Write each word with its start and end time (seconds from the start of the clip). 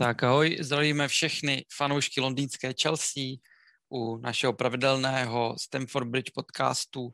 Tak 0.00 0.22
ahoj, 0.22 0.56
zdravíme 0.60 1.08
všechny 1.08 1.64
fanoušky 1.76 2.20
londýnské 2.20 2.74
Chelsea 2.82 3.24
u 3.92 4.16
našeho 4.16 4.52
pravidelného 4.52 5.54
Stamford 5.60 6.08
Bridge 6.08 6.30
podcastu. 6.34 7.02
Uh, 7.04 7.12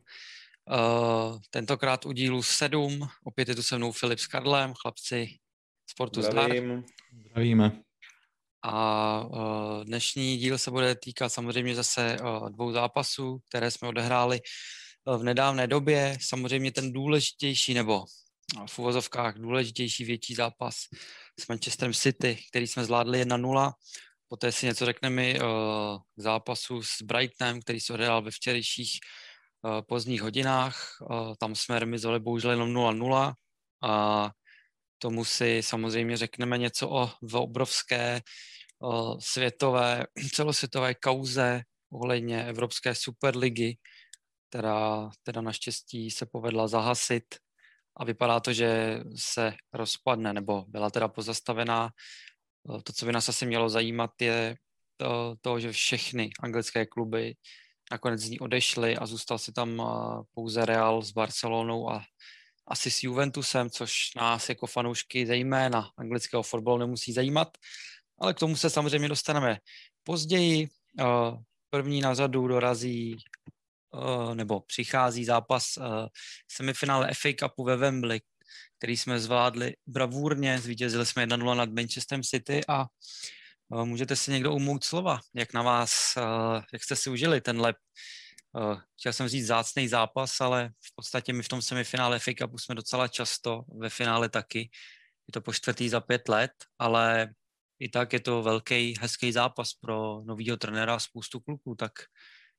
tentokrát 1.51 2.07
u 2.07 2.13
dílu 2.13 2.43
7, 2.43 3.09
opět 3.25 3.49
je 3.49 3.55
tu 3.55 3.63
se 3.63 3.77
mnou 3.77 3.93
Filip 3.93 4.19
s 4.19 4.27
Karlem, 4.27 4.75
chlapci 4.83 5.39
Sportu 5.91 6.23
Zdravím. 6.23 6.65
Zdar. 6.65 6.83
Zdravíme. 7.31 7.83
A 8.63 9.21
uh, 9.25 9.85
dnešní 9.85 10.37
díl 10.37 10.59
se 10.59 10.71
bude 10.71 10.95
týkat 10.95 11.29
samozřejmě 11.29 11.75
zase 11.75 12.17
uh, 12.21 12.51
dvou 12.51 12.73
zápasů, 12.73 13.39
které 13.49 13.71
jsme 13.71 13.89
odehráli 13.89 14.41
uh, 15.05 15.17
v 15.17 15.23
nedávné 15.23 15.67
době. 15.67 16.17
Samozřejmě 16.21 16.73
ten 16.73 16.93
důležitější, 16.93 17.75
nebo 17.75 18.05
v 18.67 18.79
uvozovkách 18.79 19.39
důležitější 19.39 20.05
větší 20.05 20.35
zápas 20.35 20.77
s 21.41 21.49
Manchesterem 21.49 21.95
City, 21.95 22.39
který 22.51 22.67
jsme 22.67 22.85
zvládli 22.85 23.25
1-0. 23.25 23.73
Poté 24.29 24.53
si 24.53 24.67
něco 24.67 24.87
řekneme 24.87 25.35
uh, 25.35 25.39
k 26.17 26.23
zápasu 26.23 26.83
s 26.83 27.03
Brightonem, 27.03 27.61
který 27.61 27.81
se 27.81 27.95
odehrál 27.95 28.23
ve 28.23 28.31
včerejších 28.31 28.99
uh, 29.63 29.81
pozdních 29.89 30.23
hodinách. 30.23 30.97
Uh, 31.01 31.35
tam 31.39 31.55
jsme 31.55 31.79
remizovali 31.79 32.21
bohužel 32.21 32.51
jenom 32.51 32.75
0-0 32.75 33.33
a 33.83 34.31
tomu 34.99 35.25
si 35.25 35.63
samozřejmě 35.63 36.17
řekneme 36.17 36.59
něco 36.59 36.91
o 36.91 37.11
obrovské 37.33 38.21
světové, 39.19 40.07
celosvětové 40.33 40.95
kauze 40.95 41.63
ohledně 41.93 42.45
Evropské 42.45 42.95
superligy, 42.95 43.79
která 44.49 45.11
teda 45.23 45.41
naštěstí 45.41 46.11
se 46.11 46.27
povedla 46.27 46.69
zahasit 46.69 47.25
a 47.97 48.05
vypadá 48.05 48.41
to, 48.41 48.53
že 48.53 49.01
se 49.17 49.55
rozpadne, 49.73 50.33
nebo 50.33 50.65
byla 50.69 50.91
teda 50.91 51.09
pozastavená. 51.09 51.91
Eh, 52.71 52.83
to, 52.83 52.93
co 52.93 53.07
by 53.07 53.13
nás 53.13 53.29
asi 53.29 53.47
mělo 53.47 53.69
zajímat, 53.69 54.11
je 54.21 54.57
to, 54.97 55.37
to 55.41 55.61
že 55.61 55.73
všechny 55.73 56.31
anglické 56.41 56.87
kluby 56.87 57.35
nakonec 57.91 58.21
z 58.21 58.31
ní 58.31 58.41
odešly 58.41 58.97
a 58.97 59.07
zůstal 59.07 59.39
si 59.39 59.53
tam 59.53 59.81
eh, 59.81 60.23
pouze 60.35 60.67
Real 60.67 61.03
s 61.03 61.13
Barcelonou 61.13 61.91
a 61.91 62.05
asi 62.69 62.91
s 62.91 63.03
Juventusem, 63.03 63.71
což 63.71 64.15
nás 64.17 64.49
jako 64.49 64.67
fanoušky 64.67 65.27
zejména 65.27 65.91
anglického 65.97 66.43
fotbalu 66.43 66.79
nemusí 66.79 67.13
zajímat, 67.13 67.49
ale 68.19 68.35
k 68.35 68.39
tomu 68.39 68.57
se 68.57 68.71
samozřejmě 68.71 69.09
dostaneme 69.09 69.59
později. 70.05 70.69
Eh, 71.01 71.05
první 71.71 72.01
na 72.01 72.15
řadu 72.15 72.49
dorazí 72.49 73.17
Eh, 73.17 73.56
nebo 74.35 74.61
přichází 74.61 75.25
zápas 75.25 75.77
eh, 75.77 75.83
semifinále 76.53 77.11
FA 77.15 77.29
Cupu 77.41 77.65
ve 77.65 77.77
Wembley, 77.77 78.21
který 78.79 78.97
jsme 78.97 79.21
zvládli 79.21 79.77
bravurně, 79.87 80.59
zvítězili 80.59 81.07
jsme 81.07 81.27
1-0 81.27 81.55
nad 81.55 81.71
Manchesterem 81.71 82.23
City 82.23 82.61
a 82.69 82.87
eh, 83.75 83.85
můžete 83.85 84.17
si 84.17 84.31
někdo 84.31 84.55
umout 84.55 84.85
slova, 84.85 85.21
jak 85.35 85.55
na 85.55 85.63
vás, 85.63 86.15
jak 86.73 86.83
jste 86.83 86.97
si 86.97 87.11
užili 87.11 87.41
tenhle, 87.41 87.75
chtěl 89.01 89.13
jsem 89.13 89.29
říct 89.29 89.47
zácný 89.47 89.89
zápas, 89.89 90.41
ale 90.41 90.69
v 90.69 90.95
podstatě 90.95 91.33
my 91.33 91.43
v 91.43 91.49
tom 91.49 91.63
semifinále 91.63 92.19
FA 92.19 92.33
Cupu 92.39 92.59
jsme 92.59 92.75
docela 92.75 93.09
často, 93.09 93.63
ve 93.79 93.91
finále 93.91 94.29
taky, 94.29 94.71
je 95.29 95.33
to 95.33 95.41
po 95.41 95.53
čtvrtý 95.53 95.89
za 95.89 96.01
pět 96.01 96.29
let, 96.29 96.51
ale 96.79 97.35
i 97.81 97.89
tak 97.89 98.13
je 98.13 98.21
to 98.21 98.43
velký, 98.43 98.95
hezký 99.01 99.33
zápas 99.33 99.75
pro 99.75 100.23
novýho 100.25 100.57
trenéra 100.57 100.95
a 100.95 100.99
spoustu 100.99 101.41
kluků, 101.41 101.75
tak 101.75 101.93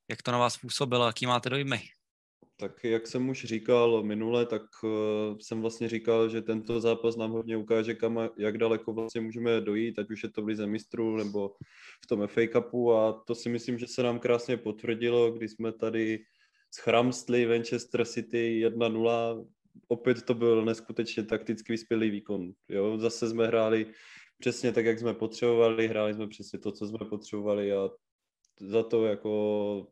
jak 0.09 0.21
to 0.21 0.31
na 0.31 0.37
vás 0.37 0.57
působilo, 0.57 1.07
jaký 1.07 1.25
máte 1.25 1.49
dojmy? 1.49 1.79
Tak 2.59 2.83
jak 2.83 3.07
jsem 3.07 3.29
už 3.29 3.45
říkal 3.45 4.03
minule, 4.03 4.45
tak 4.45 4.61
uh, 4.83 4.89
jsem 5.41 5.61
vlastně 5.61 5.89
říkal, 5.89 6.29
že 6.29 6.41
tento 6.41 6.79
zápas 6.79 7.15
nám 7.15 7.31
hodně 7.31 7.57
ukáže, 7.57 7.93
kam, 7.93 8.29
jak 8.37 8.57
daleko 8.57 8.93
vlastně 8.93 9.21
můžeme 9.21 9.61
dojít, 9.61 9.99
ať 9.99 10.11
už 10.11 10.23
je 10.23 10.29
to 10.29 10.41
v 10.41 10.47
Lize 10.47 10.67
mistrů 10.67 11.17
nebo 11.17 11.53
v 12.03 12.07
tom 12.07 12.27
FA 12.27 12.41
Cupu 12.53 12.93
a 12.93 13.23
to 13.27 13.35
si 13.35 13.49
myslím, 13.49 13.79
že 13.79 13.87
se 13.87 14.03
nám 14.03 14.19
krásně 14.19 14.57
potvrdilo, 14.57 15.31
když 15.31 15.51
jsme 15.51 15.71
tady 15.71 16.19
schramstli 16.75 17.45
Manchester 17.45 18.05
City 18.05 18.67
1-0, 18.67 19.47
opět 19.87 20.21
to 20.21 20.33
byl 20.33 20.65
neskutečně 20.65 21.23
takticky 21.23 21.73
vyspělý 21.73 22.09
výkon. 22.09 22.51
Jo? 22.69 22.97
Zase 22.97 23.29
jsme 23.29 23.47
hráli 23.47 23.85
přesně 24.39 24.71
tak, 24.71 24.85
jak 24.85 24.99
jsme 24.99 25.13
potřebovali, 25.13 25.87
hráli 25.87 26.13
jsme 26.13 26.27
přesně 26.27 26.59
to, 26.59 26.71
co 26.71 26.87
jsme 26.87 26.99
potřebovali 27.09 27.73
a 27.73 27.89
za 28.59 28.83
to 28.83 29.05
jako 29.05 29.87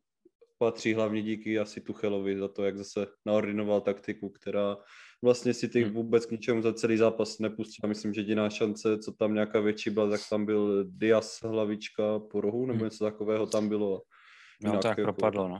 patří 0.57 0.93
hlavně 0.93 1.21
díky 1.21 1.59
asi 1.59 1.81
Tuchelovi 1.81 2.39
za 2.39 2.47
to, 2.47 2.63
jak 2.63 2.77
zase 2.77 3.07
naordinoval 3.25 3.81
taktiku, 3.81 4.29
která 4.29 4.77
vlastně 5.23 5.53
si 5.53 5.69
těch 5.69 5.85
hmm. 5.85 5.93
vůbec 5.93 6.25
k 6.25 6.31
ničemu 6.31 6.61
za 6.61 6.73
celý 6.73 6.97
zápas 6.97 7.39
nepustila. 7.39 7.87
Myslím, 7.89 8.13
že 8.13 8.21
jediná 8.21 8.49
šance, 8.49 8.97
co 8.97 9.11
tam 9.11 9.33
nějaká 9.33 9.59
větší 9.59 9.89
byla, 9.89 10.09
tak 10.09 10.21
tam 10.29 10.45
byl 10.45 10.85
Dias 10.87 11.39
hlavička 11.43 12.19
po 12.19 12.41
rohu, 12.41 12.65
nebo 12.65 12.77
hmm. 12.77 12.85
něco 12.85 13.03
takového 13.03 13.47
tam 13.47 13.69
bylo. 13.69 14.01
No, 14.63 14.77
tak 14.77 14.97
jako... 14.97 15.03
propadlo, 15.03 15.47
no. 15.47 15.59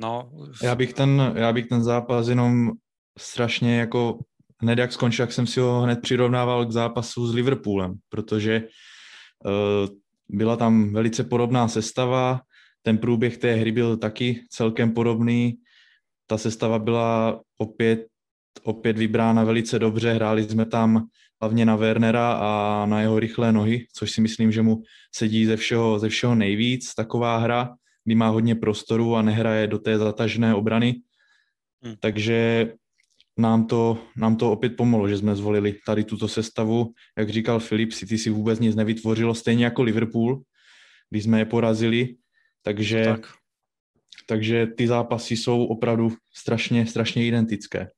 No, 0.00 0.30
já 0.62 0.74
bych, 0.74 0.92
ten, 0.92 1.32
já 1.36 1.52
bych 1.52 1.66
ten 1.66 1.82
zápas 1.82 2.28
jenom 2.28 2.70
strašně 3.18 3.78
jako 3.78 4.18
hned 4.62 4.78
jak 4.78 4.92
skončil, 4.92 5.22
jak 5.22 5.32
jsem 5.32 5.46
si 5.46 5.60
ho 5.60 5.80
hned 5.80 6.00
přirovnával 6.02 6.66
k 6.66 6.72
zápasu 6.72 7.26
s 7.26 7.34
Liverpoolem, 7.34 7.94
protože 8.08 8.62
uh, 9.44 9.96
byla 10.28 10.56
tam 10.56 10.92
velice 10.92 11.24
podobná 11.24 11.68
sestava, 11.68 12.40
ten 12.86 12.98
průběh 12.98 13.36
té 13.36 13.54
hry 13.54 13.72
byl 13.72 13.96
taky 13.96 14.44
celkem 14.50 14.92
podobný. 14.92 15.58
Ta 16.26 16.38
sestava 16.38 16.78
byla 16.78 17.40
opět, 17.58 18.06
opět 18.62 18.98
vybrána 18.98 19.44
velice 19.44 19.78
dobře. 19.78 20.12
Hráli 20.12 20.42
jsme 20.42 20.66
tam 20.66 21.06
hlavně 21.40 21.64
na 21.64 21.76
Wernera 21.76 22.32
a 22.32 22.86
na 22.86 23.00
jeho 23.00 23.18
rychlé 23.18 23.52
nohy, 23.52 23.86
což 23.92 24.10
si 24.10 24.20
myslím, 24.20 24.52
že 24.52 24.62
mu 24.62 24.82
sedí 25.14 25.46
ze 25.46 25.56
všeho, 25.56 25.98
ze 25.98 26.08
všeho 26.08 26.34
nejvíc. 26.34 26.94
Taková 26.94 27.38
hra, 27.38 27.74
kdy 28.04 28.14
má 28.14 28.28
hodně 28.28 28.54
prostoru 28.54 29.16
a 29.16 29.22
nehraje 29.22 29.66
do 29.66 29.78
té 29.78 29.98
zatažné 29.98 30.54
obrany. 30.54 30.94
Hmm. 31.82 31.94
Takže 32.00 32.72
nám 33.38 33.66
to, 33.66 33.98
nám 34.16 34.36
to 34.36 34.52
opět 34.52 34.76
pomohlo, 34.76 35.08
že 35.08 35.18
jsme 35.18 35.36
zvolili 35.36 35.76
tady 35.86 36.04
tuto 36.04 36.28
sestavu. 36.28 36.92
Jak 37.18 37.30
říkal 37.30 37.60
Filip, 37.60 37.92
City 37.92 38.18
si 38.18 38.30
vůbec 38.30 38.60
nic 38.60 38.76
nevytvořilo, 38.76 39.34
stejně 39.34 39.64
jako 39.64 39.82
Liverpool, 39.82 40.42
když 41.10 41.24
jsme 41.24 41.38
je 41.38 41.44
porazili. 41.44 42.16
Takže, 42.64 43.04
tak. 43.04 43.20
takže 44.26 44.66
ty 44.66 44.88
zápasy 44.88 45.36
jsou 45.36 45.64
opravdu 45.64 46.16
strašně, 46.32 46.86
strašně 46.86 47.26
identické. 47.26 47.90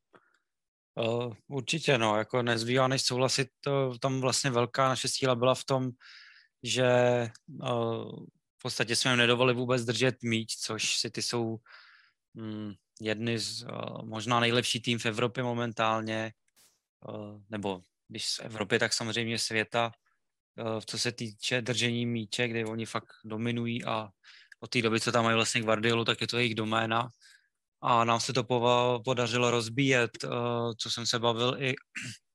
Uh, 0.95 1.35
určitě, 1.49 1.99
no, 1.99 2.17
jako 2.17 2.43
nezbývá 2.43 2.89
než 2.89 3.03
souhlasit, 3.03 3.49
to, 3.61 3.99
tam 3.99 4.21
vlastně 4.21 4.51
velká 4.51 4.89
naše 4.89 5.09
síla 5.09 5.35
byla 5.35 5.55
v 5.55 5.65
tom, 5.65 5.91
že 6.63 6.89
uh, 7.47 8.25
v 8.59 8.63
podstatě 8.63 8.97
jsme 8.97 9.11
jim 9.11 9.19
nedovolili 9.19 9.55
vůbec 9.59 9.85
držet 9.85 10.23
míč, 10.23 10.57
což 10.57 10.97
si 10.97 11.11
ty 11.11 11.23
jsou 11.23 11.57
mm, 12.35 12.73
jedny 13.01 13.39
z 13.39 13.63
uh, 13.63 14.05
možná 14.05 14.41
nejlepší 14.41 14.81
tým 14.81 14.99
v 14.99 15.07
Evropě 15.07 15.43
momentálně, 15.43 16.33
uh, 17.09 17.41
nebo 17.51 17.81
když 18.09 18.27
z 18.27 18.39
Evropy, 18.39 18.79
tak 18.79 18.93
samozřejmě 18.93 19.39
světa, 19.39 19.93
uh, 20.59 20.81
co 20.81 20.99
se 20.99 21.13
týče 21.13 21.63
držení 21.63 22.07
míče, 22.07 22.49
kde 22.49 22.67
oni 22.67 22.87
fakt 22.87 23.13
dominují 23.25 23.85
a 23.85 24.09
od 24.67 24.71
té 24.71 24.83
doby, 24.83 25.01
co 25.01 25.13
tam 25.13 25.25
mají 25.25 25.35
vlastně 25.35 25.63
Guardiolu, 25.63 26.05
tak 26.05 26.21
je 26.21 26.27
to 26.27 26.39
jejich 26.39 26.55
doména. 26.55 27.09
A 27.83 28.05
nám 28.05 28.21
se 28.21 28.33
to 28.33 28.45
podařilo 29.05 29.51
rozbíjet, 29.51 30.11
co 30.79 30.91
jsem 30.91 31.07
se 31.07 31.19
bavil 31.19 31.57
i, 31.59 31.75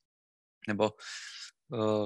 nebo 0.67 0.91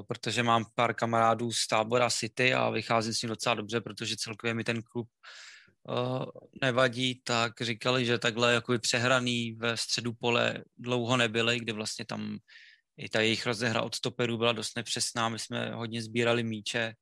protože 0.07 0.43
mám 0.43 0.65
pár 0.75 0.93
kamarádů 0.93 1.51
z 1.51 1.67
tábora 1.67 2.09
City 2.09 2.53
a 2.53 2.69
vycházím 2.69 3.13
s 3.13 3.21
ním 3.21 3.29
docela 3.29 3.55
dobře, 3.55 3.81
protože 3.81 4.15
celkově 4.17 4.53
mi 4.53 4.63
ten 4.63 4.81
klub 4.81 5.09
uh, 5.89 6.25
nevadí, 6.61 7.21
tak 7.23 7.61
říkali, 7.61 8.05
že 8.05 8.17
takhle 8.17 8.53
jakoby 8.53 8.79
přehraný 8.79 9.53
ve 9.53 9.77
středu 9.77 10.13
pole 10.13 10.63
dlouho 10.77 11.17
nebyli, 11.17 11.59
kdy 11.59 11.73
vlastně 11.73 12.05
tam 12.05 12.37
i 12.97 13.09
ta 13.09 13.21
jejich 13.21 13.45
rozehra 13.45 13.81
od 13.81 13.95
stoperů 13.95 14.37
byla 14.37 14.51
dost 14.51 14.75
nepřesná, 14.75 15.29
my 15.29 15.39
jsme 15.39 15.71
hodně 15.75 16.01
sbírali 16.01 16.43
míče, 16.43 16.93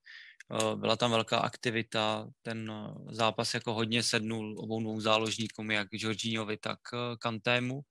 byla 0.76 0.96
tam 0.96 1.12
velká 1.12 1.40
aktivita, 1.40 2.28
ten 2.42 2.72
uh, 2.72 3.12
zápas 3.12 3.54
jako 3.54 3.74
hodně 3.74 4.04
sednul 4.04 4.56
obou 4.60 4.82
dvou 4.82 5.00
záložníkům, 5.00 5.72
jak 5.72 5.88
Jorginhovi, 5.92 6.58
tak 6.58 6.80
uh, 6.94 7.00
Kantému 7.20 7.82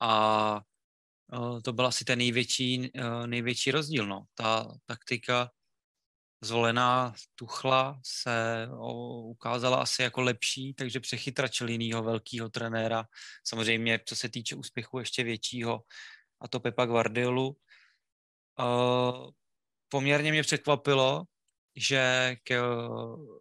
a 0.00 0.60
to 1.64 1.72
byl 1.72 1.86
asi 1.86 2.04
ten 2.04 2.18
největší, 2.18 2.90
největší 3.26 3.70
rozdíl. 3.70 4.06
No. 4.06 4.24
Ta 4.34 4.74
taktika 4.84 5.50
zvolená 6.40 7.14
Tuchla 7.34 8.00
se 8.04 8.68
ukázala 9.22 9.82
asi 9.82 10.02
jako 10.02 10.22
lepší, 10.22 10.74
takže 10.74 11.00
přechytračil 11.00 11.68
jinýho 11.68 12.02
velkého 12.02 12.48
trenéra. 12.48 13.04
Samozřejmě, 13.44 14.00
co 14.06 14.16
se 14.16 14.28
týče 14.28 14.56
úspěchu 14.56 14.98
ještě 14.98 15.24
většího, 15.24 15.82
a 16.40 16.48
to 16.48 16.60
Pepa 16.60 16.86
Guardiolu. 16.86 17.56
Poměrně 19.88 20.32
mě 20.32 20.42
překvapilo, 20.42 21.24
že, 21.76 22.36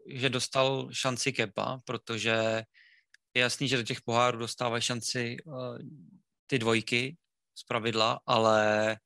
že 0.08 0.30
dostal 0.30 0.90
šanci 0.92 1.34
Kepa, 1.34 1.80
protože 1.86 2.64
je 3.34 3.42
jasný, 3.42 3.68
že 3.68 3.78
do 3.78 3.84
těch 3.84 4.02
pohárů 4.02 4.38
dostávají 4.38 4.82
šanci 4.82 5.38
ty 6.48 6.60
dvojky 6.60 7.18
z 7.56 7.64
pravidla, 7.64 8.20
ale 8.26 8.98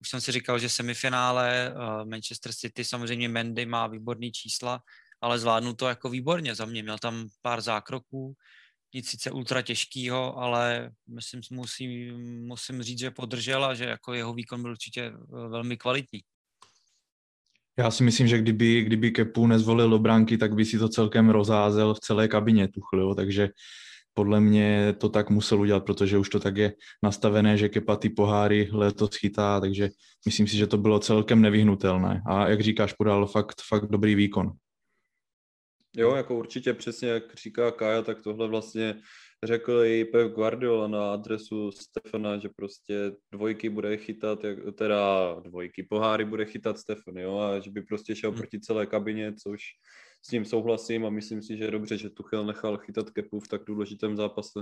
už 0.00 0.08
jsem 0.08 0.20
si 0.20 0.32
říkal, 0.32 0.58
že 0.58 0.68
semifinále 0.68 1.74
uh, 1.74 2.08
Manchester 2.08 2.52
City, 2.52 2.84
samozřejmě 2.84 3.28
Mendy 3.28 3.66
má 3.66 3.86
výborný 3.86 4.32
čísla, 4.32 4.82
ale 5.20 5.38
zvládnu 5.38 5.74
to 5.74 5.88
jako 5.88 6.08
výborně 6.10 6.54
za 6.54 6.64
mě. 6.64 6.82
Měl 6.82 6.98
tam 6.98 7.28
pár 7.42 7.60
zákroků, 7.60 8.34
nic 8.94 9.08
sice 9.08 9.30
ultra 9.30 9.62
těžkýho, 9.62 10.38
ale 10.38 10.90
myslím, 11.06 11.40
musím, 11.50 11.90
musím 12.46 12.82
říct, 12.82 12.98
že 12.98 13.10
podržel 13.10 13.64
a 13.64 13.74
že 13.74 13.84
jako 13.84 14.14
jeho 14.14 14.34
výkon 14.34 14.62
byl 14.62 14.70
určitě 14.70 15.02
eh, 15.02 15.48
velmi 15.48 15.76
kvalitní. 15.76 16.22
Já 17.78 17.90
si 17.90 18.04
myslím, 18.04 18.28
že 18.28 18.38
kdyby, 18.38 18.82
kdyby 18.82 19.10
Kepu 19.10 19.46
nezvolil 19.46 19.90
do 19.90 19.98
bránky, 19.98 20.38
tak 20.38 20.54
by 20.54 20.64
si 20.64 20.78
to 20.78 20.88
celkem 20.88 21.30
rozházel 21.30 21.94
v 21.94 22.00
celé 22.00 22.28
kabině 22.28 22.68
Tuchl, 22.68 23.14
takže 23.14 23.48
podle 24.14 24.40
mě 24.40 24.94
to 24.98 25.08
tak 25.08 25.30
musel 25.30 25.60
udělat, 25.60 25.84
protože 25.84 26.18
už 26.18 26.28
to 26.28 26.40
tak 26.40 26.56
je 26.56 26.72
nastavené, 27.02 27.56
že 27.56 27.68
Kepa 27.68 27.96
ty 27.96 28.10
poháry 28.10 28.68
letos 28.72 29.16
chytá, 29.16 29.60
takže 29.60 29.90
myslím 30.26 30.46
si, 30.46 30.56
že 30.56 30.66
to 30.66 30.76
bylo 30.76 30.98
celkem 30.98 31.42
nevyhnutelné. 31.42 32.22
A 32.26 32.48
jak 32.48 32.60
říkáš, 32.60 32.92
podal 32.92 33.26
fakt, 33.26 33.62
fakt 33.68 33.86
dobrý 33.86 34.14
výkon. 34.14 34.52
Jo, 35.96 36.14
jako 36.14 36.38
určitě 36.38 36.74
přesně, 36.74 37.08
jak 37.08 37.22
říká 37.34 37.70
Kája, 37.70 38.02
tak 38.02 38.22
tohle 38.22 38.48
vlastně 38.48 38.94
řekl 39.44 39.84
i 39.84 40.04
Pep 40.04 40.32
Guardiola 40.32 40.88
na 40.88 41.12
adresu 41.12 41.72
Stefana, 41.72 42.38
že 42.38 42.48
prostě 42.48 43.12
dvojky 43.32 43.68
bude 43.68 43.96
chytat, 43.96 44.38
teda 44.74 45.34
dvojky 45.40 45.82
poháry 45.82 46.24
bude 46.24 46.44
chytat 46.46 46.78
Stefan, 46.78 47.16
jo, 47.16 47.38
a 47.38 47.60
že 47.60 47.70
by 47.70 47.82
prostě 47.82 48.16
šel 48.16 48.30
hmm. 48.30 48.38
proti 48.38 48.60
celé 48.60 48.86
kabině, 48.86 49.34
což 49.34 49.62
s 50.22 50.28
tím 50.28 50.44
souhlasím 50.44 51.06
a 51.06 51.10
myslím 51.10 51.42
si, 51.42 51.56
že 51.56 51.64
je 51.64 51.70
dobře, 51.70 51.98
že 51.98 52.10
Tuchel 52.10 52.46
nechal 52.46 52.78
chytat 52.78 53.10
Kepu 53.10 53.40
v 53.40 53.48
tak 53.48 53.64
důležitém 53.64 54.16
zápase. 54.16 54.60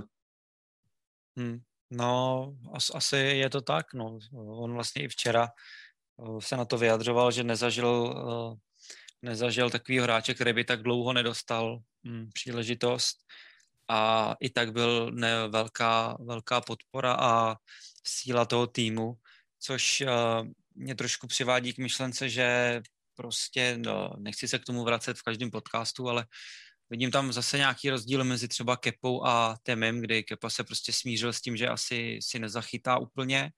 Hmm. 1.37 1.59
No, 1.91 2.53
as, 2.73 2.91
asi 2.93 3.17
je 3.17 3.49
to 3.49 3.61
tak, 3.61 3.93
no. 3.93 4.19
On 4.33 4.73
vlastně 4.73 5.03
i 5.03 5.07
včera 5.07 5.47
eh, 5.47 6.41
se 6.41 6.57
na 6.57 6.65
to 6.65 6.77
vyjadřoval, 6.77 7.31
že 7.31 7.43
nezažil, 7.43 8.15
eh, 8.17 8.57
nezažil 9.21 9.69
takovýho 9.69 10.03
hráče, 10.03 10.33
který 10.33 10.53
by 10.53 10.63
tak 10.63 10.83
dlouho 10.83 11.13
nedostal 11.13 11.79
hm, 12.07 12.29
příležitost 12.33 13.17
a 13.87 14.35
i 14.39 14.49
tak 14.49 14.71
byl 14.73 15.11
ne, 15.11 15.47
velká, 15.47 16.17
velká 16.19 16.61
podpora 16.61 17.13
a 17.13 17.55
síla 18.07 18.45
toho 18.45 18.67
týmu, 18.67 19.13
což 19.59 20.01
uh, 20.01 20.47
mě 20.75 20.95
trošku 20.95 21.27
přivádí 21.27 21.73
k 21.73 21.77
myšlence, 21.77 22.29
že 22.29 22.81
prostě, 23.15 23.77
no, 23.77 24.13
nechci 24.17 24.47
se 24.47 24.59
k 24.59 24.65
tomu 24.65 24.83
vracet 24.83 25.17
v 25.17 25.23
každém 25.23 25.51
podcastu, 25.51 26.09
ale 26.09 26.25
vidím 26.89 27.11
tam 27.11 27.33
zase 27.33 27.57
nějaký 27.57 27.89
rozdíl 27.89 28.23
mezi 28.23 28.47
třeba 28.47 28.77
Kepou 28.77 29.25
a 29.25 29.57
Temem, 29.63 30.01
kdy 30.01 30.23
Kepa 30.23 30.49
se 30.49 30.63
prostě 30.63 30.93
smířil 30.93 31.33
s 31.33 31.41
tím, 31.41 31.57
že 31.57 31.67
asi 31.67 32.19
si 32.21 32.39
nezachytá 32.39 32.97
úplně, 32.97 33.51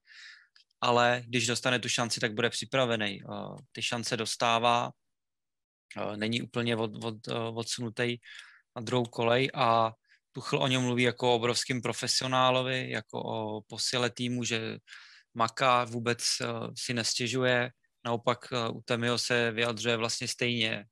ale 0.82 1.24
když 1.26 1.48
dostane 1.48 1.80
tu 1.80 1.90
šanci, 1.90 2.20
tak 2.20 2.34
bude 2.34 2.50
připravený. 2.50 3.24
Uh, 3.24 3.58
ty 3.72 3.82
šance 3.82 4.18
dostává, 4.18 4.92
uh, 5.98 6.18
není 6.18 6.42
úplně 6.42 6.76
od, 6.76 7.04
od, 7.04 7.28
odsunutý 7.54 8.18
na 8.76 8.82
druhou 8.82 9.06
kolej 9.06 9.50
a 9.54 9.94
Tuchl 10.32 10.58
o 10.58 10.68
něm 10.68 10.82
mluví 10.82 11.04
jako 11.04 11.32
o 11.32 11.36
obrovském 11.36 11.82
profesionálovi, 11.82 12.92
jako 12.92 13.22
o 13.24 13.62
posile 13.62 14.10
týmu, 14.10 14.44
že 14.44 14.78
maká, 15.34 15.84
vůbec 15.84 16.24
uh, 16.42 16.74
si 16.78 16.94
nestěžuje. 16.94 17.72
Naopak 18.06 18.40
uh, 18.52 18.78
u 18.78 18.82
Temio 18.82 19.18
se 19.18 19.52
vyjadřuje 19.52 19.98
vlastně 19.98 20.28
stejně 20.28 20.86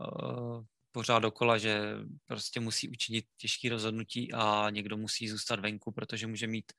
uh, 0.00 0.64
pořád 0.92 1.18
dokola, 1.18 1.58
že 1.58 1.80
prostě 2.26 2.60
musí 2.60 2.88
učinit 2.88 3.24
těžké 3.36 3.68
rozhodnutí 3.68 4.32
a 4.32 4.70
někdo 4.70 4.96
musí 4.96 5.28
zůstat 5.28 5.60
venku, 5.60 5.92
protože 5.92 6.26
může 6.26 6.46
mít 6.46 6.72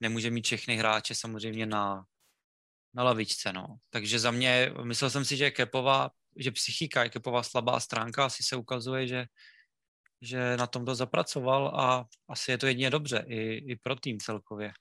nemůže 0.00 0.30
mít 0.30 0.46
všechny 0.46 0.76
hráče 0.76 1.14
samozřejmě 1.14 1.66
na, 1.66 2.04
na 2.94 3.02
lavičce, 3.02 3.52
no. 3.52 3.66
Takže 3.90 4.18
za 4.18 4.30
mě, 4.30 4.72
myslel 4.82 5.10
jsem 5.10 5.24
si, 5.24 5.36
že 5.36 5.50
Kepová, 5.50 6.10
že 6.36 6.50
psychika 6.50 7.02
je 7.02 7.10
Kepová 7.10 7.42
slabá 7.42 7.80
stránka, 7.80 8.24
asi 8.24 8.42
se 8.42 8.56
ukazuje, 8.56 9.08
že 9.08 9.26
že 10.20 10.56
na 10.56 10.66
tom 10.66 10.84
to 10.84 10.94
zapracoval 10.94 11.68
a 11.68 12.06
asi 12.28 12.50
je 12.50 12.58
to 12.58 12.66
jedině 12.66 12.90
dobře 12.90 13.24
i, 13.28 13.54
i 13.72 13.76
pro 13.76 13.96
tým 13.96 14.18
celkově. 14.20 14.72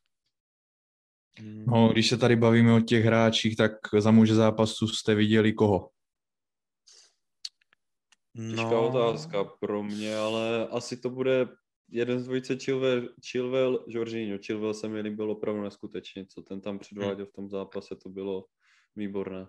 Hmm. 1.39 1.65
No, 1.67 1.89
když 1.89 2.09
se 2.09 2.17
tady 2.17 2.35
bavíme 2.35 2.73
o 2.73 2.79
těch 2.79 3.05
hráčích, 3.05 3.55
tak 3.55 3.71
za 3.99 4.11
muže 4.11 4.35
zápasu 4.35 4.87
jste 4.87 5.15
viděli 5.15 5.53
koho? 5.53 5.89
No... 8.35 8.55
Těžká 8.55 8.79
otázka 8.79 9.43
pro 9.43 9.83
mě, 9.83 10.17
ale 10.17 10.67
asi 10.67 10.97
to 10.97 11.09
bude 11.09 11.47
jeden 11.89 12.19
z 12.19 12.23
dvojice 12.23 12.55
Chilwell, 12.55 13.09
Chilwell 13.31 13.85
Jorginho. 13.87 14.37
Chilwell 14.45 14.73
se 14.73 14.87
mi 14.87 15.01
líbil 15.01 15.31
opravdu 15.31 15.61
neskutečně, 15.61 16.25
co 16.25 16.41
ten 16.41 16.61
tam 16.61 16.79
předváděl 16.79 17.25
v 17.25 17.33
tom 17.33 17.49
zápase, 17.49 17.95
to 17.95 18.09
bylo 18.09 18.45
výborné. 18.95 19.47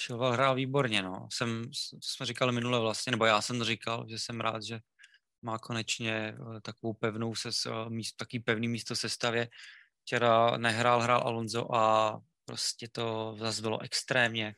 Chilwell 0.00 0.32
hrál 0.32 0.54
výborně, 0.54 1.02
no. 1.02 1.28
Jsem, 1.32 1.70
jsme 2.00 2.26
říkali 2.26 2.52
minule 2.52 2.80
vlastně, 2.80 3.10
nebo 3.10 3.24
já 3.24 3.40
jsem 3.40 3.64
říkal, 3.64 4.06
že 4.08 4.18
jsem 4.18 4.40
rád, 4.40 4.62
že 4.62 4.78
má 5.42 5.58
konečně 5.58 6.12
eh, 6.12 6.60
takovou 6.60 6.92
pevnou 6.92 7.34
ses, 7.34 7.66
eh, 7.66 7.70
míst, 7.90 8.16
taký 8.16 8.38
pevný 8.38 8.68
místo 8.68 8.96
sestavě. 8.96 9.48
Včera 10.02 10.56
nehrál, 10.56 11.00
hrál 11.00 11.20
Alonso 11.20 11.74
a 11.74 12.18
prostě 12.44 12.88
to 12.88 13.36
zase 13.38 13.62
bylo 13.62 13.80
extrémně, 13.80 14.54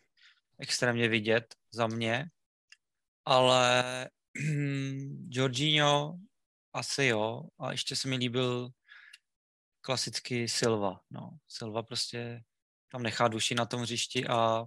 extrémně 0.59 1.09
vidět 1.09 1.55
za 1.73 1.87
mě. 1.87 2.27
Ale 3.25 3.85
Jorginho 5.29 6.19
asi 6.73 7.05
jo. 7.05 7.43
A 7.59 7.73
ještě 7.73 7.97
se 7.97 8.09
mi 8.09 8.17
líbil 8.17 8.71
klasicky 9.81 10.49
Silva. 10.49 11.01
No, 11.11 11.31
Silva 11.49 11.83
prostě 11.83 12.43
tam 12.89 13.03
nechá 13.03 13.29
duši 13.29 13.55
na 13.55 13.67
tom 13.67 13.81
hřišti 13.81 14.27
a 14.27 14.65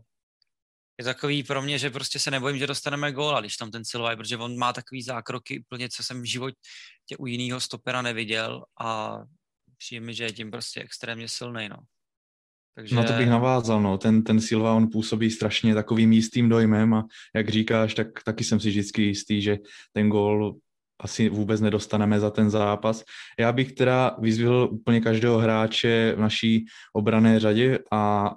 je 0.99 1.05
takový 1.05 1.44
pro 1.44 1.61
mě, 1.61 1.79
že 1.79 1.89
prostě 1.89 2.19
se 2.19 2.31
nebojím, 2.31 2.57
že 2.57 2.67
dostaneme 2.67 3.11
góla, 3.11 3.39
když 3.39 3.57
tam 3.57 3.71
ten 3.71 3.85
Silva 3.85 4.09
je, 4.09 4.17
protože 4.17 4.38
on 4.38 4.57
má 4.57 4.73
takový 4.73 5.01
zákroky 5.01 5.59
úplně, 5.59 5.89
co 5.89 6.03
jsem 6.03 6.21
v 6.21 6.25
životě 6.25 6.55
u 7.19 7.27
jiného 7.27 7.59
stopera 7.59 8.01
neviděl 8.01 8.63
a 8.81 9.19
přijde 9.77 10.05
mi, 10.05 10.13
že 10.13 10.23
je 10.23 10.31
tím 10.31 10.51
prostě 10.51 10.81
extrémně 10.81 11.27
silný, 11.27 11.69
no. 11.69 11.77
Takže... 12.75 12.95
No 12.95 13.03
to 13.03 13.13
bych 13.13 13.29
navázal, 13.29 13.81
no. 13.81 13.97
Ten, 13.97 14.23
ten 14.23 14.41
Silva, 14.41 14.73
on 14.73 14.88
působí 14.91 15.31
strašně 15.31 15.73
takovým 15.73 16.13
jistým 16.13 16.49
dojmem 16.49 16.94
a 16.94 17.05
jak 17.35 17.49
říkáš, 17.49 17.94
tak 17.94 18.07
taky 18.25 18.44
jsem 18.44 18.59
si 18.59 18.69
vždycky 18.69 19.01
jistý, 19.01 19.41
že 19.41 19.57
ten 19.94 20.09
gól 20.09 20.57
asi 21.01 21.29
vůbec 21.29 21.61
nedostaneme 21.61 22.19
za 22.19 22.29
ten 22.29 22.49
zápas. 22.49 23.03
Já 23.39 23.51
bych 23.51 23.71
teda 23.71 24.16
vyzvihl 24.19 24.69
úplně 24.71 25.01
každého 25.01 25.37
hráče 25.37 26.13
v 26.18 26.19
naší 26.19 26.66
obrané 26.94 27.39
řadě 27.39 27.80
a 27.92 28.31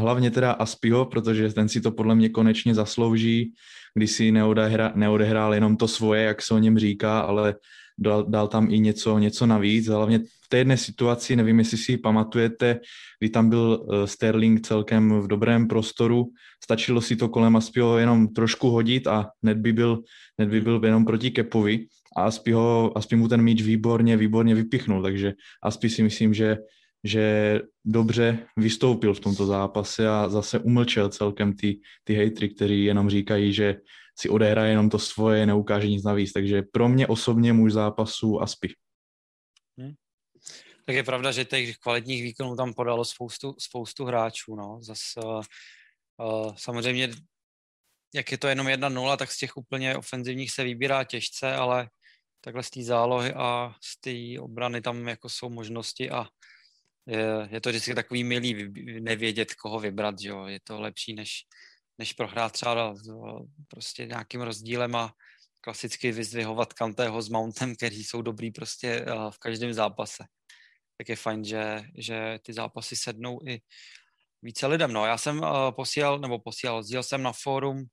hlavně 0.00 0.30
teda 0.30 0.52
Aspiho, 0.52 1.04
protože 1.04 1.52
ten 1.52 1.68
si 1.68 1.80
to 1.80 1.92
podle 1.92 2.14
mě 2.14 2.28
konečně 2.28 2.74
zaslouží, 2.74 3.52
když 3.94 4.10
si 4.10 4.32
neodehrál, 4.32 4.92
neodehrál 4.94 5.54
jenom 5.54 5.76
to 5.76 5.88
svoje, 5.88 6.22
jak 6.22 6.42
se 6.42 6.54
o 6.54 6.58
něm 6.58 6.78
říká, 6.78 7.20
ale 7.20 7.54
dal, 7.98 8.24
dal 8.28 8.48
tam 8.48 8.70
i 8.70 8.78
něco, 8.78 9.18
něco 9.18 9.46
navíc. 9.46 9.86
Hlavně 9.86 10.18
v 10.18 10.48
té 10.48 10.58
jedné 10.58 10.76
situaci, 10.76 11.36
nevím, 11.36 11.58
jestli 11.58 11.78
si 11.78 11.96
pamatujete, 11.96 12.80
kdy 13.18 13.28
tam 13.28 13.48
byl 13.48 13.86
eh, 13.92 14.06
Sterling 14.06 14.60
celkem 14.60 15.20
v 15.20 15.26
dobrém 15.26 15.68
prostoru, 15.68 16.26
stačilo 16.64 17.00
si 17.00 17.16
to 17.16 17.28
kolem 17.28 17.56
Aspiho 17.56 17.98
jenom 17.98 18.28
trošku 18.28 18.70
hodit 18.70 19.06
a 19.06 19.30
hned 19.42 19.58
by 19.58 19.72
byl, 19.72 20.02
hned 20.38 20.50
by 20.50 20.60
byl 20.60 20.80
jenom 20.84 21.04
proti 21.04 21.30
Kepovi 21.30 21.86
a 22.16 22.22
Aspi, 22.22 22.52
ho, 22.52 22.92
Aspi 22.96 23.16
mu 23.16 23.28
ten 23.28 23.42
míč 23.42 23.62
výborně, 23.62 24.16
výborně 24.16 24.54
vypichnul, 24.54 25.02
takže 25.02 25.32
Aspi 25.62 25.90
si 25.90 26.02
myslím, 26.02 26.34
že 26.34 26.56
že 27.04 27.60
dobře 27.84 28.38
vystoupil 28.56 29.14
v 29.14 29.20
tomto 29.20 29.46
zápase 29.46 30.08
a 30.08 30.28
zase 30.28 30.58
umlčel 30.58 31.08
celkem 31.08 31.56
ty, 31.56 31.80
ty 32.04 32.14
hejtry, 32.14 32.48
kteří 32.48 32.84
jenom 32.84 33.10
říkají, 33.10 33.52
že 33.52 33.76
si 34.20 34.28
odehraje 34.28 34.70
jenom 34.70 34.90
to 34.90 34.98
svoje, 34.98 35.46
neukáže 35.46 35.88
nic 35.88 36.04
navíc. 36.04 36.32
Takže 36.32 36.62
pro 36.62 36.88
mě 36.88 37.06
osobně 37.06 37.52
můj 37.52 37.70
zápasu 37.70 38.42
Aspi. 38.42 38.74
Hmm. 39.78 39.94
Tak 40.86 40.96
je 40.96 41.04
pravda, 41.04 41.32
že 41.32 41.44
těch 41.44 41.76
kvalitních 41.76 42.22
výkonů 42.22 42.56
tam 42.56 42.74
podalo 42.74 43.04
spoustu, 43.04 43.54
spoustu 43.58 44.04
hráčů. 44.04 44.56
No. 44.56 44.78
Zase 44.82 45.20
uh, 45.24 45.42
uh, 46.16 46.54
samozřejmě, 46.56 47.10
jak 48.14 48.32
je 48.32 48.38
to 48.38 48.48
jenom 48.48 48.66
1-0, 48.66 49.16
tak 49.16 49.30
z 49.30 49.38
těch 49.38 49.56
úplně 49.56 49.96
ofenzivních 49.96 50.50
se 50.50 50.64
vybírá 50.64 51.04
těžce, 51.04 51.54
ale 51.54 51.88
takhle 52.40 52.62
z 52.62 52.70
té 52.70 52.82
zálohy 52.82 53.32
a 53.32 53.74
z 53.80 54.00
té 54.00 54.40
obrany 54.40 54.80
tam 54.80 55.08
jako 55.08 55.28
jsou 55.28 55.48
možnosti 55.48 56.10
a 56.10 56.26
je, 57.50 57.60
to 57.60 57.68
vždycky 57.68 57.94
takový 57.94 58.24
milý 58.24 58.72
nevědět, 59.00 59.54
koho 59.54 59.80
vybrat, 59.80 60.18
že 60.18 60.28
jo. 60.28 60.46
Je 60.46 60.60
to 60.64 60.80
lepší, 60.80 61.14
než, 61.14 61.32
než 61.98 62.12
prohrát 62.12 62.52
třeba 62.52 62.94
prostě 63.68 64.06
nějakým 64.06 64.40
rozdílem 64.40 64.96
a 64.96 65.12
klasicky 65.60 66.12
vyzdvihovat 66.12 66.72
Kantého 66.72 67.22
s 67.22 67.28
Mountem, 67.28 67.76
kteří 67.76 68.04
jsou 68.04 68.22
dobrý 68.22 68.50
prostě 68.50 69.04
v 69.30 69.38
každém 69.38 69.72
zápase. 69.72 70.24
Tak 70.98 71.08
je 71.08 71.16
fajn, 71.16 71.44
že, 71.44 71.82
že 71.98 72.38
ty 72.42 72.52
zápasy 72.52 72.96
sednou 72.96 73.40
i 73.48 73.60
více 74.42 74.66
lidem. 74.66 74.92
No, 74.92 75.06
já 75.06 75.18
jsem 75.18 75.40
posílal, 75.70 76.18
nebo 76.18 76.38
posílal, 76.38 76.82
sdílel 76.82 77.02
jsem 77.02 77.22
na 77.22 77.32
fórum 77.32 77.84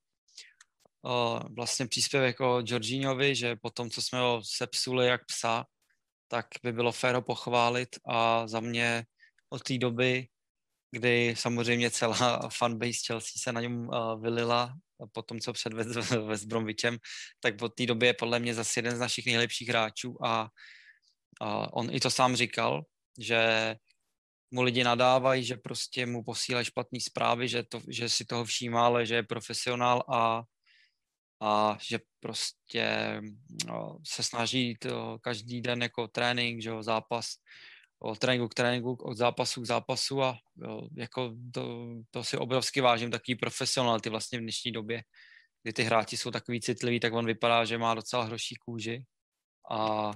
vlastně 1.56 1.86
příspěvek 1.86 2.40
o 2.40 2.62
Georginovi, 2.62 3.34
že 3.34 3.56
po 3.56 3.70
tom, 3.70 3.90
co 3.90 4.02
jsme 4.02 4.18
ho 4.18 4.42
sepsuli 4.44 5.06
jak 5.06 5.20
psa, 5.26 5.64
tak 6.28 6.46
by 6.62 6.72
bylo 6.72 6.92
féro 6.92 7.22
pochválit 7.22 7.88
a 8.08 8.46
za 8.46 8.60
mě 8.60 9.04
od 9.50 9.62
té 9.62 9.78
doby 9.78 10.28
kdy 10.90 11.34
samozřejmě 11.36 11.90
celá 11.90 12.48
fanbase 12.58 13.00
Chelsea 13.06 13.32
se 13.36 13.52
na 13.52 13.60
něm 13.60 13.88
uh, 13.88 14.22
vylila 14.22 14.74
po 15.12 15.22
tom, 15.22 15.40
co 15.40 15.52
předvedl 15.52 16.02
s 16.36 16.44
Bromwichem, 16.46 16.98
tak 17.40 17.62
od 17.62 17.74
té 17.74 17.86
doby 17.86 18.06
je 18.06 18.14
podle 18.14 18.38
mě 18.38 18.54
zase 18.54 18.78
jeden 18.78 18.96
z 18.96 19.00
našich 19.00 19.26
nejlepších 19.26 19.68
hráčů 19.68 20.24
a, 20.24 20.48
a 21.40 21.72
on 21.72 21.94
i 21.94 22.00
to 22.00 22.10
sám 22.10 22.36
říkal, 22.36 22.82
že 23.18 23.74
mu 24.50 24.62
lidi 24.62 24.84
nadávají, 24.84 25.44
že 25.44 25.56
prostě 25.56 26.06
mu 26.06 26.24
posílají 26.24 26.64
špatné 26.66 27.00
zprávy, 27.00 27.48
že, 27.48 27.62
to, 27.62 27.80
že 27.88 28.08
si 28.08 28.24
toho 28.24 28.44
všímá, 28.44 28.86
ale 28.86 29.06
že 29.06 29.14
je 29.14 29.22
profesionál 29.22 30.02
a, 30.12 30.42
a 31.40 31.78
že 31.80 31.98
prostě 32.20 33.20
no, 33.66 33.98
se 34.04 34.22
snaží 34.22 34.76
to 34.80 35.18
každý 35.20 35.60
den 35.60 35.82
jako 35.82 36.08
trénink, 36.08 36.62
že 36.62 36.68
jo, 36.68 36.82
zápas, 36.82 37.34
od 37.98 38.18
tréninku 38.18 38.48
k 38.48 38.54
tréninku, 38.54 38.92
od 38.92 39.16
zápasu 39.16 39.62
k 39.62 39.66
zápasu 39.66 40.22
a 40.22 40.38
jo, 40.56 40.88
jako 40.96 41.34
to, 41.54 41.86
to 42.10 42.24
si 42.24 42.36
obrovsky 42.36 42.80
vážím, 42.80 43.10
takový 43.10 43.34
profesionality 43.34 44.10
vlastně 44.10 44.38
v 44.38 44.42
dnešní 44.42 44.72
době, 44.72 45.02
kdy 45.62 45.72
ty 45.72 45.82
hráči 45.82 46.16
jsou 46.16 46.30
takový 46.30 46.60
citliví, 46.60 47.00
tak 47.00 47.12
on 47.12 47.26
vypadá, 47.26 47.64
že 47.64 47.78
má 47.78 47.94
docela 47.94 48.24
hroší 48.24 48.54
kůži 48.54 49.04
a 49.70 50.12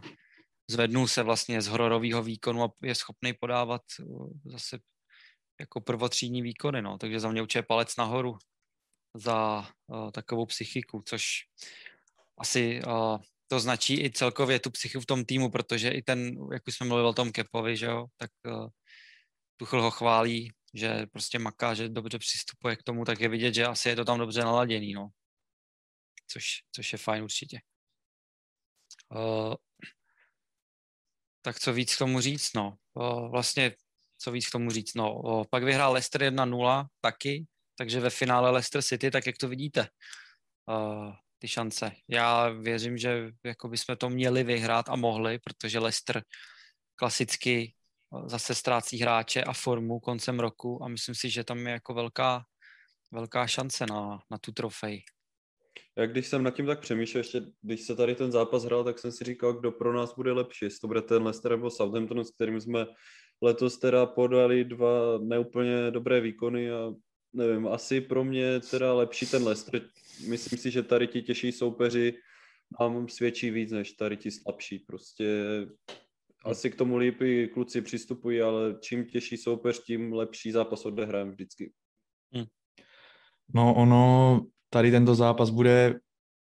zvednul 0.71 1.09
se 1.09 1.23
vlastně 1.23 1.63
z 1.63 1.67
hororového 1.67 2.23
výkonu 2.23 2.63
a 2.63 2.73
je 2.83 2.95
schopný 2.95 3.33
podávat 3.33 3.83
zase 4.45 4.79
jako 5.61 5.81
prvotřídní 5.81 6.43
výkony, 6.43 6.83
no. 6.83 6.99
takže 6.99 7.21
za 7.21 7.31
mě 7.31 7.43
určitě 7.43 7.63
palec 7.63 7.97
nahoru 7.97 8.37
za 9.15 9.69
uh, 9.87 10.11
takovou 10.11 10.47
psychiku, 10.47 11.03
což 11.07 11.25
asi 12.39 12.83
uh, 12.87 13.19
to 13.47 13.61
značí 13.61 14.05
i 14.05 14.11
celkově 14.11 14.61
tu 14.61 14.71
psychiku 14.71 15.01
v 15.01 15.07
tom 15.07 15.25
týmu, 15.25 15.51
protože 15.51 15.91
i 15.91 16.03
ten, 16.03 16.37
jak 16.53 16.63
už 16.69 16.77
jsme 16.77 16.87
mluvili 16.87 17.09
o 17.09 17.13
tom 17.13 17.33
Kepovi, 17.33 17.77
že 17.77 17.87
jo, 17.87 18.07
tak 18.17 18.31
uh, 18.47 18.69
Tuchl 19.57 19.83
ho 19.83 19.91
chválí, 19.91 20.53
že 20.75 21.07
prostě 21.13 21.39
maká, 21.39 21.75
že 21.75 21.89
dobře 21.89 22.19
přistupuje 22.19 22.77
k 22.77 22.83
tomu, 22.83 23.05
tak 23.05 23.21
je 23.21 23.29
vidět, 23.29 23.55
že 23.55 23.67
asi 23.67 23.89
je 23.89 23.97
to 23.97 24.05
tam 24.05 24.19
dobře 24.19 24.41
naladěný, 24.41 24.93
no. 24.93 25.09
Což, 26.27 26.45
což 26.73 26.93
je 26.93 26.99
fajn 26.99 27.23
určitě. 27.23 27.61
Uh, 29.15 29.55
tak 31.43 31.61
co 31.61 31.73
víc 31.73 31.95
k 31.95 31.99
tomu 31.99 32.21
říct, 32.21 32.53
no. 32.55 32.77
Uh, 32.95 33.31
vlastně, 33.31 33.77
co 34.19 34.33
víc 34.33 34.49
k 34.49 34.53
tomu 34.53 34.71
říct, 34.71 34.95
no. 34.95 35.21
Uh, 35.21 35.45
pak 35.51 35.65
vyhrál 35.65 35.93
Leicester 35.93 36.23
1-0 36.23 36.87
taky, 37.01 37.47
takže 37.79 38.01
ve 38.01 38.11
finále 38.11 38.51
Leicester 38.51 38.83
City, 38.83 39.11
tak 39.11 39.27
jak 39.27 39.37
to 39.37 39.49
vidíte, 39.49 39.89
uh, 40.69 41.13
ty 41.39 41.49
šance. 41.49 41.93
Já 42.09 42.49
věřím, 42.49 42.99
že 42.99 43.31
jako 43.45 43.69
bychom 43.69 43.97
to 43.97 44.11
měli 44.11 44.45
vyhrát 44.45 44.89
a 44.89 44.97
mohli, 44.97 45.39
protože 45.39 45.79
Leicester 45.79 46.23
klasicky 46.95 47.75
zase 48.27 48.55
ztrácí 48.55 48.99
hráče 48.99 49.45
a 49.45 49.53
formu 49.53 50.01
koncem 50.01 50.41
roku 50.41 50.85
a 50.85 50.89
myslím 50.89 51.15
si, 51.15 51.31
že 51.31 51.45
tam 51.45 51.67
je 51.67 51.73
jako 51.73 51.95
velká, 51.95 52.45
velká 53.13 53.47
šance 53.47 53.87
na, 53.87 54.19
na 54.31 54.39
tu 54.39 54.53
trofej. 54.53 55.03
Já 55.97 56.07
když 56.07 56.27
jsem 56.27 56.43
nad 56.43 56.55
tím 56.55 56.67
tak 56.67 56.81
přemýšlel, 56.81 57.21
ještě 57.21 57.41
když 57.63 57.83
se 57.83 57.97
tady 57.97 58.15
ten 58.15 58.33
zápas 58.33 58.65
hrál, 58.65 58.85
tak 58.85 58.99
jsem 58.99 59.13
si 59.13 59.25
říkal, 59.25 59.53
kdo 59.53 59.73
pro 59.73 59.93
nás 59.93 60.15
bude 60.15 60.33
lepší, 60.33 60.65
jestli 60.65 60.81
to 60.81 60.87
bude 60.87 61.03
ten 61.03 61.23
Leicester 61.23 61.51
nebo 61.51 61.71
Southampton, 61.71 62.25
s 62.25 62.31
kterým 62.31 62.61
jsme 62.61 62.87
letos 63.43 63.79
teda 63.79 64.07
podali 64.07 64.65
dva 64.65 65.19
neúplně 65.19 65.91
dobré 65.91 66.21
výkony 66.21 66.71
a 66.71 66.93
nevím, 67.33 67.69
asi 67.69 68.01
pro 68.01 68.25
mě 68.25 68.61
teda 68.61 68.93
lepší 68.93 69.27
ten 69.27 69.43
Leicester. 69.45 69.83
Myslím 70.29 70.59
si, 70.59 70.71
že 70.71 70.83
tady 70.83 71.07
ti 71.07 71.23
těžší 71.23 71.53
soupeři 71.53 72.15
nám 72.81 73.09
svědčí 73.09 73.51
víc 73.51 73.71
než 73.71 73.93
tady 73.93 74.17
ti 74.17 74.31
slabší. 74.31 74.79
Prostě 74.79 75.47
asi 76.45 76.71
k 76.71 76.77
tomu 76.77 76.97
líp 76.97 77.23
i 77.23 77.49
kluci 77.49 77.83
přistupují, 77.83 78.41
ale 78.41 78.77
čím 78.81 79.05
těžší 79.05 79.37
soupeř, 79.37 79.85
tím 79.85 80.13
lepší 80.13 80.53
zápas 80.53 80.85
odehrajeme 80.85 81.31
vždycky. 81.31 81.73
Hmm. 82.35 82.45
No 83.55 83.75
ono, 83.75 84.41
tady 84.71 84.91
tento 84.91 85.15
zápas 85.15 85.51
bude 85.51 86.01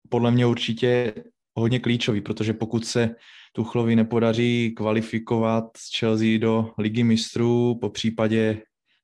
podle 0.10 0.32
mě 0.32 0.46
určitě 0.46 1.14
hodně 1.58 1.80
klíčový, 1.80 2.22
protože 2.22 2.54
pokud 2.54 2.86
se 2.86 3.16
Tuchlovi 3.54 3.96
nepodaří 3.96 4.74
kvalifikovat 4.76 5.66
Chelsea 6.00 6.40
do 6.40 6.74
ligy 6.78 7.04
mistrů, 7.04 7.78
po 7.82 7.90
případě 7.90 8.62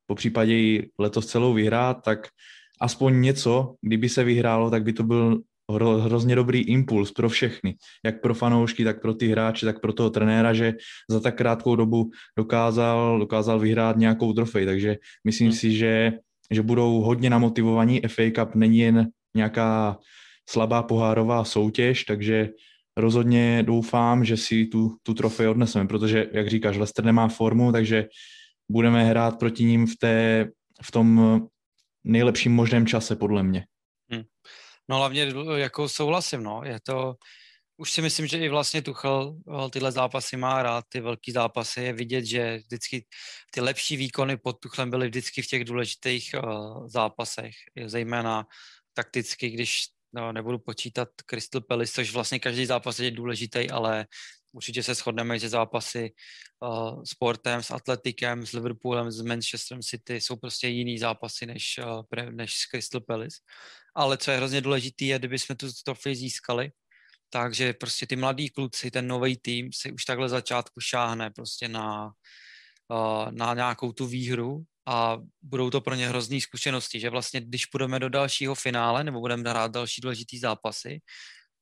po 0.10 0.16
případě 0.16 0.54
i 0.54 0.90
letos 1.00 1.26
celou 1.26 1.54
vyhrát, 1.54 1.98
tak 2.04 2.28
aspoň 2.82 3.22
něco, 3.22 3.76
kdyby 3.82 4.10
se 4.10 4.24
vyhrálo, 4.24 4.70
tak 4.70 4.84
by 4.84 4.94
to 4.94 5.04
byl 5.04 5.42
hro, 5.72 5.98
hrozně 5.98 6.36
dobrý 6.36 6.60
impuls 6.60 7.12
pro 7.12 7.30
všechny, 7.30 7.76
jak 8.06 8.22
pro 8.22 8.34
fanoušky, 8.34 8.84
tak 8.84 9.02
pro 9.02 9.14
ty 9.14 9.28
hráče, 9.28 9.66
tak 9.66 9.82
pro 9.82 9.94
toho 9.94 10.10
trenéra, 10.10 10.54
že 10.54 10.74
za 11.10 11.20
tak 11.20 11.38
krátkou 11.38 11.76
dobu 11.76 12.10
dokázal, 12.38 13.20
dokázal 13.20 13.60
vyhrát 13.60 13.98
nějakou 13.98 14.34
trofej, 14.34 14.66
takže 14.66 14.98
myslím 15.24 15.48
hmm. 15.48 15.58
si, 15.58 15.78
že, 15.78 16.12
že 16.52 16.62
budou 16.62 17.02
hodně 17.02 17.30
namotivovaní. 17.30 18.02
FA 18.08 18.24
Cup 18.36 18.56
není 18.56 18.80
jen 18.80 19.08
nějaká 19.36 19.98
slabá 20.50 20.84
pohárová 20.84 21.44
soutěž, 21.44 22.04
takže 22.04 22.50
rozhodně 22.98 23.64
doufám, 23.64 24.26
že 24.26 24.38
si 24.38 24.66
tu, 24.66 24.98
tu 25.04 25.14
trofej 25.14 25.48
odneseme, 25.48 25.88
protože, 25.88 26.28
jak 26.34 26.50
říkáš, 26.50 26.78
Leicester 26.78 27.06
nemá 27.06 27.28
formu, 27.28 27.72
takže 27.72 28.10
budeme 28.70 29.04
hrát 29.04 29.40
proti 29.40 29.64
ním 29.64 29.88
v, 29.88 29.96
té, 29.96 30.46
v 30.84 30.92
tom 30.92 31.40
nejlepším 32.04 32.52
možném 32.52 32.88
čase, 32.88 33.16
podle 33.16 33.44
mě. 33.44 33.66
Hmm. 34.12 34.24
No 34.90 34.98
hlavně 34.98 35.34
jako 35.56 35.90
souhlasím, 35.90 36.44
no, 36.44 36.62
je 36.66 36.80
to, 36.84 37.16
už 37.80 37.92
si 37.92 38.02
myslím, 38.02 38.28
že 38.28 38.38
i 38.38 38.50
vlastně 38.50 38.82
Tuchel 38.82 39.36
eh, 39.38 39.70
tyhle 39.70 39.92
zápasy 39.92 40.38
má 40.38 40.64
rád, 40.64 40.86
ty 40.90 41.00
velký 41.02 41.32
zápasy, 41.32 41.82
je 41.82 41.94
vidět, 41.94 42.26
že 42.26 42.58
vždycky 42.58 43.06
ty 43.52 43.62
lepší 43.62 43.98
výkony 43.98 44.38
pod 44.38 44.60
Tuchlem 44.60 44.90
byly 44.90 45.08
vždycky 45.08 45.42
v 45.42 45.48
těch 45.48 45.66
důležitých 45.66 46.36
uh, 46.44 46.88
zápasech, 46.88 47.56
zejména 47.86 48.46
takticky, 48.94 49.50
když 49.50 49.84
no, 50.14 50.32
nebudu 50.32 50.60
počítat 50.60 51.10
Crystal 51.26 51.62
Palace, 51.62 51.94
což 51.94 52.14
vlastně 52.14 52.40
každý 52.40 52.66
zápas 52.66 53.00
je 53.00 53.12
důležitý, 53.12 53.70
ale 53.70 54.06
určitě 54.52 54.84
se 54.84 54.96
shodneme, 54.96 55.40
že 55.40 55.50
zápasy 55.50 56.12
uh, 56.60 57.04
s 57.04 57.14
Portem, 57.14 57.64
s 57.64 57.72
Atletikem, 57.72 58.46
s 58.46 58.52
Liverpoolem, 58.52 59.12
s 59.12 59.22
Manchesterem 59.22 59.82
City 59.82 60.22
jsou 60.22 60.36
prostě 60.36 60.68
jiný 60.68 61.00
zápasy 61.00 61.46
než, 61.46 61.80
uh, 61.86 62.32
než 62.32 62.58
s 62.58 62.66
Crystal 62.66 63.02
Palace. 63.02 63.38
Ale 63.96 64.18
co 64.18 64.32
je 64.32 64.38
hrozně 64.38 64.62
důležité, 64.62 65.06
je, 65.06 65.20
kdyby 65.20 65.40
jsme 65.40 65.56
tu 65.56 65.68
trofej 65.86 66.16
získali, 66.16 66.72
takže 67.30 67.74
prostě 67.74 68.08
ty 68.08 68.16
mladí 68.16 68.50
kluci, 68.50 68.92
ten 68.92 69.08
nový 69.08 69.38
tým 69.38 69.70
si 69.74 69.92
už 69.92 70.06
takhle 70.06 70.30
začátku 70.30 70.82
šáhne 70.82 71.30
prostě 71.32 71.68
na, 71.68 72.12
uh, 72.88 73.32
na 73.32 73.54
nějakou 73.54 73.92
tu 73.92 74.08
výhru 74.08 74.64
a 74.88 75.18
budou 75.42 75.70
to 75.70 75.82
pro 75.82 75.96
ně 75.96 76.08
hrozný 76.08 76.42
zkušenosti, 76.42 77.00
že 77.00 77.10
vlastně 77.10 77.42
když 77.42 77.66
půjdeme 77.66 78.00
do 78.00 78.10
dalšího 78.10 78.56
finále 78.56 79.04
nebo 79.04 79.20
budeme 79.20 79.50
hrát 79.50 79.72
další 79.72 80.02
důležitý 80.02 80.40
zápasy, 80.40 81.00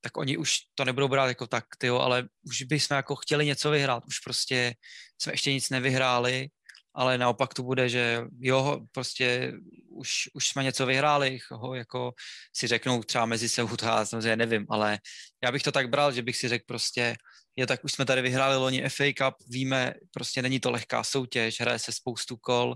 tak 0.08 0.18
oni 0.18 0.38
už 0.38 0.60
to 0.76 0.86
nebudou 0.86 1.08
brát 1.08 1.28
jako 1.28 1.48
tak, 1.48 1.66
tyjo, 1.78 2.00
ale 2.00 2.28
už 2.44 2.64
bychom 2.64 2.96
jako 2.96 3.16
chtěli 3.16 3.46
něco 3.46 3.72
vyhrát, 3.72 4.04
už 4.08 4.20
prostě 4.20 4.74
jsme 5.22 5.34
ještě 5.34 5.54
nic 5.54 5.70
nevyhráli, 5.70 6.48
ale 6.96 7.18
naopak 7.18 7.54
to 7.54 7.64
bude, 7.64 7.90
že 7.90 8.24
jo, 8.40 8.80
prostě 8.92 9.54
už, 9.90 10.30
už 10.34 10.48
jsme 10.48 10.64
něco 10.64 10.86
vyhráli, 10.86 11.40
ho 11.52 11.76
jako 11.76 12.14
si 12.56 12.68
řeknou 12.68 13.04
třeba 13.04 13.26
mezi 13.26 13.50
sebou, 13.50 13.76
to 13.76 13.86
já 13.86 14.06
samozřejmě 14.06 14.36
nevím, 14.36 14.66
ale 14.70 15.00
já 15.44 15.52
bych 15.52 15.64
to 15.64 15.72
tak 15.72 15.90
bral, 15.90 16.12
že 16.12 16.22
bych 16.22 16.38
si 16.38 16.48
řekl 16.48 16.66
prostě, 16.68 17.16
je 17.56 17.68
tak 17.68 17.84
už 17.84 17.92
jsme 17.92 18.06
tady 18.06 18.22
vyhráli 18.22 18.56
loni 18.56 18.90
FA 18.90 19.12
Cup, 19.18 19.36
víme, 19.48 19.94
prostě 20.12 20.42
není 20.42 20.60
to 20.60 20.72
lehká 20.72 21.04
soutěž, 21.04 21.60
hraje 21.60 21.80
se 21.80 21.92
spoustu 21.92 22.38
kol, 22.38 22.76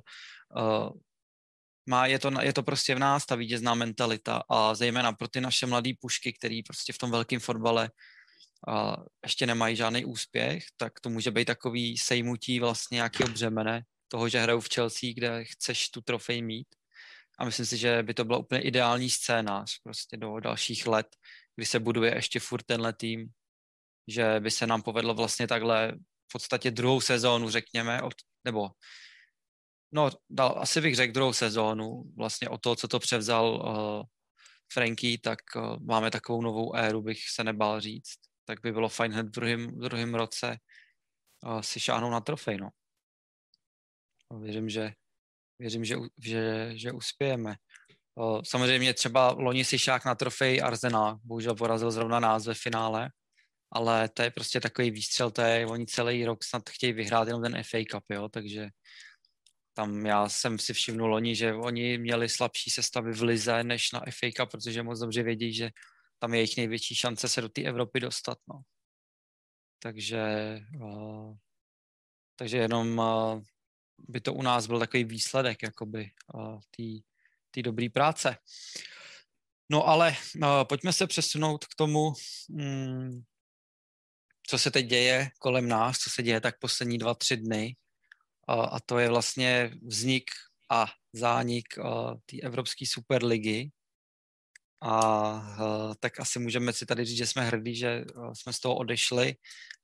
uh, 0.55 0.89
má, 1.85 2.05
je, 2.05 2.19
to, 2.19 2.31
je 2.41 2.53
to 2.53 2.63
prostě 2.63 2.95
v 2.95 3.00
nás, 3.00 3.25
ta 3.25 3.35
vítězná 3.35 3.75
mentalita 3.75 4.43
a 4.50 4.75
zejména 4.75 5.13
pro 5.13 5.27
ty 5.27 5.41
naše 5.41 5.65
mladé 5.65 5.91
pušky, 6.01 6.33
který 6.33 6.63
prostě 6.63 6.93
v 6.93 6.97
tom 6.97 7.11
velkém 7.11 7.39
fotbale 7.39 7.91
a 8.67 8.97
ještě 9.23 9.45
nemají 9.45 9.75
žádný 9.75 10.05
úspěch, 10.05 10.63
tak 10.77 11.00
to 11.00 11.09
může 11.09 11.31
být 11.31 11.45
takový 11.45 11.97
sejmutí 11.97 12.59
vlastně 12.59 12.95
nějakého 12.95 13.29
břemene 13.29 13.83
toho, 14.07 14.29
že 14.29 14.39
hrajou 14.39 14.59
v 14.59 14.69
Chelsea, 14.73 15.13
kde 15.13 15.45
chceš 15.45 15.89
tu 15.89 16.01
trofej 16.01 16.41
mít. 16.41 16.67
A 17.39 17.45
myslím 17.45 17.65
si, 17.65 17.77
že 17.77 18.03
by 18.03 18.13
to 18.13 18.25
byla 18.25 18.38
úplně 18.38 18.61
ideální 18.61 19.09
scénář 19.09 19.79
prostě 19.83 20.17
do 20.17 20.39
dalších 20.39 20.88
let, 20.88 21.07
kdy 21.55 21.65
se 21.65 21.79
buduje 21.79 22.15
ještě 22.15 22.39
furt 22.39 22.63
tenhle 22.63 22.93
tým, 22.93 23.29
že 24.07 24.39
by 24.39 24.51
se 24.51 24.67
nám 24.67 24.81
povedlo 24.81 25.13
vlastně 25.13 25.47
takhle 25.47 25.91
v 26.29 26.31
podstatě 26.31 26.71
druhou 26.71 27.01
sezónu, 27.01 27.50
řekněme, 27.50 28.01
od, 28.01 28.13
nebo 28.45 28.69
No, 29.93 30.10
dal, 30.29 30.55
asi 30.57 30.81
bych 30.81 30.95
řekl 30.95 31.13
druhou 31.13 31.33
sezónu. 31.33 32.03
Vlastně 32.17 32.50
o 32.50 32.57
to, 32.57 32.75
co 32.75 32.88
to 32.88 33.00
převzal 33.00 33.53
uh, 33.53 34.05
Franky, 34.74 35.17
tak 35.17 35.39
uh, 35.55 35.79
máme 35.79 36.12
takovou 36.12 36.41
novou 36.41 36.75
éru, 36.75 37.01
bych 37.01 37.29
se 37.29 37.43
nebál 37.43 37.79
říct. 37.79 38.19
Tak 38.45 38.62
by 38.62 38.71
bylo 38.71 38.89
fajn 38.89 39.12
hned 39.12 39.27
v 39.27 39.31
druhém, 39.31 39.79
druhém 39.79 40.15
roce 40.15 40.57
uh, 41.45 41.62
si 41.62 41.79
šáhnout 41.79 42.12
na 42.12 42.21
trofej, 42.21 42.57
no. 42.57 42.69
Věřím, 44.41 44.69
že, 44.69 44.91
věřím, 45.60 45.86
že, 45.86 45.95
že, 46.17 46.71
že 46.75 46.91
uspějeme. 46.91 47.55
Uh, 48.15 48.41
samozřejmě 48.45 48.93
třeba 48.93 49.31
loni 49.31 49.65
si 49.65 49.79
šák 49.79 50.05
na 50.05 50.15
trofej 50.15 50.62
Arsenal, 50.62 51.19
bohužel 51.24 51.55
porazil 51.55 51.91
zrovna 51.91 52.19
nás 52.19 52.45
ve 52.45 52.53
finále, 52.53 53.10
ale 53.71 54.10
to 54.10 54.21
je 54.21 54.31
prostě 54.31 54.60
takový 54.60 54.91
výstřel, 54.91 55.31
to 55.31 55.41
je, 55.41 55.67
oni 55.67 55.86
celý 55.86 56.25
rok 56.25 56.43
snad 56.43 56.69
chtějí 56.69 56.93
vyhrát 56.93 57.27
jenom 57.27 57.43
ten 57.43 57.63
FA 57.63 57.77
Cup, 57.91 58.03
jo, 58.10 58.29
takže 58.29 58.69
tam 59.74 60.06
já 60.06 60.30
jsem 60.30 60.60
si 60.60 60.74
všimnul 60.74 61.10
loni, 61.10 61.36
že 61.36 61.54
oni 61.54 61.98
měli 61.98 62.30
slabší 62.30 62.70
sestavy 62.70 63.13
v 63.13 63.22
Lize 63.22 63.63
než 63.63 63.92
na 63.92 64.00
FA 64.00 64.28
Cup, 64.38 64.51
protože 64.51 64.84
moc 64.84 65.00
dobře 65.00 65.24
vědí, 65.24 65.54
že 65.54 65.70
tam 66.20 66.34
je 66.34 66.40
jejich 66.40 66.58
největší 66.58 66.96
šance 66.96 67.30
se 67.30 67.42
do 67.42 67.50
té 67.50 67.62
Evropy 67.62 68.00
dostat. 68.00 68.38
No. 68.50 68.62
Takže, 69.80 70.22
uh, 70.82 71.36
takže 72.36 72.58
jenom 72.58 72.98
uh, 72.98 73.42
by 73.98 74.22
to 74.22 74.34
u 74.34 74.42
nás 74.42 74.68
byl 74.68 74.80
takový 74.80 75.04
výsledek 75.04 75.63
jakoby 75.63 76.12
uh, 76.34 76.60
té 77.51 77.62
dobré 77.62 77.90
práce. 77.90 78.38
No 79.72 79.88
ale 79.88 80.16
uh, 80.36 80.48
pojďme 80.63 80.94
se 80.94 81.08
přesunout 81.08 81.66
k 81.66 81.75
tomu, 81.75 82.13
um, 82.50 83.24
co 84.48 84.60
se 84.60 84.72
teď 84.72 84.86
děje 84.86 85.30
kolem 85.40 85.68
nás, 85.68 85.98
co 85.98 86.10
se 86.10 86.24
děje 86.24 86.42
tak 86.42 86.60
poslední 86.60 86.98
dva, 86.98 87.13
tři 87.13 87.38
dny. 87.38 87.75
A 88.51 88.79
to 88.79 89.00
je 89.00 89.10
vlastně 89.10 89.72
vznik 89.81 90.31
a 90.72 90.86
zánik 91.13 91.65
uh, 91.77 92.13
té 92.25 92.39
Evropské 92.43 92.86
superligy. 92.86 93.72
A 94.81 95.34
uh, 95.36 95.93
tak 96.00 96.20
asi 96.20 96.39
můžeme 96.39 96.74
si 96.74 96.86
tady 96.86 97.05
říct, 97.05 97.17
že 97.17 97.27
jsme 97.27 97.43
hrdí, 97.43 97.75
že 97.75 98.05
uh, 98.15 98.34
jsme 98.34 98.53
z 98.53 98.60
toho 98.60 98.75
odešli. 98.75 99.36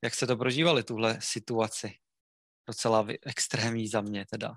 Jak 0.04 0.16
se 0.16 0.28
to 0.28 0.38
prožívali, 0.38 0.84
tuhle 0.84 1.18
situaci? 1.22 1.94
Docela 2.68 3.08
extrémní 3.26 3.88
za 3.88 4.02
mě 4.02 4.26
teda. 4.30 4.54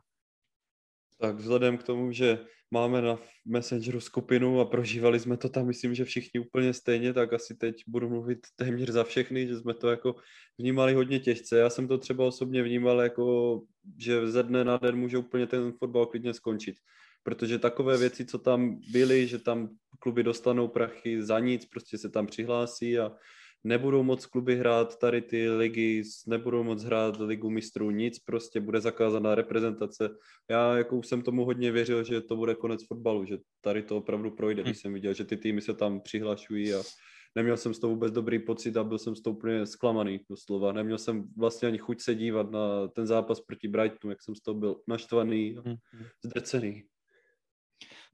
Tak 1.20 1.36
vzhledem 1.36 1.78
k 1.78 1.82
tomu, 1.82 2.12
že 2.12 2.38
máme 2.70 3.02
na 3.02 3.18
Messengeru 3.46 4.00
skupinu 4.00 4.60
a 4.60 4.64
prožívali 4.64 5.20
jsme 5.20 5.36
to 5.36 5.48
tam, 5.48 5.66
myslím, 5.66 5.94
že 5.94 6.04
všichni 6.04 6.40
úplně 6.40 6.74
stejně, 6.74 7.12
tak 7.12 7.32
asi 7.32 7.54
teď 7.54 7.74
budu 7.86 8.08
mluvit 8.08 8.38
téměř 8.56 8.88
za 8.88 9.04
všechny, 9.04 9.46
že 9.46 9.58
jsme 9.58 9.74
to 9.74 9.90
jako 9.90 10.14
vnímali 10.58 10.94
hodně 10.94 11.20
těžce. 11.20 11.58
Já 11.58 11.70
jsem 11.70 11.88
to 11.88 11.98
třeba 11.98 12.26
osobně 12.26 12.62
vnímal 12.62 13.00
jako, 13.00 13.60
že 13.98 14.30
ze 14.30 14.42
dne 14.42 14.64
na 14.64 14.76
den 14.76 14.96
může 14.96 15.18
úplně 15.18 15.46
ten 15.46 15.72
fotbal 15.72 16.06
klidně 16.06 16.34
skončit. 16.34 16.76
Protože 17.22 17.58
takové 17.58 17.98
věci, 17.98 18.24
co 18.24 18.38
tam 18.38 18.80
byly, 18.92 19.26
že 19.26 19.38
tam 19.38 19.68
kluby 19.98 20.22
dostanou 20.22 20.68
prachy 20.68 21.22
za 21.22 21.38
nic, 21.38 21.66
prostě 21.66 21.98
se 21.98 22.10
tam 22.10 22.26
přihlásí 22.26 22.98
a 22.98 23.12
nebudou 23.64 24.02
moc 24.02 24.26
kluby 24.26 24.56
hrát 24.56 24.98
tady 24.98 25.22
ty 25.22 25.50
ligy, 25.50 26.02
nebudou 26.26 26.62
moc 26.62 26.84
hrát 26.84 27.20
ligu 27.20 27.50
mistrů, 27.50 27.90
nic, 27.90 28.18
prostě 28.18 28.60
bude 28.60 28.80
zakázaná 28.80 29.34
reprezentace. 29.34 30.10
Já 30.50 30.76
jako 30.76 30.96
už 30.96 31.06
jsem 31.06 31.22
tomu 31.22 31.44
hodně 31.44 31.72
věřil, 31.72 32.04
že 32.04 32.20
to 32.20 32.36
bude 32.36 32.54
konec 32.54 32.86
fotbalu, 32.86 33.24
že 33.24 33.38
tady 33.60 33.82
to 33.82 33.96
opravdu 33.96 34.30
projde, 34.30 34.62
když 34.62 34.76
hm. 34.76 34.80
jsem 34.80 34.92
viděl, 34.92 35.14
že 35.14 35.24
ty 35.24 35.36
týmy 35.36 35.60
se 35.60 35.74
tam 35.74 36.00
přihlašují 36.00 36.74
a 36.74 36.82
neměl 37.34 37.56
jsem 37.56 37.74
z 37.74 37.78
toho 37.78 37.90
vůbec 37.90 38.12
dobrý 38.12 38.38
pocit 38.38 38.76
a 38.76 38.84
byl 38.84 38.98
jsem 38.98 39.16
z 39.16 39.22
toho 39.22 39.36
úplně 39.36 39.66
zklamaný 39.66 40.20
doslova. 40.30 40.72
Neměl 40.72 40.98
jsem 40.98 41.24
vlastně 41.36 41.68
ani 41.68 41.78
chuť 41.78 42.00
se 42.00 42.14
dívat 42.14 42.50
na 42.50 42.88
ten 42.88 43.06
zápas 43.06 43.40
proti 43.40 43.68
Brightonu, 43.68 44.10
jak 44.10 44.22
jsem 44.22 44.34
z 44.34 44.40
toho 44.40 44.54
byl 44.54 44.76
naštvaný 44.88 45.58
a 45.58 45.62
hm, 45.68 45.76
zdrcený. 46.24 46.82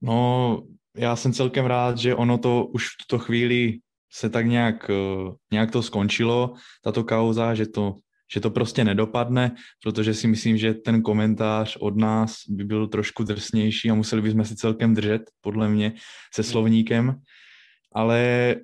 No, 0.03 0.63
já 0.97 1.17
jsem 1.17 1.33
celkem 1.33 1.67
rád, 1.67 1.99
že 1.99 2.15
ono 2.15 2.39
to 2.39 2.67
už 2.67 2.87
v 2.87 2.97
tuto 3.07 3.25
chvíli 3.25 3.79
se 4.13 4.31
tak 4.31 4.47
nějak, 4.47 4.91
eh, 4.91 5.33
nějak 5.53 5.71
to 5.71 5.83
skončilo, 5.83 6.55
tato 6.83 7.05
kauza, 7.05 7.55
že 7.55 7.67
to, 7.67 7.95
že 8.33 8.41
to 8.41 8.51
prostě 8.51 8.85
nedopadne, 8.85 9.55
protože 9.83 10.15
si 10.15 10.27
myslím, 10.27 10.57
že 10.57 10.75
ten 10.75 11.03
komentář 11.03 11.77
od 11.77 11.97
nás 11.97 12.37
by 12.49 12.65
byl 12.65 12.87
trošku 12.87 13.25
drsnější 13.25 13.91
a 13.91 13.95
museli 13.95 14.23
bychom 14.23 14.45
si 14.45 14.57
celkem 14.57 14.95
držet, 14.95 15.23
podle 15.41 15.69
mě, 15.69 15.93
se 16.35 16.43
hmm. 16.43 16.51
slovníkem. 16.51 17.21
Ale 17.95 18.57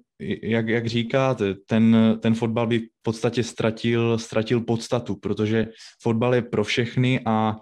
jak, 0.43 0.69
jak 0.69 0.87
říkáte, 0.87 1.55
ten, 1.55 2.19
ten 2.23 2.35
fotbal 2.35 2.67
by 2.67 2.79
v 2.79 3.03
podstatě 3.03 3.43
ztratil, 3.43 4.19
ztratil 4.19 4.61
podstatu, 4.61 5.17
protože 5.17 5.67
fotbal 6.03 6.35
je 6.35 6.43
pro 6.43 6.65
všechny 6.65 7.21
a 7.27 7.57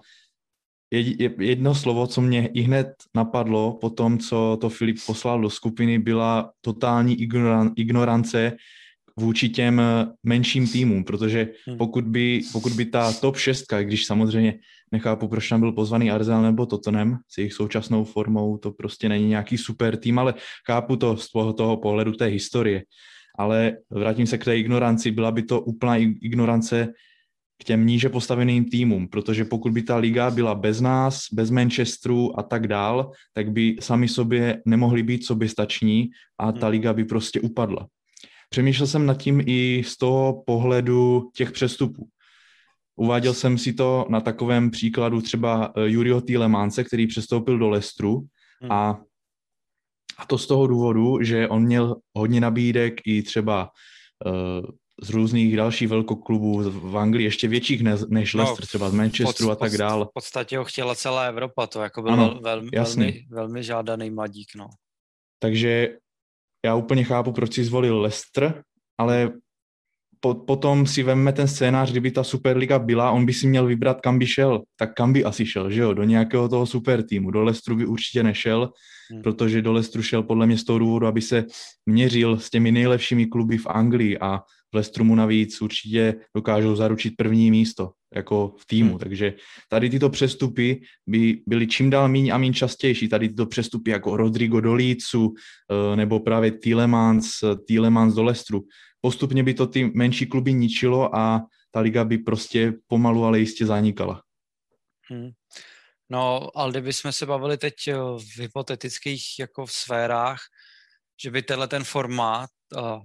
jedno 1.38 1.74
slovo, 1.74 2.06
co 2.06 2.20
mě 2.20 2.46
i 2.46 2.60
hned 2.60 2.86
napadlo 3.14 3.78
po 3.80 3.90
tom, 3.90 4.18
co 4.18 4.58
to 4.60 4.68
Filip 4.68 4.96
poslal 5.06 5.40
do 5.40 5.50
skupiny, 5.50 5.98
byla 5.98 6.52
totální 6.60 7.16
ignorance 7.76 8.56
vůči 9.16 9.48
těm 9.48 9.82
menším 10.22 10.68
týmům, 10.68 11.04
protože 11.04 11.48
hmm. 11.66 11.76
pokud 11.76 12.04
by, 12.04 12.40
pokud 12.52 12.72
by 12.72 12.84
ta 12.84 13.12
top 13.12 13.36
šestka, 13.36 13.82
když 13.82 14.06
samozřejmě 14.06 14.58
nechápu, 14.92 15.28
proč 15.28 15.48
tam 15.48 15.60
byl 15.60 15.72
pozvaný 15.72 16.10
Arsenal 16.10 16.42
nebo 16.42 16.66
Tottenham 16.66 17.18
s 17.28 17.38
jejich 17.38 17.52
současnou 17.52 18.04
formou, 18.04 18.58
to 18.58 18.72
prostě 18.72 19.08
není 19.08 19.28
nějaký 19.28 19.58
super 19.58 19.96
tým, 19.96 20.18
ale 20.18 20.34
chápu 20.66 20.96
to 20.96 21.16
z 21.16 21.32
toho, 21.32 21.52
toho 21.52 21.76
pohledu 21.76 22.12
té 22.12 22.26
historie. 22.26 22.84
Ale 23.38 23.76
vrátím 23.90 24.26
se 24.26 24.38
k 24.38 24.44
té 24.44 24.58
ignoranci, 24.58 25.10
byla 25.10 25.30
by 25.30 25.42
to 25.42 25.60
úplná 25.60 25.96
ignorance 25.96 26.88
k 27.60 27.64
těm 27.64 27.86
níže 27.86 28.08
postaveným 28.08 28.64
týmům, 28.64 29.08
protože 29.08 29.44
pokud 29.44 29.72
by 29.72 29.82
ta 29.82 29.96
liga 29.96 30.30
byla 30.30 30.54
bez 30.54 30.80
nás, 30.80 31.26
bez 31.32 31.50
Manchesteru 31.50 32.38
a 32.38 32.42
tak 32.42 32.66
dál, 32.66 33.12
tak 33.32 33.52
by 33.52 33.76
sami 33.80 34.08
sobě 34.08 34.62
nemohli 34.66 35.02
být 35.02 35.26
soběstační 35.26 36.10
a 36.38 36.52
ta 36.52 36.66
hmm. 36.66 36.70
liga 36.70 36.92
by 36.92 37.04
prostě 37.04 37.40
upadla. 37.40 37.86
Přemýšlel 38.50 38.86
jsem 38.86 39.06
nad 39.06 39.22
tím 39.22 39.42
i 39.46 39.82
z 39.86 39.96
toho 39.96 40.42
pohledu 40.46 41.30
těch 41.34 41.52
přestupů. 41.52 42.08
Uváděl 42.96 43.34
jsem 43.34 43.58
si 43.58 43.72
to 43.72 44.06
na 44.08 44.20
takovém 44.20 44.70
příkladu 44.70 45.20
třeba 45.20 45.72
eh, 45.76 45.90
Juriho 45.90 46.20
Tielemance, 46.20 46.84
který 46.84 47.06
přestoupil 47.06 47.58
do 47.58 47.68
Lestru 47.68 48.20
hmm. 48.60 48.72
a, 48.72 49.00
a 50.18 50.26
to 50.26 50.38
z 50.38 50.46
toho 50.46 50.66
důvodu, 50.66 51.22
že 51.22 51.48
on 51.48 51.62
měl 51.62 51.96
hodně 52.16 52.40
nabídek 52.40 53.00
i 53.06 53.22
třeba 53.22 53.70
uh, 54.26 54.64
z 55.02 55.10
různých 55.10 55.56
dalších 55.56 55.88
velkoklubů 55.88 56.62
v 56.70 56.98
Anglii, 56.98 57.24
ještě 57.24 57.48
větších 57.48 57.82
ne, 57.82 57.96
než 58.08 58.34
no, 58.34 58.42
Leicester, 58.42 58.66
třeba 58.66 58.90
z 58.90 58.94
Manchesteru 58.94 59.48
pod, 59.48 59.52
a 59.52 59.56
tak 59.56 59.72
dále. 59.72 60.04
V 60.04 60.08
podstatě 60.14 60.58
ho 60.58 60.64
chtěla 60.64 60.94
celá 60.94 61.22
Evropa, 61.22 61.66
to 61.66 61.82
jako 61.82 62.02
byl 62.02 62.12
ano, 62.12 62.40
vel, 62.42 62.62
velmi, 62.74 63.26
velmi 63.30 63.62
žádaný 63.62 64.10
mladík. 64.10 64.48
No. 64.56 64.66
Takže 65.38 65.88
já 66.64 66.74
úplně 66.74 67.04
chápu, 67.04 67.32
proč 67.32 67.54
si 67.54 67.64
zvolil 67.64 68.00
Leicester, 68.00 68.62
ale 68.98 69.32
po, 70.20 70.34
potom 70.34 70.86
si 70.86 71.02
vemme 71.02 71.32
ten 71.32 71.48
scénář, 71.48 71.90
kdyby 71.90 72.10
ta 72.10 72.24
Superliga 72.24 72.78
byla, 72.78 73.10
on 73.10 73.26
by 73.26 73.32
si 73.32 73.46
měl 73.46 73.66
vybrat, 73.66 74.00
kam 74.00 74.18
by 74.18 74.26
šel, 74.26 74.62
tak 74.76 74.94
kam 74.94 75.12
by 75.12 75.24
asi 75.24 75.46
šel, 75.46 75.70
že 75.70 75.80
jo, 75.80 75.94
do 75.94 76.04
nějakého 76.04 76.48
toho 76.48 76.66
super 76.66 77.02
týmu. 77.02 77.30
Do 77.30 77.42
Leicesteru 77.42 77.76
by 77.76 77.86
určitě 77.86 78.22
nešel, 78.22 78.72
hmm. 79.10 79.22
protože 79.22 79.62
do 79.62 79.72
Leicesteru 79.72 80.02
šel 80.02 80.22
podle 80.22 80.46
mě 80.46 80.58
z 80.58 80.64
toho 80.64 80.78
důvodu, 80.78 81.06
aby 81.06 81.22
se 81.22 81.44
měřil 81.86 82.38
s 82.38 82.50
těmi 82.50 82.72
nejlepšími 82.72 83.26
kluby 83.26 83.58
v 83.58 83.66
Anglii 83.66 84.18
a 84.18 84.40
v 84.72 84.76
Lestrumu 84.76 85.14
navíc 85.14 85.62
určitě 85.62 86.14
dokážou 86.36 86.76
zaručit 86.76 87.14
první 87.16 87.50
místo 87.50 87.92
jako 88.14 88.54
v 88.58 88.66
týmu. 88.66 88.90
Hmm. 88.90 88.98
Takže 88.98 89.34
tady 89.68 89.90
tyto 89.90 90.10
přestupy 90.10 90.80
by 91.06 91.42
byly 91.46 91.66
čím 91.66 91.90
dál 91.90 92.08
méně 92.08 92.32
a 92.32 92.38
méně 92.38 92.52
častější. 92.52 93.08
Tady 93.08 93.28
tyto 93.28 93.46
přestupy 93.46 93.90
jako 93.90 94.16
Rodrigo 94.16 94.60
do 94.60 94.74
Lícu 94.74 95.34
eh, 95.34 95.96
nebo 95.96 96.20
právě 96.20 96.50
Tielemans, 96.50 97.30
Tielemans 97.66 98.14
do 98.14 98.22
Lestru. 98.22 98.62
Postupně 99.00 99.42
by 99.42 99.54
to 99.54 99.66
ty 99.66 99.90
menší 99.94 100.26
kluby 100.26 100.52
ničilo 100.52 101.16
a 101.16 101.46
ta 101.70 101.80
liga 101.80 102.04
by 102.04 102.18
prostě 102.18 102.72
pomalu, 102.86 103.24
ale 103.24 103.38
jistě 103.38 103.66
zanikala. 103.66 104.22
Hmm. 105.10 105.30
No, 106.10 106.50
ale 106.54 106.70
kdybychom 106.70 107.12
se 107.12 107.26
bavili 107.26 107.58
teď 107.58 107.74
v 108.18 108.40
hypotetických 108.40 109.24
jako 109.38 109.66
v 109.66 109.72
sférách, 109.72 110.40
že 111.22 111.30
by 111.30 111.42
tenhle 111.42 111.68
ten 111.68 111.84
formát 111.84 112.50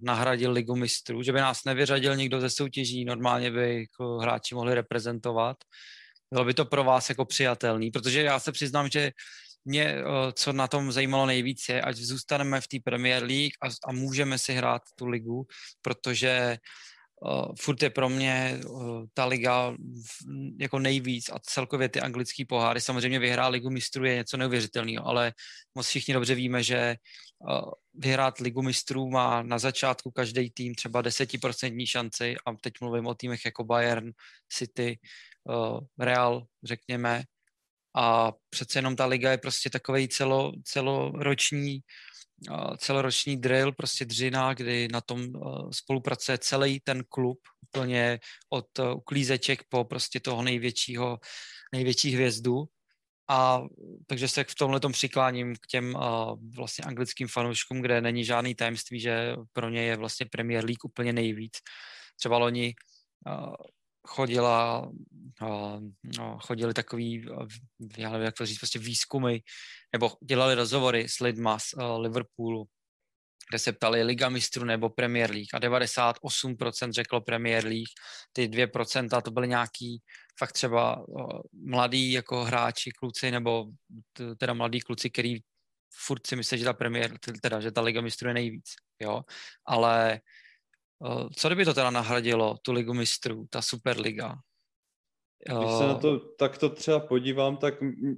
nahradil 0.02 0.52
ligu 0.52 0.76
mistrů, 0.76 1.24
že 1.24 1.32
by 1.32 1.40
nás 1.40 1.64
nevyřadil 1.64 2.16
nikdo 2.16 2.42
ze 2.42 2.50
soutěží, 2.50 3.06
normálně 3.06 3.52
by 3.52 3.80
jako 3.80 4.18
hráči 4.18 4.56
mohli 4.56 4.74
reprezentovat. 4.74 5.58
Bylo 6.34 6.46
by 6.46 6.54
to 6.54 6.66
pro 6.66 6.84
vás 6.84 7.10
jako 7.10 7.26
přijatelný, 7.26 7.92
protože 7.92 8.22
já 8.22 8.40
se 8.40 8.52
přiznám, 8.52 8.90
že 8.90 9.12
mě, 9.66 9.96
uh, 9.96 10.32
co 10.34 10.54
na 10.54 10.68
tom 10.68 10.92
zajímalo 10.92 11.26
nejvíc, 11.26 11.70
je, 11.70 11.82
ať 11.82 11.96
zůstaneme 11.96 12.62
v 12.62 12.68
té 12.68 12.78
Premier 12.84 13.24
League 13.24 13.54
a, 13.62 13.68
a 13.90 13.92
můžeme 13.92 14.38
si 14.38 14.54
hrát 14.54 14.82
tu 14.96 15.06
ligu, 15.06 15.48
protože 15.82 16.58
uh, 17.26 17.54
furt 17.60 17.84
je 17.84 17.90
pro 17.90 18.10
mě 18.10 18.60
uh, 18.66 19.06
ta 19.14 19.26
liga 19.26 19.74
jako 20.60 20.80
nejvíc 20.80 21.30
a 21.30 21.40
celkově 21.40 21.90
ty 21.90 22.02
anglické 22.02 22.46
poháry. 22.46 22.82
Samozřejmě 22.82 23.20
vyhrát 23.20 23.52
ligu 23.52 23.70
mistrů 23.70 24.06
je 24.06 24.16
něco 24.16 24.38
neuvěřitelného, 24.38 25.08
ale 25.08 25.34
moc 25.76 25.88
všichni 25.88 26.14
dobře 26.14 26.36
víme, 26.36 26.64
že 26.64 26.96
uh, 27.40 27.72
vyhrát 27.94 28.40
ligu 28.40 28.62
mistrů 28.62 29.10
má 29.10 29.44
na 29.44 29.60
začátku 29.60 30.12
každý 30.12 30.50
tým 30.50 30.76
třeba 30.76 31.02
desetiprocentní 31.02 31.88
šanci 31.88 32.36
a 32.46 32.54
teď 32.62 32.74
mluvím 32.82 33.08
o 33.08 33.16
týmech 33.16 33.46
jako 33.46 33.64
Bayern, 33.64 34.12
City, 34.50 35.00
uh, 35.44 35.80
Real, 36.00 36.46
řekněme. 36.64 37.24
A 37.98 38.32
přece 38.50 38.80
jenom 38.80 38.96
ta 38.96 39.06
liga 39.06 39.32
je 39.32 39.38
prostě 39.38 39.70
takový 39.70 40.08
celo, 40.08 40.52
celoroční 40.64 41.80
celoroční 42.78 43.38
drill, 43.38 43.72
prostě 43.72 44.06
dřina, 44.06 44.54
kdy 44.54 44.88
na 44.92 45.02
tom 45.02 45.28
spolupracuje 45.72 46.38
celý 46.38 46.80
ten 46.80 47.04
klub, 47.10 47.40
úplně 47.62 48.20
od 48.50 48.80
uklízeček 48.96 49.64
po 49.70 49.84
prostě 49.84 50.20
toho 50.20 50.44
největšího, 50.44 51.20
největší 51.74 52.12
hvězdu. 52.12 52.64
A 53.30 53.62
takže 54.08 54.28
se 54.28 54.44
v 54.44 54.56
tomhle 54.56 54.80
přikláním 54.92 55.56
k 55.56 55.68
těm 55.68 55.98
vlastně 56.56 56.86
anglickým 56.86 57.28
fanouškům, 57.28 57.82
kde 57.82 58.02
není 58.02 58.26
žádný 58.26 58.56
tajemství, 58.56 59.00
že 59.00 59.36
pro 59.54 59.70
ně 59.70 59.82
je 59.82 59.96
vlastně 59.98 60.26
Premier 60.26 60.66
League 60.66 60.86
úplně 60.86 61.14
nejvíc. 61.14 61.54
Třeba 62.18 62.38
loni 62.38 62.74
chodila, 64.06 64.92
no, 66.18 66.40
chodili 66.42 66.74
takový, 66.74 67.26
já 67.98 68.10
nevím, 68.10 68.26
jak 68.26 68.36
to 68.36 68.46
říct, 68.46 68.58
prostě 68.58 68.80
výzkumy, 68.80 69.40
nebo 69.94 70.12
dělali 70.24 70.56
rozhovory 70.56 71.10
s 71.10 71.20
lidma 71.20 71.60
z 71.60 71.74
Liverpoolu, 71.98 72.66
kde 73.50 73.60
se 73.60 73.74
ptali 73.74 74.04
Liga 74.04 74.30
mistrů 74.30 74.66
nebo 74.66 74.90
Premier 74.90 75.32
League 75.32 75.54
a 75.54 75.60
98% 75.60 76.92
řeklo 76.92 77.22
Premier 77.22 77.66
League, 77.66 77.94
ty 78.34 78.48
2% 78.48 79.22
to 79.22 79.32
byly 79.32 79.48
nějaký 79.48 80.02
fakt 80.40 80.52
třeba 80.52 81.06
mladí 81.54 82.12
jako 82.12 82.44
hráči, 82.44 82.92
kluci, 82.92 83.32
nebo 83.32 83.66
teda 84.38 84.54
mladí 84.54 84.82
kluci, 84.82 85.10
který 85.10 85.40
furt 86.06 86.28
si 86.28 86.36
myslí, 86.36 86.58
že 86.58 86.66
ta 86.66 86.74
Premier, 86.74 87.18
teda, 87.42 87.62
že 87.62 87.72
ta 87.72 87.82
Liga 87.82 88.02
mistrů 88.02 88.28
je 88.28 88.34
nejvíc, 88.34 88.66
jo, 89.02 89.22
ale 89.66 90.22
co 91.36 91.50
kdyby 91.50 91.66
to 91.66 91.74
teda 91.74 91.90
nahradilo, 91.90 92.58
tu 92.62 92.74
Ligu 92.74 92.94
mistrů, 92.94 93.46
ta 93.50 93.62
Superliga, 93.62 94.36
když 95.48 95.72
se 95.78 95.88
na 95.88 95.96
to 95.96 96.20
takto 96.20 96.70
třeba 96.70 97.00
podívám, 97.00 97.58
tak 97.58 97.74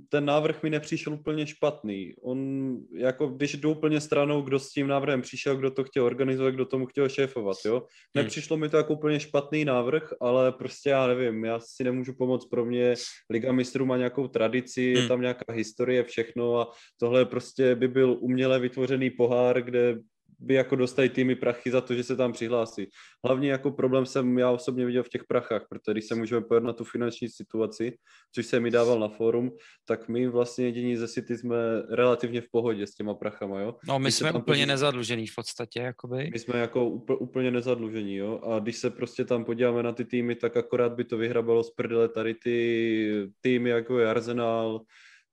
ten 0.09 0.25
návrh 0.25 0.63
mi 0.63 0.69
nepřišel 0.69 1.13
úplně 1.13 1.47
špatný. 1.47 2.13
On, 2.23 2.77
jako 2.95 3.27
když 3.27 3.55
jdu 3.55 3.71
úplně 3.71 4.01
stranou, 4.01 4.41
kdo 4.41 4.59
s 4.59 4.69
tím 4.69 4.87
návrhem 4.87 5.21
přišel, 5.21 5.55
kdo 5.55 5.71
to 5.71 5.83
chtěl 5.83 6.05
organizovat, 6.05 6.53
kdo 6.53 6.65
tomu 6.65 6.85
chtěl 6.85 7.09
šéfovat, 7.09 7.57
jo. 7.65 7.73
Hmm. 7.75 7.87
Nepřišlo 8.15 8.55
hmm. 8.55 8.61
mi 8.61 8.69
to 8.69 8.77
jako 8.77 8.93
úplně 8.93 9.19
špatný 9.19 9.65
návrh, 9.65 10.13
ale 10.21 10.51
prostě 10.51 10.89
já 10.89 11.07
nevím, 11.07 11.45
já 11.45 11.59
si 11.59 11.83
nemůžu 11.83 12.13
pomoct, 12.13 12.45
pro 12.45 12.65
mě 12.65 12.93
Liga 13.29 13.51
mistrů 13.51 13.85
má 13.85 13.97
nějakou 13.97 14.27
tradici, 14.27 14.93
hmm. 14.93 15.01
je 15.01 15.07
tam 15.07 15.21
nějaká 15.21 15.53
historie, 15.53 16.03
všechno 16.03 16.59
a 16.59 16.71
tohle 16.99 17.25
prostě 17.25 17.75
by 17.75 17.87
byl 17.87 18.17
uměle 18.19 18.59
vytvořený 18.59 19.09
pohár, 19.09 19.61
kde 19.61 19.97
by 20.39 20.53
jako 20.53 20.75
dostali 20.75 21.09
týmy 21.09 21.35
prachy 21.35 21.71
za 21.71 21.81
to, 21.81 21.93
že 21.93 22.03
se 22.03 22.15
tam 22.15 22.33
přihlásí. 22.33 22.89
Hlavně 23.25 23.51
jako 23.51 23.71
problém 23.71 24.05
jsem 24.05 24.37
já 24.37 24.51
osobně 24.51 24.85
viděl 24.85 25.03
v 25.03 25.09
těch 25.09 25.23
prachách, 25.23 25.65
protože 25.69 25.93
když 25.93 26.05
se 26.05 26.15
můžeme 26.15 26.41
pojít 26.41 26.63
na 26.63 26.73
tu 26.73 26.83
finanční 26.83 27.29
situaci, 27.29 27.97
což 28.35 28.45
se 28.45 28.59
mi 28.59 28.71
dával 28.71 28.99
na 28.99 29.07
fórum, 29.07 29.51
tak 29.85 30.09
my 30.09 30.27
vlastně 30.27 30.65
jediní 30.65 30.95
ze 30.95 31.07
City 31.07 31.37
jsme 31.37 31.57
relativně 31.89 32.41
v 32.41 32.47
pohodě 32.51 32.87
s 32.87 32.95
těma 32.95 33.13
prachama, 33.13 33.61
jo. 33.61 33.75
No 33.87 33.99
my 33.99 34.03
když 34.03 34.15
jsme 34.15 34.29
úplně 34.29 34.41
podívá... 34.43 34.65
nezadlužení 34.65 35.27
v 35.27 35.35
podstatě, 35.35 35.79
jakoby. 35.79 36.29
My 36.33 36.39
jsme 36.39 36.59
jako 36.59 36.89
úplně 37.19 37.51
nezadlužení, 37.51 38.15
jo. 38.15 38.41
A 38.43 38.59
když 38.59 38.77
se 38.77 38.89
prostě 38.89 39.25
tam 39.25 39.45
podíváme 39.45 39.83
na 39.83 39.91
ty 39.91 40.05
týmy, 40.05 40.35
tak 40.35 40.57
akorát 40.57 40.93
by 40.93 41.03
to 41.03 41.17
vyhrabalo 41.17 41.63
z 41.63 41.71
prdele 41.71 42.09
tady 42.09 42.33
ty 42.33 43.29
týmy, 43.41 43.69
jako 43.69 43.99
je 43.99 44.09
Arsenal, 44.09 44.81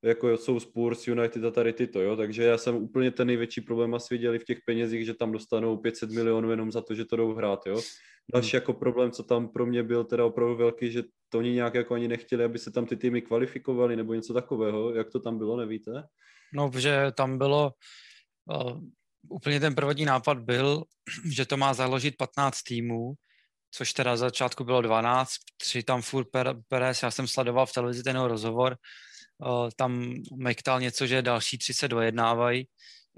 jako 0.04 0.36
jsou 0.36 0.60
Spurs, 0.60 1.08
United 1.08 1.44
a 1.44 1.50
tady 1.50 1.72
tyto, 1.72 2.00
jo, 2.00 2.16
takže 2.16 2.42
já 2.42 2.58
jsem 2.58 2.76
úplně 2.76 3.10
ten 3.10 3.26
největší 3.26 3.60
problém 3.60 3.94
asi 3.94 4.14
viděli 4.14 4.38
v 4.38 4.44
těch 4.44 4.58
penězích, 4.66 5.06
že 5.06 5.14
tam 5.14 5.32
dostanou 5.32 5.76
500 5.76 6.10
milionů 6.10 6.50
jenom 6.50 6.72
za 6.72 6.80
to, 6.80 6.94
že 6.94 7.04
to 7.04 7.16
jdou 7.16 7.34
hrát, 7.34 7.66
jo. 7.66 7.80
Další 8.32 8.50
hmm. 8.50 8.56
jako 8.56 8.72
problém, 8.72 9.10
co 9.10 9.22
tam 9.22 9.48
pro 9.48 9.66
mě 9.66 9.82
byl 9.82 10.04
teda 10.04 10.24
opravdu 10.24 10.56
velký, 10.56 10.92
že 10.92 11.02
to 11.28 11.38
oni 11.38 11.52
nějak 11.52 11.74
jako 11.74 11.94
ani 11.94 12.08
nechtěli, 12.08 12.44
aby 12.44 12.58
se 12.58 12.70
tam 12.70 12.86
ty 12.86 12.96
týmy 12.96 13.22
kvalifikovaly 13.22 13.96
nebo 13.96 14.14
něco 14.14 14.34
takového, 14.34 14.94
jak 14.94 15.10
to 15.10 15.20
tam 15.20 15.38
bylo, 15.38 15.56
nevíte? 15.56 15.90
No, 16.54 16.70
že 16.78 17.12
tam 17.16 17.38
bylo, 17.38 17.72
uh, 18.64 18.80
úplně 19.28 19.60
ten 19.60 19.74
prvotní 19.74 20.04
nápad 20.04 20.38
byl, 20.38 20.84
že 21.30 21.46
to 21.46 21.56
má 21.56 21.74
založit 21.74 22.16
15 22.16 22.62
týmů, 22.62 23.12
což 23.70 23.92
teda 23.92 24.16
za 24.16 24.26
začátku 24.26 24.64
bylo 24.64 24.82
12, 24.82 25.30
tři 25.56 25.82
tam 25.82 26.02
furt 26.02 26.28
Perez, 26.68 27.02
já 27.02 27.10
jsem 27.10 27.28
sledoval 27.28 27.66
v 27.66 27.72
televizi 27.72 28.02
ten 28.02 28.20
rozhovor, 28.20 28.76
tam 29.76 30.14
mektal 30.36 30.80
něco, 30.80 31.06
že 31.06 31.22
další 31.22 31.58
tři 31.58 31.74
se 31.74 31.88
dojednávají, 31.88 32.68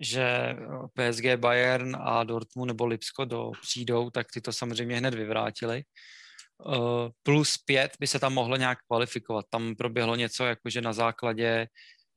že 0.00 0.56
PSG, 0.92 1.24
Bayern 1.36 1.96
a 2.00 2.24
Dortmund 2.24 2.68
nebo 2.68 2.86
Lipsko 2.86 3.24
do, 3.24 3.50
přijdou, 3.62 4.10
tak 4.10 4.26
ty 4.32 4.40
to 4.40 4.52
samozřejmě 4.52 4.96
hned 4.96 5.14
vyvrátili. 5.14 5.82
Plus 7.22 7.58
pět 7.58 7.96
by 8.00 8.06
se 8.06 8.18
tam 8.18 8.34
mohlo 8.34 8.56
nějak 8.56 8.78
kvalifikovat. 8.88 9.46
Tam 9.50 9.74
proběhlo 9.74 10.16
něco, 10.16 10.44
jakože 10.44 10.80
na 10.80 10.92
základě 10.92 11.68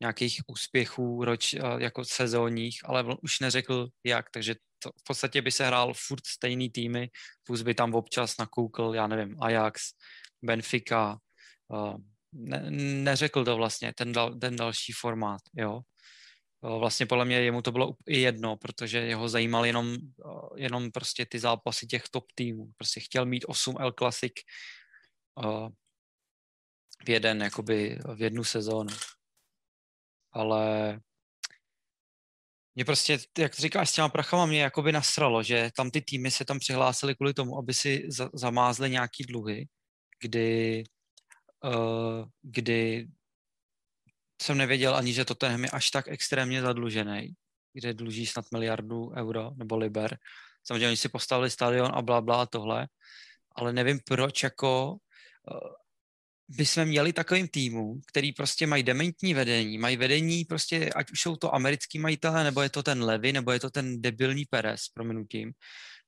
nějakých 0.01 0.41
úspěchů 0.47 1.25
roč, 1.25 1.55
jako 1.77 2.05
sezónních, 2.05 2.79
ale 2.85 3.05
už 3.21 3.39
neřekl 3.39 3.87
jak, 4.03 4.29
takže 4.29 4.55
to 4.83 4.89
v 4.89 5.03
podstatě 5.07 5.41
by 5.41 5.51
se 5.51 5.67
hrál 5.67 5.93
furt 5.93 6.27
stejný 6.27 6.69
týmy, 6.69 7.09
plus 7.43 7.61
by 7.61 7.73
tam 7.73 7.93
občas 7.93 8.37
nakoukl, 8.37 8.91
já 8.95 9.07
nevím, 9.07 9.43
Ajax, 9.43 9.81
Benfica, 10.41 11.17
ne, 12.31 12.71
neřekl 13.03 13.45
to 13.45 13.57
vlastně, 13.57 13.93
ten, 13.93 14.11
dal, 14.11 14.39
ten 14.39 14.55
další 14.55 14.93
formát, 14.93 15.41
jo. 15.55 15.81
Vlastně 16.61 17.05
podle 17.05 17.25
mě 17.25 17.41
jemu 17.41 17.61
to 17.61 17.71
bylo 17.71 17.95
i 18.07 18.19
jedno, 18.19 18.57
protože 18.57 18.97
jeho 18.97 19.29
zajímal 19.29 19.65
jenom, 19.65 19.97
jenom 20.55 20.91
prostě 20.91 21.25
ty 21.25 21.39
zápasy 21.39 21.87
těch 21.87 22.03
top 22.11 22.25
týmů. 22.35 22.71
Prostě 22.77 22.99
chtěl 22.99 23.25
mít 23.25 23.45
8 23.47 23.75
L 23.79 23.91
Classic 23.91 24.33
v 27.05 27.09
jeden, 27.09 27.41
jakoby 27.41 27.99
v 28.15 28.21
jednu 28.21 28.43
sezónu. 28.43 28.95
Ale 30.31 30.99
mě 32.75 32.85
prostě, 32.85 33.19
jak 33.37 33.55
říkáš, 33.55 33.89
s 33.89 33.93
těma 33.93 34.09
prachama 34.09 34.45
mě 34.45 34.61
jakoby 34.61 34.91
nasralo, 34.91 35.43
že 35.43 35.69
tam 35.75 35.91
ty 35.91 36.01
týmy 36.01 36.31
se 36.31 36.45
tam 36.45 36.59
přihlásily 36.59 37.15
kvůli 37.15 37.33
tomu, 37.33 37.57
aby 37.57 37.73
si 37.73 38.07
zamázly 38.33 38.89
nějaký 38.89 39.23
dluhy, 39.23 39.67
kdy 40.21 40.83
kdy 42.41 43.07
jsem 44.41 44.57
nevěděl 44.57 44.95
ani, 44.95 45.13
že 45.13 45.25
Tottenham 45.25 45.63
je 45.63 45.69
až 45.69 45.89
tak 45.89 46.07
extrémně 46.07 46.61
zadlužený, 46.61 47.33
kde 47.73 47.93
dluží 47.93 48.25
snad 48.25 48.45
miliardu 48.51 49.11
euro 49.15 49.51
nebo 49.55 49.77
liber. 49.77 50.17
Samozřejmě 50.63 50.87
oni 50.87 50.97
si 50.97 51.09
postavili 51.09 51.49
stadion 51.49 51.91
a 51.93 52.01
bla, 52.01 52.21
bla 52.21 52.41
a 52.41 52.45
tohle, 52.45 52.87
ale 53.55 53.73
nevím 53.73 53.99
proč 54.05 54.43
jako 54.43 54.91
uh, 54.91 55.73
by 56.47 56.65
jsme 56.65 56.85
měli 56.85 57.13
takovým 57.13 57.47
týmům, 57.47 58.01
který 58.07 58.31
prostě 58.33 58.67
mají 58.67 58.83
dementní 58.83 59.33
vedení, 59.33 59.77
mají 59.77 59.97
vedení 59.97 60.45
prostě, 60.45 60.89
ať 60.89 61.11
už 61.11 61.21
jsou 61.21 61.35
to 61.35 61.55
americký 61.55 61.99
majitelé, 61.99 62.43
nebo 62.43 62.61
je 62.61 62.69
to 62.69 62.83
ten 62.83 63.03
Levy, 63.03 63.33
nebo 63.33 63.51
je 63.51 63.59
to 63.59 63.69
ten 63.69 64.01
debilní 64.01 64.45
Perez, 64.45 64.89
prominutím. 64.93 65.51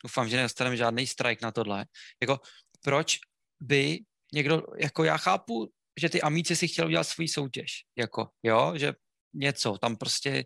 Doufám, 0.04 0.30
že 0.30 0.38
nedostaneme 0.38 0.78
žádný 0.78 1.08
strike 1.08 1.46
na 1.46 1.52
tohle. 1.52 1.86
Jako, 2.22 2.40
proč 2.84 3.18
by 3.60 4.00
někdo, 4.34 4.64
jako 4.78 5.04
já 5.04 5.18
chápu, 5.18 5.72
že 6.00 6.10
ty 6.10 6.22
amíci 6.22 6.56
si 6.56 6.68
chtěli 6.68 6.88
udělat 6.88 7.04
svůj 7.04 7.28
soutěž, 7.28 7.72
jako, 7.98 8.30
jo, 8.44 8.74
že 8.76 8.94
něco, 9.34 9.78
tam 9.78 9.96
prostě, 9.96 10.46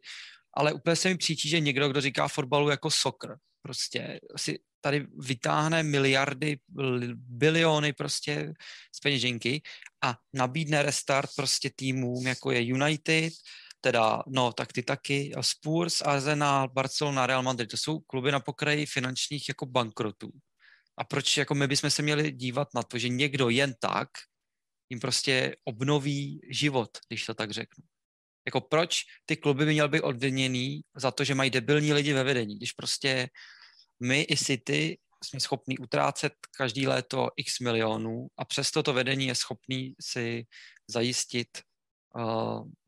ale 0.57 0.73
úplně 0.73 0.95
se 0.95 1.09
mi 1.09 1.17
příčí, 1.17 1.49
že 1.49 1.59
někdo, 1.59 1.89
kdo 1.89 2.01
říká 2.01 2.27
fotbalu 2.27 2.69
jako 2.69 2.91
soccer, 2.91 3.37
prostě 3.61 4.19
si 4.37 4.59
tady 4.81 5.07
vytáhne 5.19 5.83
miliardy, 5.83 6.57
biliony 7.15 7.93
prostě 7.93 8.53
z 8.95 8.99
peněženky 8.99 9.61
a 10.03 10.17
nabídne 10.33 10.83
restart 10.83 11.29
prostě 11.35 11.71
týmům, 11.75 12.27
jako 12.27 12.51
je 12.51 12.61
United, 12.61 13.33
teda, 13.81 14.23
no, 14.27 14.53
tak 14.53 14.73
ty 14.73 14.83
taky, 14.83 15.31
Spurs, 15.41 16.01
Arsenal, 16.01 16.69
Barcelona, 16.69 17.27
Real 17.27 17.43
Madrid, 17.43 17.69
to 17.69 17.77
jsou 17.77 17.99
kluby 17.99 18.31
na 18.31 18.39
pokraji 18.39 18.85
finančních 18.85 19.49
jako 19.49 19.65
bankrotů. 19.65 20.31
A 20.97 21.03
proč 21.03 21.37
jako 21.37 21.55
my 21.55 21.67
bychom 21.67 21.89
se 21.89 22.01
měli 22.01 22.31
dívat 22.31 22.67
na 22.75 22.83
to, 22.83 22.97
že 22.97 23.09
někdo 23.09 23.49
jen 23.49 23.73
tak 23.79 24.09
jim 24.89 24.99
prostě 24.99 25.55
obnoví 25.63 26.41
život, 26.49 26.97
když 27.07 27.25
to 27.25 27.33
tak 27.33 27.51
řeknu. 27.51 27.83
Jako 28.45 28.61
proč 28.61 29.03
ty 29.25 29.37
kluby 29.37 29.65
by 29.65 29.73
měly 29.73 29.89
být 29.89 30.01
odměněný 30.01 30.81
za 30.95 31.11
to, 31.11 31.23
že 31.23 31.35
mají 31.35 31.49
debilní 31.49 31.93
lidi 31.93 32.13
ve 32.13 32.23
vedení, 32.23 32.57
když 32.57 32.71
prostě 32.71 33.29
my 34.03 34.25
i 34.29 34.37
City 34.37 34.97
jsme 35.23 35.39
schopni 35.39 35.77
utrácet 35.77 36.33
každý 36.57 36.87
léto 36.87 37.29
x 37.35 37.59
milionů 37.59 38.27
a 38.37 38.45
přesto 38.45 38.83
to 38.83 38.93
vedení 38.93 39.27
je 39.27 39.35
schopný 39.35 39.95
si 40.01 40.45
zajistit 40.87 41.47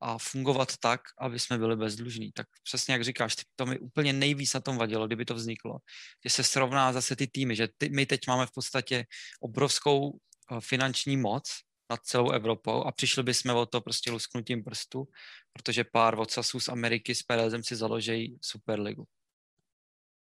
a 0.01 0.17
fungovat 0.17 0.77
tak, 0.77 1.01
aby 1.19 1.39
jsme 1.39 1.57
byli 1.57 1.75
bezdlužní. 1.75 2.31
Tak 2.31 2.47
přesně 2.63 2.93
jak 2.93 3.03
říkáš, 3.03 3.35
to 3.55 3.65
mi 3.65 3.79
úplně 3.79 4.13
nejvíc 4.13 4.53
na 4.53 4.59
tom 4.59 4.77
vadilo, 4.77 5.07
kdyby 5.07 5.25
to 5.25 5.35
vzniklo. 5.35 5.79
Že 6.23 6.29
se 6.29 6.43
srovná 6.43 6.93
zase 6.93 7.15
ty 7.15 7.27
týmy, 7.27 7.55
že 7.55 7.67
ty, 7.77 7.89
my 7.89 8.05
teď 8.05 8.27
máme 8.27 8.45
v 8.45 8.51
podstatě 8.51 9.05
obrovskou 9.41 10.19
finanční 10.59 11.17
moc 11.17 11.49
nad 11.89 12.03
celou 12.03 12.31
Evropou 12.31 12.83
a 12.83 12.91
přišli 12.91 13.23
bychom 13.23 13.55
o 13.55 13.65
to 13.65 13.81
prostě 13.81 14.11
lusknutím 14.11 14.63
prstu, 14.63 15.07
protože 15.53 15.83
pár 15.83 16.15
vocasů 16.15 16.59
z 16.59 16.69
Ameriky 16.69 17.15
s 17.15 17.23
Perezem 17.23 17.63
si 17.63 17.75
založí 17.75 18.37
Superligu. 18.41 19.05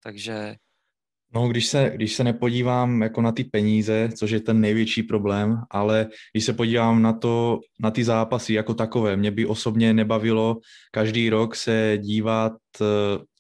Takže 0.04 0.56
No, 1.36 1.48
když 1.48 1.66
se, 1.68 1.92
když 1.96 2.16
se 2.16 2.24
nepodívám 2.24 3.02
jako 3.02 3.22
na 3.22 3.32
ty 3.32 3.44
peníze, 3.44 4.10
což 4.16 4.32
je 4.32 4.40
ten 4.40 4.62
největší 4.62 5.04
problém, 5.04 5.62
ale 5.72 6.08
když 6.32 6.46
se 6.46 6.54
podívám 6.54 7.02
na 7.02 7.14
to, 7.14 7.60
na 7.80 7.92
ty 7.92 8.04
zápasy 8.04 8.54
jako 8.54 8.74
takové, 8.74 9.18
mě 9.18 9.32
by 9.32 9.46
osobně 9.46 9.94
nebavilo 9.94 10.58
každý 10.92 11.30
rok 11.30 11.56
se 11.56 11.98
dívat, 12.02 12.54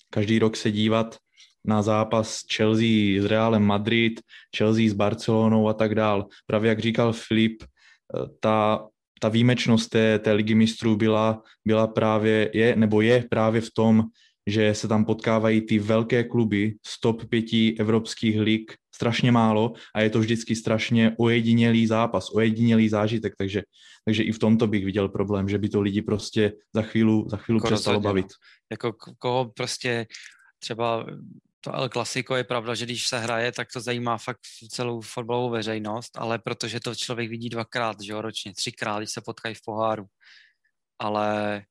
každý 0.09 0.39
rok 0.39 0.55
se 0.55 0.71
dívat 0.71 1.17
na 1.65 1.81
zápas 1.81 2.41
Chelsea 2.55 3.21
s 3.21 3.25
Realem 3.25 3.63
Madrid, 3.63 4.21
Chelsea 4.57 4.89
s 4.89 4.93
Barcelonou 4.93 5.67
a 5.67 5.73
tak 5.73 5.95
dál. 5.95 6.27
Právě 6.45 6.69
jak 6.69 6.79
říkal 6.79 7.13
Filip, 7.13 7.63
ta, 8.39 8.87
ta 9.19 9.29
výjimečnost 9.29 9.89
té, 9.89 10.19
té 10.19 10.31
ligy 10.31 10.55
mistrů 10.55 10.95
byla, 10.95 11.41
byla 11.65 11.87
právě, 11.87 12.49
je, 12.53 12.75
nebo 12.75 13.01
je 13.01 13.25
právě 13.29 13.61
v 13.61 13.71
tom, 13.75 14.03
že 14.47 14.75
se 14.75 14.87
tam 14.87 15.05
potkávají 15.05 15.61
ty 15.61 15.79
velké 15.79 16.23
kluby 16.23 16.75
z 16.85 16.99
top 16.99 17.29
pěti 17.29 17.75
evropských 17.79 18.39
lig 18.39 18.75
strašně 18.95 19.31
málo 19.31 19.73
a 19.95 20.01
je 20.01 20.09
to 20.09 20.19
vždycky 20.19 20.55
strašně 20.55 21.15
ojedinělý 21.17 21.87
zápas, 21.87 22.29
ojedinělý 22.29 22.89
zážitek, 22.89 23.33
takže, 23.37 23.63
takže 24.05 24.23
i 24.23 24.31
v 24.31 24.39
tomto 24.39 24.67
bych 24.67 24.85
viděl 24.85 25.09
problém, 25.09 25.49
že 25.49 25.57
by 25.57 25.69
to 25.69 25.81
lidi 25.81 26.01
prostě 26.01 26.53
za 26.75 26.81
chvíli, 26.81 27.23
za 27.27 27.37
chvíli 27.37 27.57
jako 27.57 27.67
přestalo 27.67 27.95
rozhodně, 27.95 28.07
no. 28.07 28.13
bavit. 28.13 28.33
Jako 28.71 28.93
koho 29.19 29.51
prostě 29.55 30.07
třeba 30.59 31.05
to 31.63 31.75
El 31.75 31.89
Clasico 31.89 32.35
je 32.35 32.43
pravda, 32.43 32.75
že 32.75 32.85
když 32.85 33.07
se 33.07 33.19
hraje, 33.19 33.51
tak 33.51 33.67
to 33.73 33.79
zajímá 33.79 34.17
fakt 34.17 34.39
celou 34.69 35.01
fotbalovou 35.01 35.49
veřejnost, 35.49 36.17
ale 36.17 36.39
protože 36.39 36.79
to 36.79 36.95
člověk 36.95 37.29
vidí 37.29 37.49
dvakrát, 37.49 38.01
že 38.01 38.11
jo, 38.11 38.21
ročně, 38.21 38.53
třikrát, 38.53 38.97
když 38.97 39.11
se 39.11 39.21
potkají 39.21 39.55
v 39.55 39.61
poháru. 39.65 40.05
Ale 40.99 41.61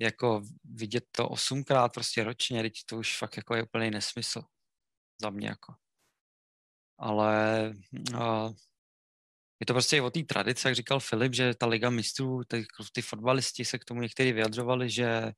jako 0.00 0.42
vidět 0.64 1.04
to 1.12 1.28
osmkrát 1.28 1.92
prostě 1.94 2.24
ročně, 2.24 2.62
teď 2.62 2.72
to 2.86 2.96
už 2.96 3.18
fakt 3.18 3.36
jako 3.36 3.54
je 3.54 3.62
úplný 3.62 3.90
nesmysl 3.90 4.42
za 5.22 5.30
mě 5.30 5.48
jako. 5.48 5.74
Ale 6.98 7.72
uh, 8.14 8.52
je 9.60 9.66
to 9.66 9.72
prostě 9.72 10.02
o 10.02 10.10
té 10.10 10.22
tradici, 10.22 10.66
jak 10.66 10.76
říkal 10.76 11.00
Filip, 11.00 11.34
že 11.34 11.54
ta 11.54 11.66
Liga 11.66 11.90
mistrů, 11.90 12.44
ty, 12.44 12.66
ty 12.92 13.02
fotbalisti 13.02 13.64
se 13.64 13.78
k 13.78 13.84
tomu 13.84 14.00
někteří 14.00 14.32
vyjadřovali, 14.32 14.90
že 14.90 15.32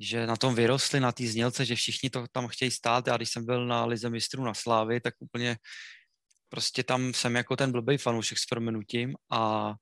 že 0.00 0.26
na 0.26 0.36
tom 0.36 0.54
vyrostli, 0.54 1.00
na 1.00 1.12
té 1.12 1.26
znělce, 1.26 1.64
že 1.64 1.74
všichni 1.74 2.10
to 2.10 2.26
tam 2.32 2.48
chtějí 2.48 2.70
stát. 2.70 3.06
Já 3.06 3.16
když 3.16 3.30
jsem 3.30 3.46
byl 3.46 3.66
na 3.66 3.84
Lize 3.84 4.10
mistrů 4.10 4.44
na 4.44 4.54
Slávy, 4.54 5.00
tak 5.00 5.14
úplně 5.18 5.56
prostě 6.48 6.82
tam 6.82 7.14
jsem 7.14 7.36
jako 7.36 7.56
ten 7.56 7.72
blbej 7.72 7.98
fanoušek 7.98 8.38
s 8.38 8.46
promenutím 8.46 9.16
a 9.30 9.72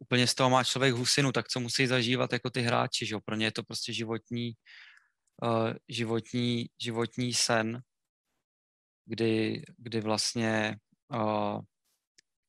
úplně 0.00 0.26
z 0.26 0.34
toho 0.34 0.50
má 0.50 0.64
člověk 0.64 0.94
husinu, 0.94 1.32
tak 1.32 1.48
co 1.48 1.60
musí 1.60 1.86
zažívat 1.86 2.32
jako 2.32 2.50
ty 2.50 2.60
hráči, 2.60 3.06
že 3.06 3.16
Pro 3.24 3.36
ně 3.36 3.46
je 3.46 3.52
to 3.52 3.62
prostě 3.62 3.92
životní, 3.92 4.52
uh, 5.42 5.72
životní, 5.88 6.66
životní 6.82 7.34
sen, 7.34 7.80
kdy, 9.06 9.62
kdy 9.78 10.00
vlastně 10.00 10.76
uh, 11.14 11.60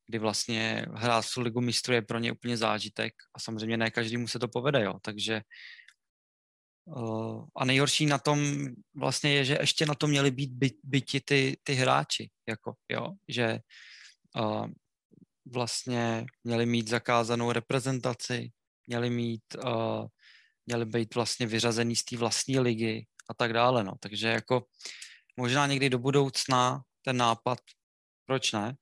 kdy 0.07 0.19
vlastně 0.19 0.85
hrát 0.93 1.25
v 1.25 1.37
ligu 1.37 1.61
mistrů 1.61 1.93
je 1.93 2.01
pro 2.01 2.19
ně 2.19 2.31
úplně 2.31 2.57
zážitek 2.57 3.13
a 3.33 3.39
samozřejmě 3.39 3.77
ne 3.77 3.91
každému 3.91 4.27
se 4.27 4.39
to 4.39 4.47
povede, 4.47 4.83
jo. 4.83 4.99
Takže 5.01 5.41
Uh, 6.85 7.45
a 7.55 7.65
nejhorší 7.65 8.05
na 8.05 8.17
tom 8.17 8.67
vlastně 8.95 9.33
je, 9.33 9.45
že 9.45 9.57
ještě 9.61 9.85
na 9.85 9.95
to 9.95 10.07
měli 10.07 10.31
být 10.31 10.51
by, 10.51 10.69
byti 10.83 11.21
ty, 11.21 11.57
ty 11.63 11.73
hráči, 11.73 12.29
jako, 12.49 12.73
jo, 12.89 13.07
že 13.27 13.59
uh, 14.39 14.65
vlastně 15.45 16.25
měli 16.43 16.65
mít 16.65 16.87
zakázanou 16.87 17.51
reprezentaci, 17.51 18.51
měli 18.87 19.09
mít, 19.09 19.43
uh, 19.63 20.07
měli 20.65 20.85
být 20.85 21.15
vlastně 21.15 21.47
vyřazený 21.47 21.95
z 21.95 22.03
té 22.03 22.17
vlastní 22.17 22.59
ligy 22.59 23.05
a 23.29 23.33
tak 23.33 23.53
dále, 23.53 23.83
no. 23.83 23.93
Takže 23.99 24.27
jako 24.27 24.63
možná 25.37 25.67
někdy 25.67 25.89
do 25.89 25.99
budoucna 25.99 26.81
ten 27.01 27.17
nápad, 27.17 27.59
proč 28.25 28.51
ne? 28.51 28.75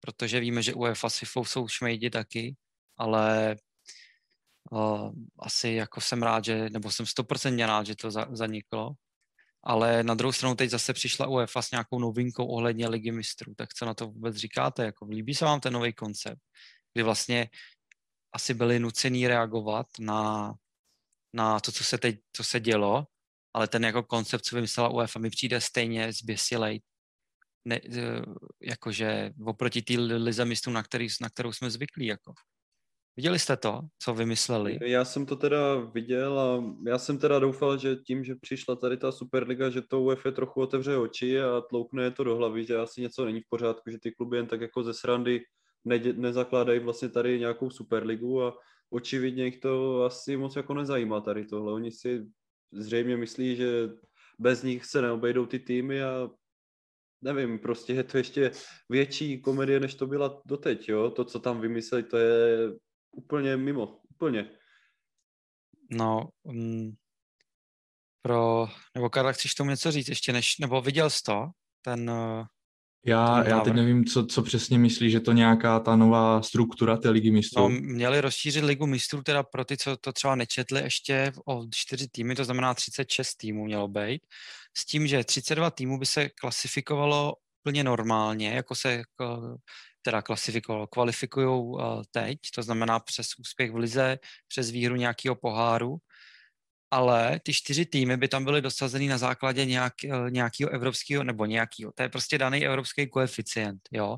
Protože 0.00 0.40
víme, 0.40 0.62
že 0.62 0.74
UEFA 0.74 1.10
si 1.10 1.26
jsou 1.42 1.68
šmejdi 1.68 2.10
taky, 2.10 2.56
ale 2.96 3.56
uh, 4.70 5.10
asi 5.38 5.68
jako 5.68 6.00
jsem 6.00 6.22
rád, 6.22 6.44
že, 6.44 6.70
nebo 6.70 6.90
jsem 6.90 7.06
stoprocentně 7.06 7.66
rád, 7.66 7.86
že 7.86 7.96
to 7.96 8.10
za, 8.10 8.26
zaniklo. 8.30 8.92
Ale 9.64 10.02
na 10.02 10.14
druhou 10.14 10.32
stranu 10.32 10.54
teď 10.54 10.70
zase 10.70 10.92
přišla 10.92 11.26
UEFA 11.26 11.62
s 11.62 11.70
nějakou 11.70 11.98
novinkou 11.98 12.46
ohledně 12.46 12.88
ligy 12.88 13.12
mistrů. 13.12 13.54
Tak 13.54 13.74
co 13.74 13.86
na 13.86 13.94
to 13.94 14.06
vůbec 14.06 14.36
říkáte? 14.36 14.84
Jako, 14.84 15.04
líbí 15.04 15.34
se 15.34 15.44
vám 15.44 15.60
ten 15.60 15.72
nový 15.72 15.92
koncept? 15.92 16.40
Kdy 16.94 17.02
vlastně 17.02 17.50
asi 18.32 18.54
byli 18.54 18.78
nucení 18.78 19.28
reagovat 19.28 19.86
na, 19.98 20.52
na 21.32 21.60
to, 21.60 21.72
co 21.72 21.84
se 21.84 21.98
teď 21.98 22.20
co 22.32 22.44
se 22.44 22.60
dělo, 22.60 23.06
ale 23.54 23.68
ten 23.68 23.84
jako 23.84 24.02
koncept, 24.02 24.44
co 24.44 24.56
vymyslela 24.56 24.88
UEFA, 24.88 25.18
mi 25.18 25.30
přijde 25.30 25.60
stejně 25.60 26.12
zběsilej, 26.12 26.80
ne, 27.64 27.76
e, 27.76 28.22
jakože 28.62 29.30
oproti 29.46 29.82
té 29.82 29.94
lize 29.98 30.44
mistrů, 30.44 30.72
na, 30.72 30.82
který, 30.82 31.08
na 31.20 31.30
kterou 31.30 31.52
jsme 31.52 31.70
zvyklí. 31.70 32.06
Jako. 32.06 32.34
Viděli 33.16 33.38
jste 33.38 33.56
to, 33.56 33.80
co 33.98 34.14
vymysleli? 34.14 34.78
Já 34.82 35.04
jsem 35.04 35.26
to 35.26 35.36
teda 35.36 35.74
viděl 35.74 36.40
a 36.40 36.64
já 36.86 36.98
jsem 36.98 37.18
teda 37.18 37.38
doufal, 37.38 37.78
že 37.78 37.96
tím, 37.96 38.24
že 38.24 38.34
přišla 38.34 38.76
tady 38.76 38.96
ta 38.96 39.12
Superliga, 39.12 39.70
že 39.70 39.82
to 39.82 40.02
UEFA 40.02 40.30
trochu 40.30 40.60
otevře 40.60 40.96
oči 40.96 41.40
a 41.40 41.60
tloukne 41.60 42.02
je 42.04 42.10
to 42.10 42.24
do 42.24 42.36
hlavy, 42.36 42.64
že 42.64 42.78
asi 42.78 43.00
něco 43.00 43.24
není 43.24 43.40
v 43.40 43.48
pořádku, 43.48 43.90
že 43.90 43.98
ty 43.98 44.12
kluby 44.12 44.36
jen 44.36 44.46
tak 44.46 44.60
jako 44.60 44.82
ze 44.82 44.94
srandy 44.94 45.40
ne, 45.84 45.98
nezakládají 45.98 46.80
vlastně 46.80 47.08
tady 47.08 47.38
nějakou 47.38 47.70
Superligu 47.70 48.42
a 48.42 48.54
očividně 48.90 49.44
jich 49.44 49.58
to 49.60 50.04
asi 50.04 50.36
moc 50.36 50.56
jako 50.56 50.74
nezajímá 50.74 51.20
tady 51.20 51.46
tohle. 51.46 51.72
Oni 51.72 51.90
si 51.90 52.26
zřejmě 52.72 53.16
myslí, 53.16 53.56
že 53.56 53.88
bez 54.38 54.62
nich 54.62 54.84
se 54.84 55.02
neobejdou 55.02 55.46
ty 55.46 55.58
týmy 55.58 56.02
a 56.02 56.28
nevím, 57.22 57.58
prostě 57.58 57.92
je 57.92 58.04
to 58.04 58.18
ještě 58.18 58.50
větší 58.90 59.40
komedie, 59.40 59.80
než 59.80 59.94
to 59.94 60.06
byla 60.06 60.42
doteď, 60.46 60.88
jo. 60.88 61.10
To, 61.10 61.24
co 61.24 61.40
tam 61.40 61.60
vymysleli, 61.60 62.02
to 62.02 62.18
je 62.18 62.72
úplně 63.12 63.56
mimo, 63.56 64.00
úplně. 64.10 64.50
No, 65.90 66.28
um, 66.42 66.96
pro, 68.22 68.68
nebo 68.94 69.10
Karla, 69.10 69.32
chceš 69.32 69.54
tomu 69.54 69.70
něco 69.70 69.90
říct 69.90 70.08
ještě, 70.08 70.32
než, 70.32 70.58
nebo 70.58 70.80
viděl 70.80 71.10
jsi 71.10 71.22
to, 71.22 71.46
ten, 71.82 72.10
uh, 72.10 72.46
já, 73.06 73.48
já 73.48 73.60
teď 73.60 73.74
nevím, 73.74 74.04
co, 74.04 74.26
co 74.26 74.42
přesně 74.42 74.78
myslí, 74.78 75.10
že 75.10 75.20
to 75.20 75.32
nějaká 75.32 75.80
ta 75.80 75.96
nová 75.96 76.42
struktura 76.42 76.96
té 76.96 77.10
ligy 77.10 77.30
mistrů. 77.30 77.62
No, 77.62 77.68
měli 77.68 78.20
rozšířit 78.20 78.64
ligu 78.64 78.86
mistrů 78.86 79.22
teda 79.22 79.42
pro 79.42 79.64
ty, 79.64 79.76
co 79.76 79.96
to 79.96 80.12
třeba 80.12 80.34
nečetli 80.34 80.82
ještě 80.82 81.32
o 81.46 81.66
čtyři 81.74 82.08
týmy, 82.08 82.34
to 82.34 82.44
znamená 82.44 82.74
36 82.74 83.34
týmů 83.34 83.64
mělo 83.64 83.88
být, 83.88 84.22
s 84.76 84.84
tím, 84.84 85.06
že 85.06 85.24
32 85.24 85.70
týmů 85.70 85.98
by 85.98 86.06
se 86.06 86.28
klasifikovalo 86.28 87.34
úplně 87.64 87.84
normálně, 87.84 88.50
jako 88.50 88.74
se 88.74 88.92
jako 88.92 89.56
teda 90.02 90.22
klasifikovalo, 90.22 90.86
kvalifikují 90.86 91.46
uh, 91.46 92.02
teď, 92.10 92.38
to 92.54 92.62
znamená 92.62 93.00
přes 93.00 93.26
úspěch 93.38 93.72
v 93.72 93.76
lize, 93.76 94.18
přes 94.48 94.70
výhru 94.70 94.96
nějakého 94.96 95.34
poháru, 95.34 95.96
ale 96.90 97.40
ty 97.44 97.54
čtyři 97.54 97.86
týmy 97.86 98.16
by 98.16 98.28
tam 98.28 98.44
byly 98.44 98.62
dosazeny 98.62 99.08
na 99.08 99.18
základě 99.18 99.64
nějak, 99.64 99.94
uh, 100.04 100.30
nějakého 100.30 100.70
evropského, 100.70 101.24
nebo 101.24 101.46
nějakého, 101.46 101.92
to 101.92 102.02
je 102.02 102.08
prostě 102.08 102.38
daný 102.38 102.66
evropský 102.66 103.08
koeficient, 103.08 103.80
jo, 103.92 104.16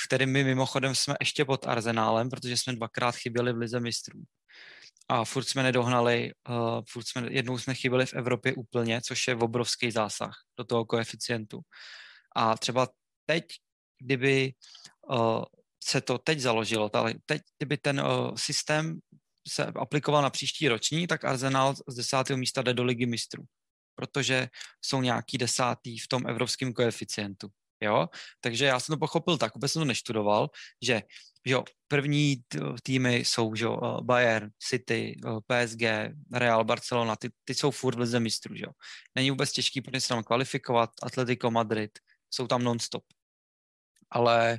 v 0.00 0.06
kterým 0.06 0.32
my 0.32 0.44
mimochodem 0.44 0.94
jsme 0.94 1.14
ještě 1.20 1.44
pod 1.44 1.66
Arzenálem, 1.66 2.30
protože 2.30 2.56
jsme 2.56 2.72
dvakrát 2.72 3.16
chyběli 3.16 3.52
v 3.52 3.56
lize 3.56 3.80
mistrů. 3.80 4.22
A 5.08 5.24
furt 5.24 5.44
jsme 5.44 5.62
nedohnali, 5.62 6.32
uh, 6.48 6.80
furt 6.88 7.08
jsme, 7.08 7.26
jednou 7.30 7.58
jsme 7.58 7.74
chyběli 7.74 8.06
v 8.06 8.14
Evropě 8.14 8.54
úplně, 8.54 9.00
což 9.00 9.28
je 9.28 9.34
obrovský 9.34 9.90
zásah 9.90 10.32
do 10.58 10.64
toho 10.64 10.84
koeficientu. 10.84 11.60
A 12.36 12.58
třeba 12.58 12.88
teď, 13.26 13.44
kdyby 13.98 14.52
se 15.84 16.00
to 16.00 16.18
teď 16.18 16.38
založilo, 16.38 16.90
ale 16.96 17.14
teď, 17.26 17.42
kdyby 17.58 17.76
ten 17.76 18.00
uh, 18.00 18.34
systém 18.36 18.98
se 19.48 19.64
aplikoval 19.64 20.22
na 20.22 20.30
příští 20.30 20.68
roční, 20.68 21.06
tak 21.06 21.24
Arsenal 21.24 21.74
z 21.88 21.94
desátého 21.94 22.38
místa 22.38 22.62
jde 22.62 22.74
do 22.74 22.84
ligy 22.84 23.06
mistrů, 23.06 23.44
protože 23.94 24.48
jsou 24.84 25.02
nějaký 25.02 25.38
desátý 25.38 25.98
v 25.98 26.08
tom 26.08 26.26
evropském 26.26 26.72
koeficientu. 26.72 27.48
Jo? 27.82 28.08
Takže 28.40 28.64
já 28.64 28.80
jsem 28.80 28.92
to 28.92 28.98
pochopil 28.98 29.38
tak, 29.38 29.54
vůbec 29.54 29.72
jsem 29.72 29.80
to 29.80 29.84
neštudoval, 29.84 30.50
že 30.82 31.02
jo, 31.44 31.64
první 31.88 32.36
týmy 32.82 33.16
jsou 33.16 33.52
jo, 33.56 34.00
Bayern, 34.02 34.50
City, 34.68 35.16
PSG, 35.46 35.82
Real, 36.32 36.64
Barcelona, 36.64 37.16
ty, 37.16 37.30
ty 37.44 37.54
jsou 37.54 37.70
furt 37.70 37.94
v 37.94 37.98
lize 37.98 38.20
mistrů. 38.20 38.54
Jo? 38.56 38.68
Není 39.14 39.30
vůbec 39.30 39.52
těžký, 39.52 39.80
protože 39.80 40.00
se 40.00 40.08
tam 40.08 40.22
kvalifikovat, 40.22 40.90
Atletico 41.02 41.50
Madrid, 41.50 41.98
jsou 42.30 42.46
tam 42.46 42.62
non-stop. 42.62 43.04
Ale 44.10 44.58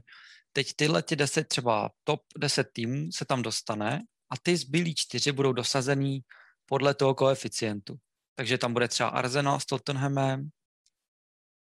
teď 0.53 0.73
tyhle 0.75 1.03
ty 1.03 1.15
deset, 1.15 1.47
třeba 1.47 1.91
top 2.03 2.21
10 2.37 2.67
týmů 2.73 3.11
se 3.11 3.25
tam 3.25 3.41
dostane 3.41 4.03
a 4.29 4.37
ty 4.43 4.57
zbylí 4.57 4.95
čtyři 4.95 5.31
budou 5.31 5.53
dosazený 5.53 6.21
podle 6.65 6.93
toho 6.93 7.15
koeficientu. 7.15 7.95
Takže 8.35 8.57
tam 8.57 8.73
bude 8.73 8.87
třeba 8.87 9.09
Arsenal 9.09 9.59
s 9.59 9.65
Tottenhamem 9.65 10.49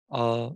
uh, 0.07 0.53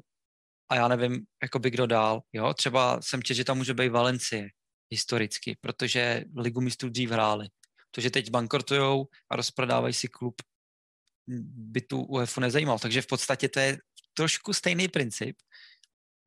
a 0.70 0.76
já 0.76 0.88
nevím, 0.88 1.26
jakoby 1.44 1.70
kdo 1.70 1.88
dál. 1.88 2.22
Jo? 2.34 2.54
Třeba 2.54 3.02
jsem 3.02 3.24
četl, 3.24 3.38
že 3.38 3.44
tam 3.44 3.58
může 3.58 3.74
být 3.74 3.90
Valencie 3.90 4.50
historicky, 4.92 5.58
protože 5.62 6.24
Ligu 6.38 6.62
mistrů 6.62 6.90
dřív 6.90 7.10
hráli. 7.10 7.48
To, 7.92 8.02
že 8.02 8.10
teď 8.10 8.30
bankrotujou 8.30 9.08
a 9.30 9.36
rozprodávají 9.36 9.94
si 9.94 10.08
klub, 10.08 10.42
by 11.28 11.82
tu 11.82 12.02
UEFA 12.02 12.42
nezajímal. 12.42 12.80
Takže 12.80 13.02
v 13.02 13.08
podstatě 13.08 13.50
to 13.50 13.60
je 13.60 13.78
trošku 14.14 14.54
stejný 14.54 14.88
princip, 14.88 15.38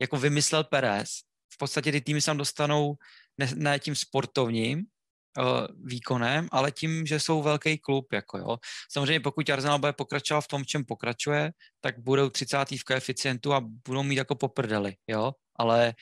jako 0.00 0.16
vymyslel 0.16 0.64
Perez. 0.64 1.08
V 1.54 1.58
podstatě 1.58 1.92
ty 1.92 2.00
týmy 2.00 2.20
se 2.20 2.26
tam 2.26 2.36
dostanou 2.36 2.94
ne, 3.38 3.50
ne 3.54 3.78
tím 3.78 3.94
sportovním 3.94 4.78
uh, 4.78 5.66
výkonem, 5.84 6.48
ale 6.52 6.72
tím, 6.72 7.06
že 7.06 7.20
jsou 7.20 7.42
velký 7.42 7.78
klub. 7.78 8.12
Jako 8.12 8.38
jo. 8.38 8.56
Samozřejmě 8.90 9.20
pokud 9.20 9.50
Arsenal 9.50 9.78
bude 9.78 9.92
pokračovat 9.92 10.40
v 10.40 10.48
tom, 10.48 10.64
čem 10.64 10.84
pokračuje, 10.84 11.52
tak 11.80 11.98
budou 11.98 12.30
30. 12.30 12.70
v 12.70 12.84
koeficientu 12.84 13.54
a 13.54 13.60
budou 13.60 14.02
mít 14.02 14.16
jako 14.16 14.34
poprdeli, 14.34 14.94
jo. 15.08 15.32
Ale 15.56 15.94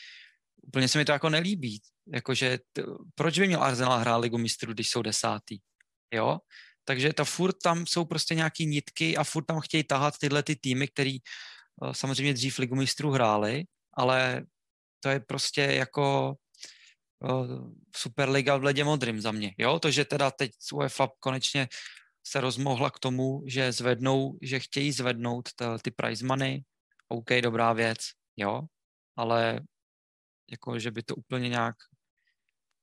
úplně 0.62 0.88
se 0.88 0.98
mi 0.98 1.04
to 1.04 1.12
jako 1.12 1.28
nelíbí. 1.30 1.80
Jakože, 2.14 2.58
t- 2.72 2.82
proč 3.14 3.38
by 3.38 3.46
měl 3.46 3.62
Arsenal 3.62 3.98
hrát 3.98 4.16
ligu 4.16 4.38
mistrů, 4.38 4.72
když 4.72 4.90
jsou 4.90 5.02
desátý? 5.02 5.58
Jo? 6.14 6.38
Takže 6.84 7.12
ta 7.12 7.24
furt 7.24 7.56
tam 7.62 7.86
jsou 7.86 8.04
prostě 8.04 8.34
nějaký 8.34 8.66
nitky 8.66 9.16
a 9.16 9.24
furt 9.24 9.44
tam 9.44 9.60
chtějí 9.60 9.84
tahat 9.84 10.18
tyhle 10.18 10.42
ty 10.42 10.56
týmy, 10.56 10.88
který 10.88 11.18
samozřejmě 11.92 12.34
dřív 12.34 12.58
ligu 12.58 12.74
mistrů 12.74 13.10
hráli, 13.10 13.64
ale 13.94 14.42
to 15.00 15.08
je 15.08 15.20
prostě 15.20 15.60
jako 15.60 16.34
Superliga 17.96 18.56
v 18.56 18.64
ledě 18.64 18.84
modrým 18.84 19.20
za 19.20 19.32
mě. 19.32 19.54
Jo? 19.58 19.78
To, 19.78 19.90
že 19.90 20.04
teda 20.04 20.30
teď 20.30 20.50
UEFA 20.72 21.08
konečně 21.20 21.68
se 22.26 22.40
rozmohla 22.40 22.90
k 22.90 22.98
tomu, 22.98 23.42
že 23.46 23.72
zvednou, 23.72 24.38
že 24.42 24.60
chtějí 24.60 24.92
zvednout 24.92 25.48
t- 25.52 25.78
ty 25.82 25.90
prize 25.90 26.26
money, 26.26 26.62
OK, 27.08 27.30
dobrá 27.42 27.72
věc, 27.72 27.98
jo, 28.36 28.62
ale 29.16 29.60
jako, 30.50 30.78
že 30.78 30.90
by 30.90 31.02
to 31.02 31.14
úplně 31.14 31.48
nějak 31.48 31.74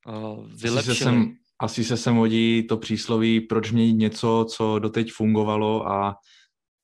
uh, 0.08 0.51
vylepšili. 0.51 0.91
Asi 0.91 0.97
se, 0.97 1.04
sem, 1.04 1.36
asi 1.60 1.84
se 1.84 1.97
sem 1.97 2.15
hodí 2.15 2.67
to 2.67 2.78
přísloví, 2.78 3.41
proč 3.41 3.71
měnit 3.71 3.93
něco, 3.93 4.45
co 4.49 4.80
doteď 4.80 5.12
fungovalo 5.12 5.88
a 5.88 6.15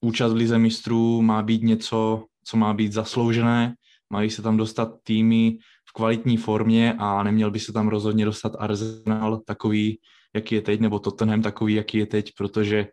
účast 0.02 0.34
v 0.34 0.36
Lize 0.36 0.58
mistrů 0.58 1.22
má 1.22 1.42
být 1.42 1.64
něco, 1.64 2.26
co 2.44 2.58
má 2.58 2.74
být 2.74 2.94
zasloužené, 2.94 3.76
mají 4.12 4.30
se 4.30 4.42
tam 4.42 4.58
dostat 4.58 4.92
týmy 5.04 5.58
v 5.90 5.94
kvalitní 5.94 6.38
formě 6.38 6.94
a 7.00 7.24
neměl 7.24 7.52
by 7.52 7.60
se 7.60 7.74
tam 7.74 7.88
rozhodně 7.88 8.26
dostat 8.26 8.54
Arsenal 8.60 9.42
takový, 9.46 10.00
jaký 10.36 10.56
je 10.56 10.62
teď, 10.62 10.80
nebo 10.80 11.00
Tottenham 11.00 11.42
takový, 11.42 11.74
jaký 11.74 11.98
je 11.98 12.06
teď, 12.06 12.32
protože 12.38 12.88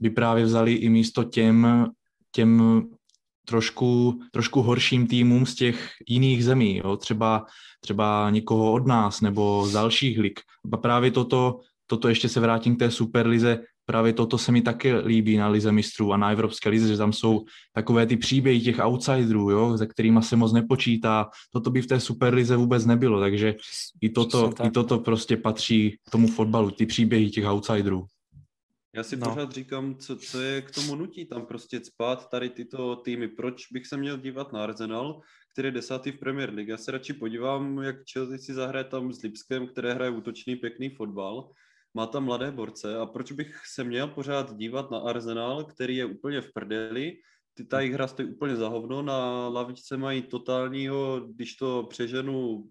by 0.00 0.10
právě 0.10 0.44
vzali 0.44 0.72
i 0.72 0.88
místo 0.88 1.24
těm, 1.24 1.86
těm 2.32 2.82
trošku, 3.46 4.20
trošku 4.32 4.62
horším 4.62 5.06
týmům 5.06 5.46
z 5.46 5.54
těch 5.54 5.90
jiných 6.08 6.44
zemí, 6.44 6.76
jo? 6.76 6.96
Třeba, 6.96 7.46
třeba 7.80 8.30
někoho 8.30 8.72
od 8.72 8.86
nás 8.86 9.20
nebo 9.20 9.66
z 9.66 9.72
dalších 9.72 10.18
lig. 10.18 10.40
A 10.72 10.76
právě 10.76 11.10
toto, 11.10 11.60
toto 11.86 12.08
ještě 12.08 12.28
se 12.28 12.40
vrátím 12.40 12.76
k 12.76 12.78
té 12.78 12.90
Superlize, 12.90 13.60
právě 13.84 14.12
toto 14.12 14.38
se 14.38 14.52
mi 14.52 14.62
taky 14.62 14.94
líbí 14.94 15.36
na 15.36 15.48
Lize 15.48 15.72
mistrů 15.72 16.12
a 16.12 16.16
na 16.16 16.30
Evropské 16.30 16.68
lize, 16.68 16.88
že 16.88 16.96
tam 16.96 17.12
jsou 17.12 17.44
takové 17.72 18.06
ty 18.06 18.16
příběhy 18.16 18.60
těch 18.60 18.78
outsiderů, 18.78 19.50
jo, 19.50 19.78
se 19.78 19.86
kterými 19.86 20.22
se 20.22 20.36
moc 20.36 20.52
nepočítá. 20.52 21.30
Toto 21.52 21.70
by 21.70 21.82
v 21.82 21.86
té 21.86 22.00
Superlize 22.00 22.56
vůbec 22.56 22.86
nebylo, 22.86 23.20
takže 23.20 23.54
i 24.00 24.10
toto, 24.10 24.52
i 24.66 24.70
toto 24.70 24.98
prostě 24.98 25.36
patří 25.36 25.98
k 26.08 26.10
tomu 26.10 26.28
fotbalu, 26.28 26.70
ty 26.70 26.86
příběhy 26.86 27.30
těch 27.30 27.44
outsiderů. 27.44 28.06
Já 28.94 29.02
si 29.02 29.16
no. 29.16 29.28
pořád 29.28 29.52
říkám, 29.52 29.94
co, 29.94 30.16
co 30.16 30.40
je 30.40 30.62
k 30.62 30.70
tomu 30.70 30.94
nutí 30.94 31.26
tam 31.26 31.46
prostě 31.46 31.80
spát 31.84 32.28
tady 32.30 32.50
tyto 32.50 32.96
týmy. 32.96 33.28
Proč 33.28 33.72
bych 33.72 33.86
se 33.86 33.96
měl 33.96 34.18
dívat 34.18 34.52
na 34.52 34.62
Arsenal, 34.62 35.20
který 35.52 35.68
je 35.68 35.72
desátý 35.72 36.10
v 36.10 36.18
Premier 36.18 36.54
League? 36.54 36.68
Já 36.68 36.76
se 36.76 36.92
radši 36.92 37.12
podívám, 37.12 37.78
jak 37.78 37.96
Chelsea 38.12 38.38
si 38.38 38.54
zahraje 38.54 38.84
tam 38.84 39.12
s 39.12 39.22
Lipskem, 39.22 39.66
které 39.66 39.94
hraje 39.94 40.10
útočný, 40.10 40.56
pěkný 40.56 40.90
fotbal. 40.90 41.50
Má 41.94 42.06
tam 42.06 42.24
mladé 42.24 42.50
borce 42.50 42.98
a 42.98 43.06
proč 43.06 43.32
bych 43.32 43.66
se 43.66 43.84
měl 43.84 44.08
pořád 44.08 44.56
dívat 44.56 44.90
na 44.90 44.98
Arsenal, 44.98 45.64
který 45.64 45.96
je 45.96 46.04
úplně 46.04 46.40
v 46.40 46.52
prdeli, 46.52 47.16
ty, 47.54 47.64
ta 47.64 47.80
jejich 47.80 47.94
hra 47.94 48.06
stojí 48.06 48.28
úplně 48.28 48.56
za 48.56 48.68
hovno, 48.68 49.02
na 49.02 49.48
lavičce 49.48 49.96
mají 49.96 50.22
totálního, 50.22 51.20
když 51.20 51.56
to 51.56 51.86
přeženu, 51.90 52.64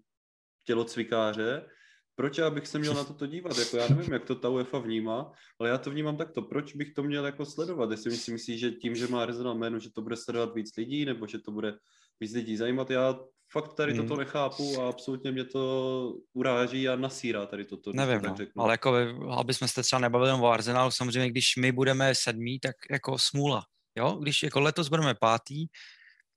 tělocvikáře, 0.66 1.66
proč 2.14 2.38
já 2.38 2.50
bych 2.50 2.66
se 2.66 2.78
měl 2.78 2.94
na 2.94 3.04
toto 3.04 3.26
dívat? 3.26 3.58
Jako 3.58 3.76
já 3.76 3.88
nevím, 3.88 4.12
jak 4.12 4.24
to 4.24 4.34
ta 4.34 4.48
UEFA 4.48 4.78
vnímá, 4.78 5.32
ale 5.60 5.68
já 5.68 5.78
to 5.78 5.90
vnímám 5.90 6.16
takto. 6.16 6.42
Proč 6.42 6.74
bych 6.74 6.92
to 6.92 7.02
měl 7.02 7.26
jako 7.26 7.46
sledovat? 7.46 7.90
Jestli 7.90 8.16
si 8.16 8.32
myslí, 8.32 8.58
že 8.58 8.70
tím, 8.70 8.94
že 8.94 9.06
má 9.06 9.22
Arsenal 9.22 9.54
jméno, 9.54 9.78
že 9.78 9.92
to 9.92 10.02
bude 10.02 10.16
sledovat 10.16 10.54
víc 10.54 10.76
lidí, 10.76 11.04
nebo 11.04 11.26
že 11.26 11.38
to 11.38 11.50
bude 11.50 11.74
víc 12.20 12.32
lidí 12.34 12.56
zajímat. 12.56 12.90
Já 12.90 13.18
fakt 13.52 13.74
tady 13.74 13.92
hmm. 13.92 14.02
toto 14.02 14.20
nechápu 14.20 14.80
a 14.80 14.88
absolutně 14.88 15.32
mě 15.32 15.44
to 15.44 16.14
uráží 16.32 16.88
a 16.88 16.96
nasírá 16.96 17.46
tady 17.46 17.64
toto. 17.64 17.92
Nevím, 17.94 18.20
to 18.20 18.34
no. 18.56 18.62
ale 18.62 18.74
jako 18.74 18.96
aby 19.38 19.54
jsme 19.54 19.68
se 19.68 19.82
třeba 19.82 20.00
nebavili 20.00 20.32
o 20.32 20.46
Arsenalu, 20.46 20.90
samozřejmě 20.90 21.30
když 21.30 21.56
my 21.56 21.72
budeme 21.72 22.14
sedmí, 22.14 22.60
tak 22.60 22.76
jako 22.90 23.18
smůla. 23.18 23.64
Jo? 23.98 24.12
Když 24.12 24.42
jako 24.42 24.60
letos 24.60 24.88
budeme 24.88 25.14
pátý, 25.14 25.66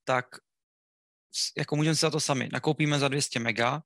tak 0.05 0.25
jako 1.57 1.75
můžeme 1.75 1.95
si 1.95 1.99
za 1.99 2.09
to 2.09 2.19
sami. 2.19 2.49
Nakoupíme 2.53 2.99
za 2.99 3.07
200 3.07 3.39
mega, 3.39 3.81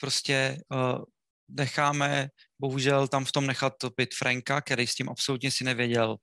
prostě 0.00 0.58
uh, 0.72 1.04
necháme 1.48 2.28
bohužel 2.60 3.08
tam 3.08 3.24
v 3.24 3.32
tom 3.32 3.46
nechat 3.46 3.72
topit 3.80 4.14
Franka, 4.14 4.60
který 4.60 4.86
s 4.86 4.94
tím 4.94 5.08
absolutně 5.08 5.50
si 5.50 5.64
nevěděl 5.64 6.16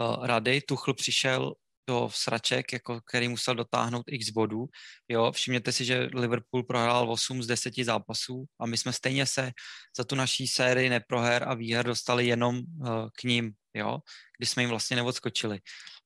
uh, 0.00 0.26
rady. 0.26 0.60
Tuchl 0.60 0.94
přišel 0.94 1.54
do 1.90 2.08
sraček, 2.12 2.72
jako 2.72 3.00
který 3.00 3.28
musel 3.28 3.54
dotáhnout 3.54 4.02
x 4.06 4.30
bodů. 4.30 4.66
Jo, 5.08 5.32
všimněte 5.32 5.72
si, 5.72 5.84
že 5.84 6.08
Liverpool 6.14 6.62
prohrál 6.62 7.10
8 7.10 7.42
z 7.42 7.46
10 7.46 7.74
zápasů 7.82 8.44
a 8.60 8.66
my 8.66 8.76
jsme 8.78 8.92
stejně 8.92 9.26
se 9.26 9.50
za 9.98 10.04
tu 10.04 10.14
naší 10.14 10.46
sérii 10.46 10.88
neproher 10.88 11.42
a 11.48 11.54
výher 11.54 11.86
dostali 11.86 12.26
jenom 12.26 12.56
uh, 12.56 13.08
k 13.18 13.24
ním, 13.24 13.52
jo, 13.74 13.98
když 14.38 14.50
jsme 14.50 14.62
jim 14.62 14.70
vlastně 14.70 14.96
neodskočili. 14.96 15.58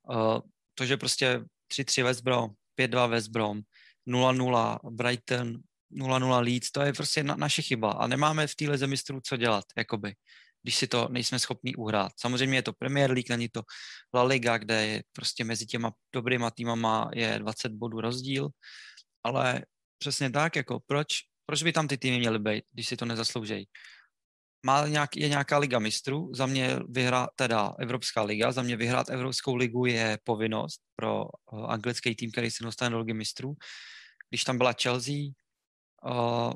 Uh, 0.09 0.41
to, 0.75 0.87
že 0.87 0.97
prostě 0.97 1.45
3-3 1.73 2.05
West 2.05 2.23
Brom, 2.25 2.51
5-2 2.81 3.09
West 3.09 3.29
Brom, 3.29 3.61
0-0 4.09 4.79
Brighton, 4.91 5.61
0-0 5.93 6.41
Leeds, 6.41 6.71
to 6.71 6.83
je 6.83 6.93
prostě 6.93 7.23
na, 7.23 7.37
naše 7.37 7.63
chyba 7.63 7.93
a 7.93 8.07
nemáme 8.07 8.47
v 8.47 8.57
téhle 8.57 8.79
zemi 8.79 8.97
co 9.23 9.37
dělat, 9.37 9.65
jakoby, 9.77 10.15
když 10.65 10.77
si 10.77 10.87
to 10.87 11.09
nejsme 11.11 11.39
schopni 11.39 11.75
uhrát. 11.75 12.13
Samozřejmě 12.17 12.59
je 12.59 12.63
to 12.63 12.73
Premier 12.73 13.11
League, 13.11 13.29
není 13.29 13.49
to 13.49 13.63
La 14.15 14.23
Liga, 14.23 14.59
kde 14.59 14.87
je 14.87 15.03
prostě 15.13 15.45
mezi 15.45 15.67
těma 15.67 15.93
dobrýma 16.15 16.51
týmama 16.51 17.11
je 17.15 17.39
20 17.39 17.73
bodů 17.73 18.01
rozdíl, 18.01 18.49
ale 19.25 19.63
přesně 19.99 20.31
tak, 20.31 20.57
jako 20.57 20.81
proč, 20.87 21.07
proč 21.47 21.63
by 21.63 21.73
tam 21.73 21.89
ty 21.89 21.99
týmy 21.99 22.19
měly 22.19 22.39
být, 22.39 22.65
když 22.73 22.89
si 22.89 22.97
to 22.97 23.05
nezasloužejí? 23.05 23.69
Má 24.67 24.89
nějak, 24.89 25.17
je 25.17 25.29
nějaká 25.29 25.59
liga 25.59 25.79
mistrů, 25.79 26.31
za 26.35 26.47
mě 26.47 26.79
vyhrát, 26.89 27.31
teda 27.37 27.75
Evropská 27.79 28.23
liga, 28.23 28.53
za 28.53 28.63
mě 28.63 28.77
vyhrát 28.77 29.11
Evropskou 29.11 29.55
ligu 29.55 29.87
je 29.87 30.19
povinnost 30.25 30.81
pro 30.97 31.25
uh, 31.25 31.71
anglický 31.71 32.15
tým, 32.15 32.33
který 32.33 32.51
se 32.51 32.65
dostane 32.65 32.91
do 32.91 32.99
ligy 32.99 33.13
mistrů. 33.13 33.55
Když 34.31 34.45
tam 34.45 34.59
byla 34.59 34.75
Chelsea, 34.83 35.15
uh, 36.05 36.53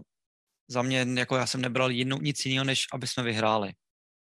za 0.69 0.83
mě, 0.83 1.07
jako 1.19 1.37
já 1.37 1.47
jsem 1.47 1.61
nebral 1.61 1.91
jinou, 1.91 2.19
nic 2.21 2.47
jiného, 2.47 2.65
než 2.65 2.87
aby 2.93 3.07
jsme 3.07 3.23
vyhráli. 3.23 3.73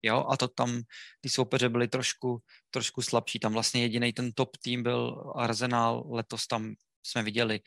Jo, 0.04 0.24
a 0.28 0.36
to 0.36 0.48
tam 0.48 0.82
ty 1.20 1.28
soupeře 1.28 1.68
byly 1.68 1.88
trošku, 1.88 2.38
trošku 2.70 3.02
slabší. 3.02 3.38
Tam 3.38 3.52
vlastně 3.52 3.82
jediný 3.82 4.12
ten 4.12 4.32
top 4.32 4.56
tým 4.56 4.82
byl 4.82 5.32
Arsenal, 5.36 6.04
letos 6.10 6.46
tam 6.46 6.74
jsme 7.06 7.22
viděli, 7.22 7.60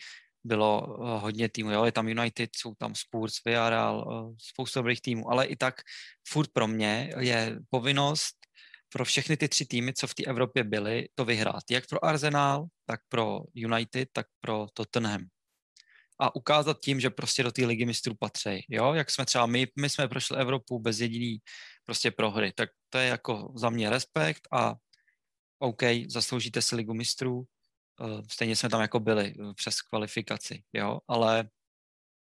bylo 0.43 0.87
uh, 0.87 1.21
hodně 1.21 1.49
týmů, 1.49 1.71
jo, 1.71 1.85
je 1.85 1.91
tam 1.91 2.07
United, 2.07 2.49
jsou 2.55 2.75
tam 2.75 2.95
Spurs, 2.95 3.33
Villarreal, 3.45 4.05
uh, 4.07 4.35
spousta 4.37 4.79
dobrých 4.79 5.01
týmů, 5.01 5.31
ale 5.31 5.45
i 5.45 5.55
tak 5.55 5.81
furt 6.27 6.49
pro 6.53 6.67
mě 6.67 7.13
je 7.19 7.59
povinnost 7.69 8.35
pro 8.89 9.05
všechny 9.05 9.37
ty 9.37 9.47
tři 9.49 9.65
týmy, 9.65 9.93
co 9.93 10.07
v 10.07 10.15
té 10.15 10.23
Evropě 10.23 10.63
byly, 10.63 11.09
to 11.15 11.25
vyhrát. 11.25 11.63
Jak 11.71 11.87
pro 11.87 12.05
Arsenal, 12.05 12.65
tak 12.85 12.99
pro 13.09 13.41
United, 13.53 14.09
tak 14.13 14.27
pro 14.39 14.67
Tottenham 14.73 15.27
a 16.19 16.35
ukázat 16.35 16.77
tím, 16.79 16.99
že 16.99 17.09
prostě 17.09 17.43
do 17.43 17.51
té 17.51 17.65
ligy 17.65 17.85
mistrů 17.85 18.15
patří. 18.19 18.65
Jo, 18.69 18.93
jak 18.93 19.11
jsme 19.11 19.25
třeba 19.25 19.45
my, 19.45 19.67
my 19.79 19.89
jsme 19.89 20.07
prošli 20.07 20.37
Evropu 20.37 20.79
bez 20.79 20.99
jediný 20.99 21.37
prostě 21.87 22.11
prohry, 22.11 22.53
tak 22.53 22.69
to 22.89 22.97
je 22.97 23.07
jako 23.07 23.53
za 23.55 23.69
mě 23.69 23.89
respekt 23.89 24.47
a 24.51 24.75
OK, 25.59 25.81
zasloužíte 26.07 26.61
si 26.61 26.75
ligu 26.75 26.93
mistrů, 26.93 27.37
uh, 27.37 28.21
stejně 28.31 28.55
jsme 28.55 28.69
tam 28.69 28.81
jako 28.81 28.99
byli 28.99 29.35
uh, 29.35 29.53
přes 29.53 29.81
kvalifikaci, 29.81 30.63
jo, 30.73 30.99
ale 31.07 31.49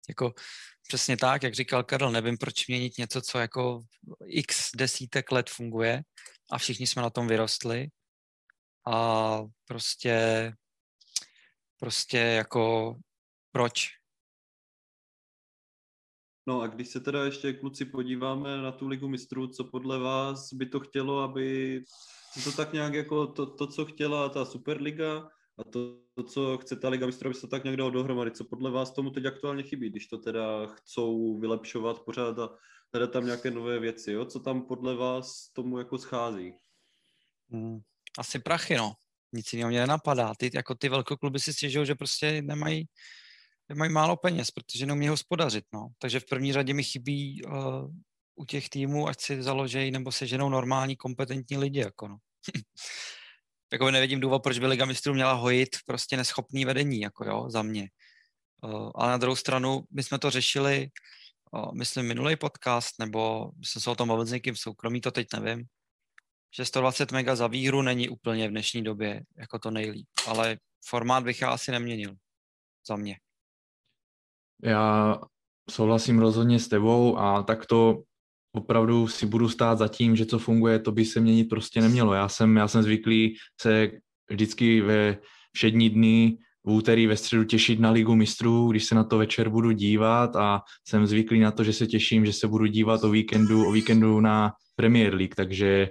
jako 0.09 0.35
přesně 0.88 1.16
tak, 1.16 1.42
jak 1.42 1.55
říkal 1.55 1.85
Karel, 1.85 2.11
nevím, 2.12 2.38
proč 2.38 2.68
měnit 2.68 2.98
něco, 2.98 3.22
co 3.22 3.38
jako 3.38 3.81
x 4.26 4.70
desítek 4.76 5.33
let 5.33 5.50
funguje 5.50 6.02
a 6.50 6.59
všichni 6.59 6.87
jsme 6.87 7.02
na 7.02 7.11
tom 7.11 7.29
vyrostli. 7.29 7.88
A 8.87 9.38
prostě 9.64 10.52
prostě 11.79 12.18
jako 12.18 12.94
proč? 13.52 13.95
No 16.46 16.61
a 16.61 16.66
když 16.66 16.88
se 16.88 17.00
teda 17.00 17.24
ještě 17.24 17.52
kluci 17.52 17.85
podíváme 17.85 18.56
na 18.56 18.72
tu 18.72 18.88
ligu 18.88 19.09
mistrů, 19.09 19.46
co 19.46 19.64
podle 19.64 19.98
vás 19.98 20.52
by 20.52 20.66
to 20.66 20.80
chtělo, 20.80 21.20
aby 21.20 21.82
to 22.44 22.52
tak 22.52 22.72
nějak 22.72 22.94
jako 22.94 23.27
to, 23.27 23.46
to 23.46 23.66
co 23.66 23.85
chtěla 23.85 24.29
ta 24.29 24.44
Superliga 24.44 25.29
a 25.58 25.64
to, 25.64 25.98
to 26.14 26.23
co 26.23 26.58
chce 26.58 26.77
ta 26.77 26.88
Liga 26.88 27.06
mistrů, 27.06 27.29
aby 27.29 27.35
se 27.35 27.40
to 27.40 27.46
tak 27.46 27.64
nějak 27.64 27.77
dalo 27.77 27.90
dohromady. 27.90 28.31
Co 28.31 28.44
podle 28.44 28.71
vás 28.71 28.90
tomu 28.90 29.10
teď 29.10 29.25
aktuálně 29.25 29.62
chybí, 29.62 29.90
když 29.90 30.06
to 30.06 30.18
teda 30.18 30.66
chcou 30.66 31.38
vylepšovat 31.38 32.00
pořád 32.00 32.38
a 32.38 32.50
hledat 32.92 33.12
tam 33.12 33.25
nějaké 33.25 33.50
nové 33.50 33.79
věci, 33.79 34.12
jo? 34.12 34.25
Co 34.25 34.40
tam 34.40 34.62
podle 34.62 34.94
vás 34.94 35.48
tomu 35.52 35.79
jako 35.79 35.98
schází? 35.98 36.52
Hmm, 37.50 37.81
asi 38.18 38.38
prachy, 38.38 38.77
no. 38.77 38.92
Nic 39.33 39.52
jiného 39.52 39.71
mě 39.71 39.81
nenapadá. 39.81 40.35
Ty, 40.38 40.50
jako 40.54 40.75
ty 40.75 40.88
velkokluby 40.88 41.40
si 41.40 41.52
stěžují, 41.52 41.87
že 41.87 41.94
prostě 41.94 42.42
nemají 42.42 42.88
mají 43.75 43.92
málo 43.92 44.17
peněz, 44.17 44.50
protože 44.50 44.87
neumí 44.87 45.08
hospodařit. 45.08 45.64
No. 45.73 45.88
Takže 45.98 46.21
v 46.21 46.27
první 46.27 46.52
řadě 46.52 46.75
mi 46.75 46.85
chybí 46.85 47.44
uh, 47.44 47.52
u 48.35 48.44
těch 48.44 48.69
týmů, 48.69 49.08
ať 49.08 49.21
si 49.21 49.42
založejí 49.42 49.90
nebo 49.90 50.12
se 50.12 50.27
ženou 50.27 50.48
normální, 50.48 50.96
kompetentní 50.96 51.56
lidi. 51.56 51.81
Jako 51.81 52.08
no. 52.08 52.17
jako 53.73 53.90
nevidím 53.90 54.21
důvod, 54.21 54.42
proč 54.42 54.58
by 54.58 54.67
Liga 54.67 54.85
mistrů 54.85 55.14
měla 55.14 55.33
hojit 55.33 55.69
prostě 55.87 56.17
neschopný 56.17 56.64
vedení, 56.64 57.00
jako 57.00 57.25
jo, 57.25 57.50
za 57.50 57.62
mě. 57.62 57.88
Uh, 58.64 58.90
ale 58.94 59.10
na 59.10 59.17
druhou 59.17 59.37
stranu, 59.37 59.85
my 59.90 60.02
jsme 60.02 60.19
to 60.19 60.31
řešili, 60.31 60.88
uh, 61.52 61.75
myslím, 61.75 62.06
minulý 62.06 62.37
podcast, 62.37 62.98
nebo 62.98 63.50
jsem 63.64 63.83
se 63.83 63.90
o 63.90 63.94
tom 63.94 64.08
bavil 64.08 64.27
s 64.27 64.33
někým 64.33 64.56
soukromí, 64.56 65.00
to 65.00 65.10
teď 65.10 65.27
nevím, 65.33 65.67
že 66.56 66.64
120 66.64 67.12
mega 67.12 67.37
za 67.37 67.46
výhru 67.46 67.83
není 67.83 68.08
úplně 68.08 68.48
v 68.48 68.50
dnešní 68.50 68.83
době 68.83 69.23
jako 69.38 69.58
to 69.58 69.71
nejlíp, 69.71 70.06
ale 70.27 70.58
formát 70.87 71.25
bych 71.25 71.40
já 71.40 71.50
asi 71.50 71.71
neměnil 71.71 72.14
za 72.88 72.96
mě. 72.96 73.17
Já 74.63 75.19
souhlasím 75.71 76.19
rozhodně 76.19 76.59
s 76.59 76.69
tebou 76.69 77.19
a 77.19 77.42
tak 77.42 77.67
to 77.67 78.02
opravdu 78.52 79.09
si 79.09 79.27
budu 79.27 79.48
stát 79.48 79.79
za 79.79 79.88
tím, 79.88 80.17
že 80.17 80.27
co 80.27 80.38
funguje, 80.38 80.79
to 80.79 80.92
by 80.92 81.04
se 81.04 81.21
měnit 81.21 81.44
prostě 81.44 81.81
nemělo. 81.81 82.15
Já 82.15 82.29
jsem, 82.29 82.57
já 82.57 82.69
jsem 82.69 82.83
zvyklý 82.83 83.37
se 83.61 83.90
vždycky 84.31 84.81
ve 84.81 85.19
všední 85.52 85.90
dny 85.90 86.38
v 86.65 86.71
úterý, 86.71 87.07
ve 87.07 87.17
středu 87.17 87.44
těšit 87.44 87.81
na 87.81 87.90
Ligu 87.90 88.15
mistrů, 88.15 88.71
když 88.71 88.85
se 88.85 88.94
na 88.94 89.04
to 89.04 89.19
večer 89.19 89.48
budu 89.48 89.71
dívat 89.71 90.37
a 90.37 90.63
jsem 90.88 91.07
zvyklý 91.07 91.40
na 91.40 91.50
to, 91.50 91.65
že 91.65 91.73
se 91.73 91.87
těším, 91.87 92.27
že 92.27 92.33
se 92.33 92.48
budu 92.48 92.67
dívat 92.67 93.04
o 93.04 93.11
víkendu, 93.11 93.69
o 93.69 93.73
víkendu 93.73 94.21
na 94.21 94.52
Premier 94.77 95.15
League, 95.15 95.35
takže, 95.35 95.88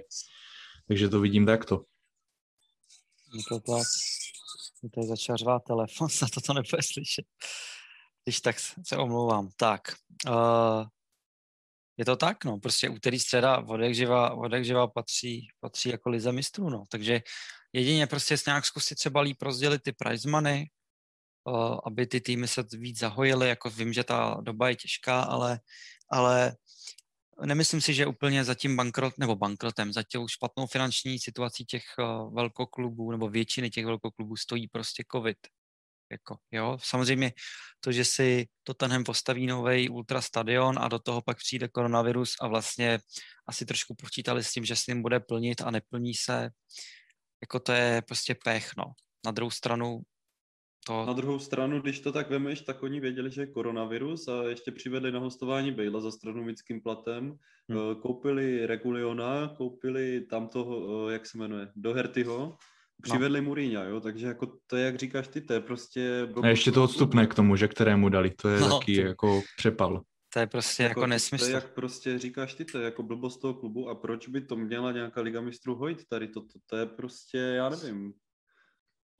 takže 0.88 1.08
to 1.08 1.20
vidím 1.20 1.46
takto. 1.46 1.84
Je 3.34 3.42
to 3.48 3.60
tak. 3.60 3.86
Je 4.82 4.90
to 4.90 5.02
začal 5.02 5.36
řvát 5.36 5.62
telefon, 5.66 6.08
za 6.18 6.26
to 6.34 6.40
to 6.40 6.54
nebude 6.54 6.82
slyšet. 6.82 7.26
Když 8.26 8.40
tak 8.40 8.56
se 8.58 8.96
omlouvám. 8.96 9.48
Tak, 9.56 9.80
uh, 10.28 10.84
je 11.96 12.04
to 12.04 12.16
tak, 12.16 12.44
no, 12.44 12.58
prostě 12.58 12.88
úterý 12.88 13.20
středa 13.20 13.60
vodek 13.60 13.94
živa, 13.94 14.34
vodek 14.34 14.64
živa 14.64 14.86
patří, 14.86 15.48
patří 15.60 15.88
jako 15.88 16.10
lize 16.10 16.32
mistrů, 16.32 16.70
no, 16.70 16.84
takže 16.88 17.20
jedině 17.72 18.06
prostě 18.06 18.36
nějak 18.46 18.66
zkusit 18.66 18.94
třeba 18.94 19.20
líp 19.20 19.42
rozdělit 19.42 19.82
ty 19.82 19.92
prize 19.92 20.30
money, 20.30 20.70
uh, 21.44 21.78
aby 21.84 22.06
ty 22.06 22.20
týmy 22.20 22.48
se 22.48 22.64
víc 22.72 22.98
zahojily, 22.98 23.48
jako 23.48 23.70
vím, 23.70 23.92
že 23.92 24.04
ta 24.04 24.36
doba 24.40 24.68
je 24.68 24.76
těžká, 24.76 25.22
ale, 25.22 25.60
ale 26.10 26.56
nemyslím 27.44 27.80
si, 27.80 27.94
že 27.94 28.06
úplně 28.06 28.44
za 28.44 28.54
tím 28.54 28.76
bankrot, 28.76 29.18
nebo 29.18 29.36
bankrotem, 29.36 29.92
za 29.92 30.02
těm 30.02 30.28
špatnou 30.28 30.66
finanční 30.66 31.18
situací 31.18 31.64
těch 31.64 31.84
uh, 31.98 32.34
velkoklubů, 32.34 33.10
nebo 33.10 33.28
většiny 33.28 33.70
těch 33.70 33.86
velkoklubů 33.86 34.36
stojí 34.36 34.68
prostě 34.68 35.04
covid. 35.12 35.38
Jako, 36.10 36.36
jo, 36.52 36.78
samozřejmě 36.82 37.32
to, 37.80 37.92
že 37.92 38.04
si 38.04 38.46
Tottenham 38.62 39.04
postaví 39.04 39.46
nový 39.46 39.88
ultra 39.88 40.20
stadion 40.20 40.78
a 40.78 40.88
do 40.88 40.98
toho 40.98 41.22
pak 41.22 41.36
přijde 41.36 41.68
koronavirus 41.68 42.34
a 42.40 42.48
vlastně 42.48 42.98
asi 43.48 43.66
trošku 43.66 43.94
počítali 43.94 44.44
s 44.44 44.52
tím, 44.52 44.64
že 44.64 44.76
s 44.76 44.86
ním 44.86 45.02
bude 45.02 45.20
plnit 45.20 45.60
a 45.60 45.70
neplní 45.70 46.14
se, 46.14 46.50
jako 47.42 47.60
to 47.60 47.72
je 47.72 48.02
prostě 48.06 48.36
pech, 48.44 48.70
no. 48.78 48.84
Na 49.26 49.32
druhou 49.32 49.50
stranu 49.50 50.00
to... 50.86 51.06
Na 51.06 51.12
druhou 51.12 51.38
stranu, 51.38 51.80
když 51.80 52.00
to 52.00 52.12
tak 52.12 52.30
vemeš, 52.30 52.60
tak 52.60 52.82
oni 52.82 53.00
věděli, 53.00 53.30
že 53.30 53.42
je 53.42 53.46
koronavirus 53.46 54.28
a 54.28 54.42
ještě 54.42 54.72
přivedli 54.72 55.12
na 55.12 55.18
hostování 55.18 55.72
Bejla 55.72 56.00
za 56.00 56.08
astronomickým 56.08 56.82
platem, 56.82 57.38
hmm. 57.68 57.94
koupili 57.94 58.66
Reguliona, 58.66 59.48
koupili 59.56 60.20
tam 60.20 60.48
toho, 60.48 61.10
jak 61.10 61.26
se 61.26 61.38
jmenuje, 61.38 61.72
Dohertyho, 61.76 62.58
Přivedli 63.02 63.40
no. 63.40 63.44
Mourinho, 63.44 63.84
jo, 63.84 64.00
takže 64.00 64.26
jako 64.26 64.52
to 64.66 64.76
je, 64.76 64.84
jak 64.84 64.96
říkáš 64.96 65.28
ty, 65.28 65.40
to 65.40 65.52
je 65.52 65.60
prostě... 65.60 66.28
A 66.42 66.46
ještě 66.46 66.72
to 66.72 66.84
odstupné 66.84 67.26
k 67.26 67.34
tomu, 67.34 67.56
že 67.56 67.68
kterému 67.68 68.08
dali, 68.08 68.30
to 68.30 68.48
je 68.48 68.60
no, 68.60 68.78
taky 68.78 68.96
to... 68.96 69.00
jako 69.00 69.42
přepal. 69.56 70.02
To 70.32 70.40
je 70.40 70.46
prostě 70.46 70.82
jako, 70.82 71.00
jako 71.00 71.06
nesmysl. 71.06 71.44
To 71.44 71.50
je, 71.50 71.54
jak 71.54 71.74
prostě 71.74 72.18
říkáš 72.18 72.54
ty, 72.54 72.64
to 72.64 72.78
je 72.78 72.84
jako 72.84 73.02
blbost 73.02 73.40
toho 73.40 73.54
klubu 73.54 73.88
a 73.88 73.94
proč 73.94 74.28
by 74.28 74.40
to 74.40 74.56
měla 74.56 74.92
nějaká 74.92 75.20
liga 75.20 75.40
mistrů 75.40 75.74
hojit 75.74 75.98
tady, 76.08 76.28
to, 76.28 76.40
to, 76.40 76.58
to 76.66 76.76
je 76.76 76.86
prostě, 76.86 77.38
já 77.38 77.68
nevím. 77.68 78.12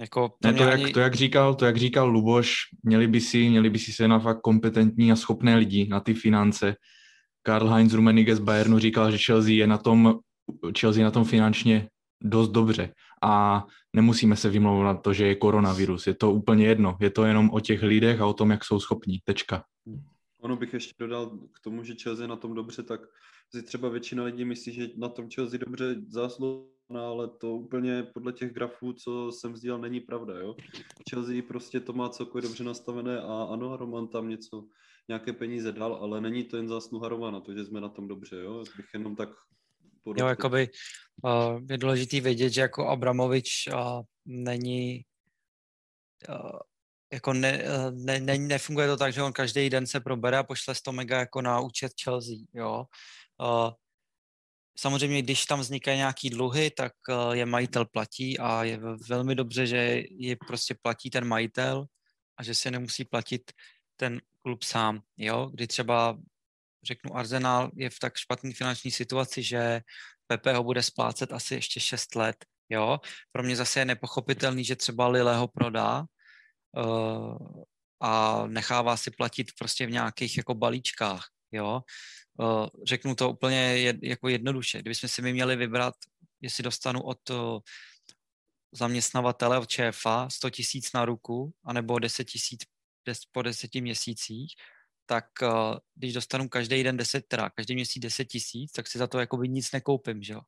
Jako 0.00 0.28
to, 0.28 0.48
ne, 0.48 0.54
to, 0.54 0.62
jak, 0.62 0.92
to, 0.92 1.00
jak 1.00 1.14
říkal, 1.14 1.54
to, 1.54 1.64
jak 1.64 1.76
říkal 1.76 2.08
Luboš, 2.08 2.54
měli 2.82 3.06
by 3.06 3.20
si, 3.20 3.48
měli 3.48 3.70
by 3.70 3.78
si 3.78 3.92
se 3.92 4.08
na 4.08 4.18
fakt 4.18 4.40
kompetentní 4.40 5.12
a 5.12 5.16
schopné 5.16 5.56
lidi, 5.56 5.88
na 5.88 6.00
ty 6.00 6.14
finance. 6.14 6.74
Karl 7.42 7.68
Heinz 7.68 7.92
Rummenigge 7.92 8.36
z 8.36 8.40
Bayernu 8.40 8.78
říkal, 8.78 9.10
že 9.10 9.18
Chelsea 9.18 9.52
je 9.54 9.66
na 9.66 9.78
tom, 9.78 10.18
Chelsea 10.78 11.04
na 11.04 11.10
tom 11.10 11.24
finančně 11.24 11.88
dost 12.22 12.48
dobře 12.48 12.92
a 13.26 13.66
nemusíme 13.92 14.36
se 14.36 14.50
vymlouvat 14.50 14.84
na 14.84 14.94
to, 14.94 15.12
že 15.12 15.26
je 15.26 15.34
koronavirus. 15.34 16.06
Je 16.06 16.14
to 16.14 16.32
úplně 16.32 16.66
jedno. 16.66 16.96
Je 17.00 17.10
to 17.10 17.24
jenom 17.24 17.50
o 17.50 17.60
těch 17.60 17.82
lidech 17.82 18.20
a 18.20 18.26
o 18.26 18.32
tom, 18.32 18.50
jak 18.50 18.64
jsou 18.64 18.80
schopní. 18.80 19.18
Tečka. 19.24 19.64
Ono 20.40 20.56
bych 20.56 20.74
ještě 20.74 20.94
dodal 20.98 21.30
k 21.52 21.60
tomu, 21.60 21.84
že 21.84 21.94
Chelsea 22.02 22.24
je 22.24 22.28
na 22.28 22.36
tom 22.36 22.54
dobře, 22.54 22.82
tak 22.82 23.00
si 23.54 23.62
třeba 23.62 23.88
většina 23.88 24.24
lidí 24.24 24.44
myslí, 24.44 24.72
že 24.72 24.88
na 24.96 25.08
tom 25.08 25.28
Chelsea 25.34 25.58
dobře 25.58 25.96
zásluhná, 26.08 27.06
ale 27.08 27.28
to 27.28 27.54
úplně 27.56 28.02
podle 28.14 28.32
těch 28.32 28.52
grafů, 28.52 28.92
co 28.92 29.32
jsem 29.32 29.56
sdílel, 29.56 29.78
není 29.78 30.00
pravda. 30.00 30.38
Jo? 30.38 30.56
Chelsea 31.10 31.42
prostě 31.48 31.80
to 31.80 31.92
má 31.92 32.08
celkově 32.08 32.42
dobře 32.42 32.64
nastavené 32.64 33.20
a 33.20 33.48
ano, 33.50 33.76
Roman 33.76 34.08
tam 34.08 34.28
něco, 34.28 34.64
nějaké 35.08 35.32
peníze 35.32 35.72
dal, 35.72 35.94
ale 35.94 36.20
není 36.20 36.44
to 36.44 36.56
jen 36.56 36.68
zásluha 36.68 37.08
Romana, 37.08 37.40
to, 37.40 37.54
že 37.54 37.64
jsme 37.64 37.80
na 37.80 37.88
tom 37.88 38.08
dobře. 38.08 38.36
Jo? 38.36 38.64
Bych 38.76 38.86
jenom 38.94 39.16
tak 39.16 39.28
podotkl. 40.06 40.24
Jo, 40.24 40.28
jakoby 40.28 40.68
uh, 41.22 41.60
je 41.70 41.78
důležité 41.78 42.20
vědět, 42.20 42.50
že 42.50 42.60
jako 42.60 42.88
Abramovič 42.88 43.68
uh, 43.72 44.02
není 44.26 45.04
uh, 46.28 46.58
jako 47.12 47.32
ne, 47.32 47.62
ne, 47.90 48.20
ne, 48.20 48.38
nefunguje 48.38 48.86
to 48.86 48.96
tak, 48.96 49.12
že 49.12 49.22
on 49.22 49.32
každý 49.32 49.70
den 49.70 49.86
se 49.86 50.00
probere 50.00 50.38
a 50.38 50.42
pošle 50.42 50.74
100 50.74 50.92
mega 50.92 51.18
jako 51.18 51.42
na 51.42 51.60
účet 51.60 51.92
Chelsea, 52.04 52.36
jo. 52.54 52.84
Uh, 53.40 53.70
samozřejmě, 54.78 55.22
když 55.22 55.46
tam 55.46 55.60
vznikají 55.60 55.98
nějaký 55.98 56.30
dluhy, 56.30 56.70
tak 56.70 56.92
uh, 57.08 57.32
je 57.32 57.46
majitel 57.46 57.84
platí 57.84 58.38
a 58.38 58.64
je 58.64 58.80
velmi 59.08 59.34
dobře, 59.34 59.66
že 59.66 60.02
je 60.10 60.36
prostě 60.36 60.74
platí 60.82 61.10
ten 61.10 61.24
majitel 61.24 61.86
a 62.38 62.42
že 62.42 62.54
se 62.54 62.70
nemusí 62.70 63.04
platit 63.04 63.52
ten 63.96 64.20
klub 64.42 64.62
sám, 64.62 65.00
jo. 65.16 65.50
Kdy 65.54 65.66
třeba 65.66 66.18
řeknu, 66.86 67.16
Arsenal 67.16 67.70
je 67.76 67.90
v 67.90 67.98
tak 67.98 68.16
špatné 68.16 68.52
finanční 68.52 68.90
situaci, 68.90 69.42
že 69.42 69.80
Pepe 70.26 70.52
ho 70.54 70.64
bude 70.64 70.82
splácet 70.82 71.32
asi 71.32 71.54
ještě 71.54 71.80
6 71.80 72.14
let. 72.14 72.36
Jo? 72.68 72.98
Pro 73.32 73.42
mě 73.42 73.56
zase 73.56 73.80
je 73.80 73.84
nepochopitelný, 73.84 74.64
že 74.64 74.76
třeba 74.76 75.08
Lille 75.08 75.36
ho 75.36 75.48
prodá 75.48 76.04
uh, 76.76 77.62
a 78.00 78.42
nechává 78.46 78.96
si 78.96 79.10
platit 79.10 79.46
prostě 79.58 79.86
v 79.86 79.90
nějakých 79.90 80.36
jako 80.36 80.54
balíčkách. 80.54 81.26
Jo? 81.52 81.80
Uh, 82.38 82.66
řeknu 82.86 83.14
to 83.14 83.30
úplně 83.30 83.58
jed, 83.58 83.96
jako 84.02 84.28
jednoduše. 84.28 84.78
Kdybychom 84.78 85.08
si 85.08 85.22
my 85.22 85.32
měli 85.32 85.56
vybrat, 85.56 85.94
jestli 86.40 86.64
dostanu 86.64 87.02
od 87.02 87.30
uh, 87.30 87.58
zaměstnavatele, 88.72 89.58
od 89.58 89.68
ČFA 89.68 90.28
100 90.30 90.50
tisíc 90.50 90.92
na 90.92 91.04
ruku, 91.04 91.52
anebo 91.64 91.98
10 91.98 92.24
tisíc 92.24 92.60
po 93.32 93.42
deseti 93.42 93.80
měsících, 93.80 94.54
tak 95.06 95.26
uh, 95.42 95.48
když 95.94 96.12
dostanu 96.12 96.48
každý 96.48 96.82
den 96.82 96.96
10, 96.96 97.24
teda 97.28 97.50
každý 97.50 97.74
měsíc 97.74 98.02
10 98.02 98.24
tisíc, 98.24 98.72
tak 98.72 98.86
si 98.86 98.98
za 98.98 99.06
to 99.06 99.18
jako 99.18 99.36
by 99.36 99.48
nic 99.48 99.72
nekoupím, 99.72 100.22
že 100.22 100.32
jo. 100.32 100.40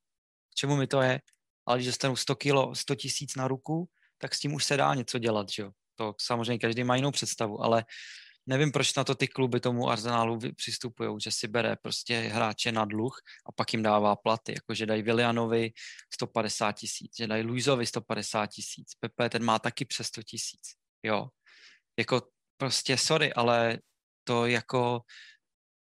K 0.52 0.54
čemu 0.54 0.76
mi 0.76 0.86
to 0.86 1.02
je? 1.02 1.20
Ale 1.66 1.78
když 1.78 1.86
dostanu 1.86 2.16
100 2.16 2.34
kilo, 2.34 2.74
100 2.74 2.94
tisíc 2.94 3.36
na 3.36 3.48
ruku, 3.48 3.88
tak 4.18 4.34
s 4.34 4.40
tím 4.40 4.54
už 4.54 4.64
se 4.64 4.76
dá 4.76 4.94
něco 4.94 5.18
dělat, 5.18 5.48
že 5.48 5.62
jo. 5.62 5.70
To 5.94 6.14
samozřejmě 6.20 6.58
každý 6.58 6.84
má 6.84 6.96
jinou 6.96 7.10
představu, 7.10 7.62
ale 7.62 7.84
nevím, 8.46 8.72
proč 8.72 8.94
na 8.94 9.04
to 9.04 9.14
ty 9.14 9.28
kluby 9.28 9.60
tomu 9.60 9.90
Arsenálu 9.90 10.38
přistupují, 10.56 11.20
že 11.20 11.30
si 11.30 11.48
bere 11.48 11.76
prostě 11.76 12.18
hráče 12.18 12.72
na 12.72 12.84
dluh 12.84 13.20
a 13.46 13.52
pak 13.52 13.72
jim 13.72 13.82
dává 13.82 14.16
platy, 14.16 14.52
jako 14.52 14.74
že 14.74 14.86
dají 14.86 15.02
Willianovi 15.02 15.72
150 16.14 16.72
tisíc, 16.72 17.16
že 17.18 17.26
dají 17.26 17.42
Luizovi 17.42 17.86
150 17.86 18.46
tisíc, 18.46 18.94
Pepe 19.00 19.30
ten 19.30 19.44
má 19.44 19.58
taky 19.58 19.84
přes 19.84 20.06
100 20.06 20.22
tisíc, 20.22 20.62
jo. 21.02 21.28
Jako 21.98 22.22
prostě 22.56 22.96
sorry, 22.96 23.32
ale 23.32 23.78
to 24.28 24.46
jako, 24.46 25.00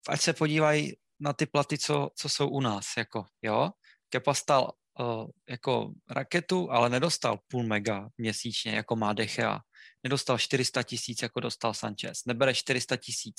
ať 0.09 0.21
se 0.21 0.33
podívají 0.33 0.97
na 1.21 1.33
ty 1.33 1.47
platy, 1.47 1.79
co, 1.79 2.11
co 2.17 2.29
jsou 2.29 2.49
u 2.49 2.61
nás, 2.61 2.87
jako, 2.99 3.25
jo. 3.43 3.71
Kepa 4.09 4.35
stal 4.35 4.73
uh, 5.01 5.29
jako 5.49 5.93
raketu, 6.11 6.73
ale 6.73 6.89
nedostal 6.89 7.39
půl 7.49 7.63
mega 7.63 8.09
měsíčně, 8.19 8.73
jako 8.73 8.97
má 8.97 9.13
Dechea. 9.13 9.61
Nedostal 10.03 10.39
400 10.39 10.83
tisíc, 10.83 11.23
jako 11.23 11.41
dostal 11.41 11.75
Sanchez. 11.75 12.25
Nebere 12.27 12.55
400 12.55 12.97
tisíc, 12.97 13.37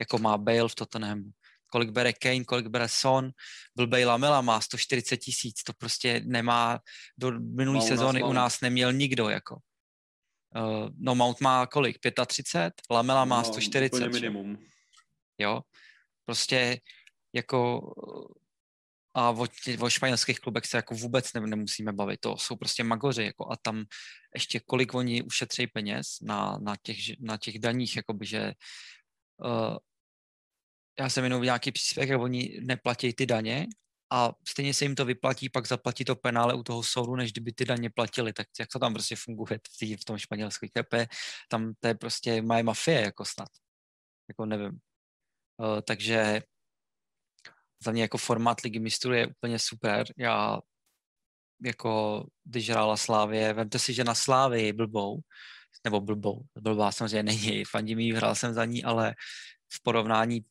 jako 0.00 0.18
má 0.18 0.38
Bale 0.38 0.68
v 0.68 0.74
Tottenhamu. 0.74 1.30
Kolik 1.70 1.90
bere 1.90 2.12
Kane, 2.12 2.44
kolik 2.44 2.66
bere 2.66 2.88
Son. 2.88 3.30
Byl 3.74 3.86
Bale 3.86 4.04
Lamela, 4.04 4.40
má 4.40 4.60
140 4.60 5.16
tisíc. 5.16 5.62
To 5.62 5.72
prostě 5.72 6.22
nemá, 6.24 6.78
do 7.18 7.40
minulé 7.40 7.80
sezóny 7.80 8.22
u 8.22 8.32
nás 8.32 8.60
neměl 8.60 8.92
nikdo, 8.92 9.28
jako. 9.28 9.58
Uh, 10.56 10.88
no 10.96 11.14
Mount 11.14 11.40
má 11.40 11.66
kolik? 11.66 11.98
35? 12.26 12.72
Lamela 12.90 13.24
má 13.24 13.38
no, 13.38 13.44
140. 13.44 14.08
minimum. 14.08 14.58
Jo, 15.38 15.60
prostě 16.24 16.80
jako 17.32 17.80
a 19.14 19.30
o, 19.30 19.46
o 19.80 19.90
španělských 19.90 20.40
klubech 20.40 20.66
se 20.66 20.76
jako 20.76 20.94
vůbec 20.94 21.32
ne, 21.32 21.40
nemusíme 21.40 21.92
bavit, 21.92 22.20
to 22.20 22.36
jsou 22.36 22.56
prostě 22.56 22.84
magoři, 22.84 23.24
jako 23.24 23.52
a 23.52 23.56
tam 23.62 23.84
ještě 24.34 24.60
kolik 24.60 24.94
oni 24.94 25.22
ušetří 25.22 25.66
peněz 25.66 26.06
na, 26.22 26.58
na, 26.62 26.74
těch, 26.82 26.96
na 27.20 27.36
těch 27.36 27.58
daních, 27.58 27.96
jakoby, 27.96 28.26
že 28.26 28.52
uh, 29.44 29.76
já 30.98 31.08
jsem 31.08 31.24
jenom 31.24 31.42
nějaký 31.42 31.72
příspěvek, 31.72 32.20
oni 32.20 32.60
neplatí 32.62 33.12
ty 33.12 33.26
daně 33.26 33.66
a 34.12 34.32
stejně 34.48 34.74
se 34.74 34.84
jim 34.84 34.94
to 34.94 35.04
vyplatí, 35.04 35.48
pak 35.48 35.66
zaplatí 35.66 36.04
to 36.04 36.16
penále 36.16 36.54
u 36.54 36.62
toho 36.62 36.82
soudu, 36.82 37.16
než 37.16 37.32
kdyby 37.32 37.52
ty 37.52 37.64
daně 37.64 37.90
platili, 37.90 38.32
tak 38.32 38.46
jak 38.60 38.68
to 38.68 38.78
tam 38.78 38.94
prostě 38.94 39.16
funguje 39.16 39.60
v, 40.00 40.04
tom 40.04 40.18
španělském 40.18 40.68
KP, 40.68 40.94
tam 41.48 41.72
to 41.80 41.88
je 41.88 41.94
prostě 41.94 42.42
mají 42.42 42.62
mafie 42.64 43.00
jako 43.00 43.24
snad, 43.24 43.48
jako 44.28 44.46
nevím. 44.46 44.80
Uh, 45.58 45.80
takže 45.86 46.42
za 47.84 47.90
mě 47.92 48.02
jako 48.02 48.18
formát 48.18 48.60
ligy 48.60 48.78
mistrů 48.78 49.12
je 49.12 49.26
úplně 49.26 49.58
super, 49.58 50.06
já 50.16 50.60
jako 51.64 52.24
když 52.44 52.70
hrála 52.70 52.96
Slávě, 52.96 53.52
vemte 53.52 53.78
si, 53.78 53.94
že 53.94 54.04
na 54.04 54.14
Slávě 54.14 54.72
blbou, 54.72 55.20
nebo 55.84 56.00
blbou, 56.00 56.42
blbá 56.60 56.92
samozřejmě 56.92 57.22
není, 57.22 57.64
fandím 57.64 57.98
jí, 57.98 58.12
hrál 58.12 58.34
jsem 58.34 58.54
za 58.54 58.64
ní, 58.64 58.84
ale 58.84 59.14
v 59.72 59.82
porovnání 59.82 60.44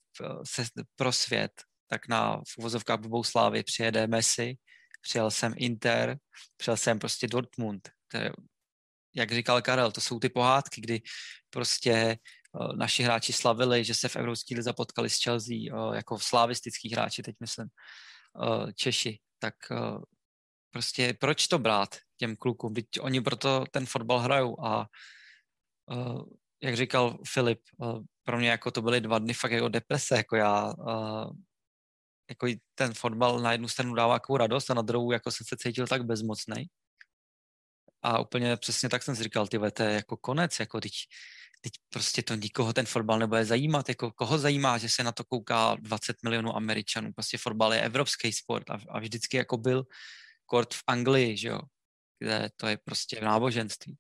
se, 0.44 0.66
pro 0.96 1.12
svět, 1.12 1.52
tak 1.94 2.08
na 2.08 2.38
v 2.38 2.58
uvozovkách 2.58 3.00
blbou 3.00 3.24
Slávy 3.24 3.64
přijede 3.64 4.08
Messi, 4.08 4.58
přijel 5.02 5.32
jsem 5.32 5.54
Inter, 5.58 6.18
přijel 6.58 6.78
jsem 6.78 7.00
prostě 7.00 7.28
Dortmund, 7.28 7.90
které, 8.08 8.30
jak 9.16 9.32
říkal 9.32 9.62
Karel, 9.62 9.92
to 9.92 10.02
jsou 10.02 10.20
ty 10.20 10.30
pohádky, 10.30 10.82
kdy 10.82 11.02
prostě 11.50 12.18
uh, 12.54 12.76
naši 12.76 13.04
hráči 13.04 13.34
slavili, 13.34 13.84
že 13.86 13.94
se 13.94 14.10
v 14.10 14.16
Evropské 14.16 14.56
lize 14.56 14.74
potkali 14.74 15.10
s 15.10 15.24
Chelsea, 15.24 15.70
uh, 15.70 15.96
jako 15.96 16.20
slavistický 16.20 16.90
hráči, 16.94 17.24
teď 17.24 17.36
myslím, 17.40 17.68
uh, 18.42 18.72
Češi, 18.72 19.20
tak 19.40 19.56
prostě 20.72 21.14
proč 21.14 21.48
to 21.48 21.60
brát 21.60 21.96
těm 22.18 22.36
klukům, 22.36 22.74
teď 22.74 22.86
oni 23.02 23.22
proto 23.22 23.66
ten 23.72 23.86
fotbal 23.86 24.20
hrajou 24.20 24.66
a 24.66 24.86
jak 26.64 26.76
říkal 26.76 27.18
Filip, 27.28 27.60
pro 28.24 28.38
mě 28.38 28.50
jako 28.50 28.72
to 28.72 28.82
byly 28.82 29.02
dva 29.02 29.20
dny 29.20 29.34
fakt 29.34 29.52
jako 29.52 29.70
deprese, 29.70 30.18
jako 30.18 30.36
já 30.36 30.74
jako 32.30 32.48
ten 32.76 32.94
fotbal 32.94 33.40
na 33.40 33.52
jednu 33.52 33.68
stranu 33.68 33.96
dává 33.96 34.16
takovou 34.16 34.38
radost 34.38 34.70
a 34.70 34.74
na 34.74 34.82
druhou 34.82 35.12
jako 35.12 35.32
jsem 35.32 35.46
se 35.48 35.58
cítil 35.58 35.88
tak 35.88 36.06
bezmocný. 36.06 36.66
A 38.02 38.20
úplně 38.20 38.58
přesně 38.58 38.90
tak 38.90 39.04
jsem 39.04 39.16
si 39.16 39.24
říkal, 39.24 39.48
ty 39.48 39.60
to 39.74 39.84
je 39.84 39.94
jako 39.94 40.18
konec, 40.18 40.60
jako 40.60 40.82
teď, 40.82 40.92
teď 41.62 41.74
prostě 41.90 42.24
to 42.24 42.36
nikoho 42.36 42.74
ten 42.74 42.86
fotbal 42.86 43.20
nebude 43.20 43.46
zajímat, 43.46 43.90
jako 43.90 44.12
koho 44.12 44.38
zajímá, 44.38 44.78
že 44.78 44.90
se 44.90 45.04
na 45.04 45.12
to 45.12 45.24
kouká 45.24 45.76
20 45.76 46.16
milionů 46.24 46.56
Američanů, 46.56 47.14
prostě 47.14 47.38
fotbal 47.38 47.74
je 47.74 47.82
evropský 47.82 48.34
sport 48.34 48.70
a, 48.70 48.80
a 48.90 49.00
vždycky 49.00 49.38
jako 49.38 49.58
byl 49.58 49.84
kort 50.46 50.74
v 50.74 50.84
Anglii, 50.88 51.38
že 51.38 51.48
jo, 51.48 51.60
kde 52.20 52.50
to 52.56 52.68
je 52.68 52.78
prostě 52.78 53.22
náboženství. 53.22 53.98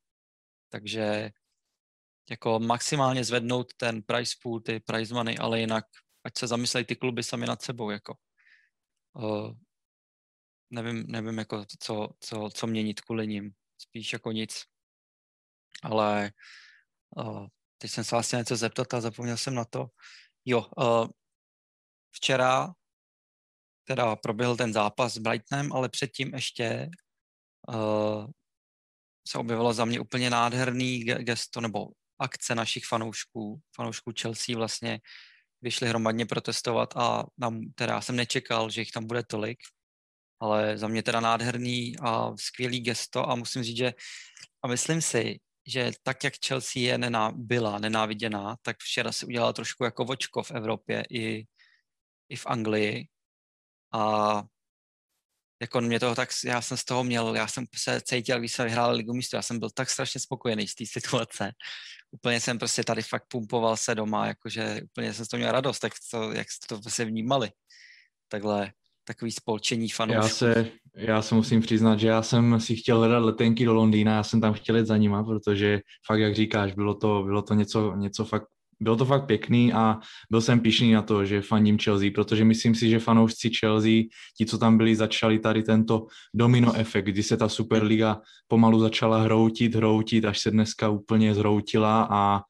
Takže 0.70 1.32
jako 2.30 2.60
maximálně 2.60 3.24
zvednout 3.24 3.74
ten 3.78 4.02
price 4.02 4.36
pool, 4.44 4.60
ty 4.60 4.80
price 4.80 5.14
money, 5.14 5.38
ale 5.40 5.60
jinak 5.60 5.86
ať 6.24 6.38
se 6.38 6.48
zamyslejí 6.48 6.86
ty 6.86 6.96
kluby 6.96 7.24
sami 7.24 7.46
nad 7.46 7.62
sebou, 7.62 7.90
jako. 7.90 8.16
Uh, 9.14 9.52
nevím, 10.70 11.06
nevím 11.08 11.38
jako 11.38 11.66
co, 11.80 12.10
co, 12.20 12.50
co 12.54 12.68
měnit 12.68 13.02
kvůli 13.02 13.28
ním, 13.28 13.52
spíš 13.78 14.14
jako 14.14 14.32
nic. 14.32 14.64
Ale 15.84 16.32
uh, 17.18 17.48
teď 17.78 17.92
jsem 17.92 18.04
se 18.04 18.16
vlastně 18.16 18.38
něco 18.38 18.56
zeptat 18.56 18.94
a 18.94 19.02
zapomněl 19.02 19.38
jsem 19.38 19.56
na 19.56 19.66
to. 19.66 19.88
Jo, 20.46 20.70
uh, 20.78 21.08
včera 22.12 22.74
teda 23.84 24.16
proběhl 24.16 24.58
ten 24.58 24.74
zápas 24.74 25.14
s 25.14 25.18
Brightonem, 25.18 25.74
ale 25.74 25.90
předtím 25.90 26.34
ještě 26.34 26.90
uh, 27.70 28.32
se 29.28 29.38
objevilo 29.38 29.74
za 29.74 29.86
mě 29.86 30.00
úplně 30.00 30.30
nádherný 30.30 31.04
gesto 31.04 31.62
nebo 31.62 31.88
akce 32.20 32.56
našich 32.56 32.86
fanoušků, 32.86 33.62
fanoušků 33.76 34.12
Chelsea 34.22 34.58
vlastně 34.58 35.00
vyšli 35.64 35.88
hromadně 35.88 36.26
protestovat 36.26 36.98
a 36.98 37.24
nám, 37.38 37.62
teda 37.76 38.02
jsem 38.02 38.16
nečekal, 38.16 38.70
že 38.70 38.82
jich 38.82 38.92
tam 38.92 39.08
bude 39.08 39.24
tolik, 39.24 39.60
ale 40.40 40.78
za 40.78 40.88
mě 40.88 41.04
teda 41.04 41.20
nádherný 41.20 41.96
a 42.02 42.32
skvělý 42.38 42.80
gesto 42.80 43.30
a 43.30 43.36
musím 43.36 43.64
říct, 43.64 43.78
že 43.78 43.94
a 44.64 44.68
myslím 44.68 45.02
si, 45.02 45.40
že 45.68 45.92
tak, 46.04 46.24
jak 46.24 46.34
Chelsea 46.48 46.82
je 46.82 46.98
nená, 46.98 47.32
byla 47.36 47.80
nenáviděná, 47.80 48.56
tak 48.62 48.78
včera 48.80 49.12
si 49.12 49.26
udělala 49.26 49.54
trošku 49.54 49.84
jako 49.84 50.06
vočko 50.06 50.44
v 50.44 50.52
Evropě 50.52 51.04
i, 51.10 51.46
i 52.30 52.36
v 52.36 52.46
Anglii 52.46 53.08
a 53.94 54.44
jako 55.64 55.82
mě 55.82 56.00
toho 56.00 56.16
tak, 56.16 56.30
já 56.46 56.62
jsem 56.62 56.78
z 56.78 56.86
toho 56.86 57.04
měl, 57.04 57.36
já 57.36 57.48
jsem 57.48 57.66
se 57.76 58.02
cítil, 58.02 58.40
když 58.40 58.54
jsme 58.54 58.66
vyhráli 58.66 58.98
ligu 58.98 59.14
místo, 59.14 59.36
já 59.36 59.42
jsem 59.42 59.60
byl 59.60 59.70
tak 59.74 59.90
strašně 59.90 60.20
spokojený 60.20 60.68
z 60.68 60.76
té 60.76 60.84
situace. 60.88 61.52
Úplně 62.12 62.40
jsem 62.40 62.60
prostě 62.60 62.84
tady 62.84 63.02
fakt 63.02 63.24
pumpoval 63.28 63.78
se 63.78 63.96
doma, 63.96 64.28
jakože 64.28 64.82
úplně 64.84 65.14
jsem 65.14 65.26
z 65.26 65.28
toho 65.28 65.40
měl 65.40 65.52
radost, 65.52 65.80
tak 65.80 65.94
to, 66.12 66.32
jak 66.32 66.52
jste 66.52 66.76
to 66.76 66.82
prostě 66.82 67.06
vnímali. 67.06 67.50
Takhle, 68.28 68.72
takový 69.04 69.32
spolčení 69.32 69.90
fanoušků. 69.90 70.24
Já 70.24 70.30
se, 70.30 70.72
já 70.96 71.22
se 71.22 71.36
musím 71.36 71.62
přiznat, 71.62 72.00
že 72.00 72.08
já 72.08 72.22
jsem 72.22 72.60
si 72.60 72.76
chtěl 72.76 72.98
hledat 72.98 73.24
letenky 73.24 73.66
do 73.66 73.74
Londýna, 73.74 74.16
já 74.16 74.24
jsem 74.24 74.42
tam 74.42 74.54
chtěl 74.54 74.78
jít 74.78 74.88
za 74.88 74.98
nima, 74.98 75.24
protože 75.24 75.80
fakt, 76.08 76.20
jak 76.20 76.36
říkáš, 76.36 76.74
bylo 76.74 76.96
to, 76.96 77.24
bylo 77.24 77.42
to 77.42 77.54
něco, 77.54 77.96
něco 77.96 78.26
fakt 78.26 78.48
bylo 78.80 78.96
to 78.96 79.06
fakt 79.06 79.26
pěkný 79.26 79.74
a 79.74 80.00
byl 80.32 80.42
jsem 80.42 80.60
pišný 80.60 80.92
na 80.92 81.02
to, 81.02 81.26
že 81.26 81.42
fandím 81.42 81.78
Chelsea, 81.78 82.12
protože 82.16 82.46
myslím 82.46 82.76
si, 82.76 82.90
že 82.90 83.00
fanoušci 83.00 83.50
Chelsea, 83.60 84.02
ti, 84.38 84.46
co 84.46 84.58
tam 84.58 84.78
byli, 84.78 84.96
začali 84.96 85.40
tady 85.40 85.64
tento 85.64 86.06
domino 86.34 86.74
efekt, 86.76 87.06
kdy 87.06 87.24
se 87.24 87.38
ta 87.38 87.50
Superliga 87.50 88.22
pomalu 88.48 88.80
začala 88.80 89.22
hroutit, 89.22 89.76
hroutit, 89.76 90.26
až 90.26 90.40
se 90.40 90.52
dneska 90.52 90.90
úplně 90.90 91.36
zhroutila 91.36 92.08
a 92.12 92.42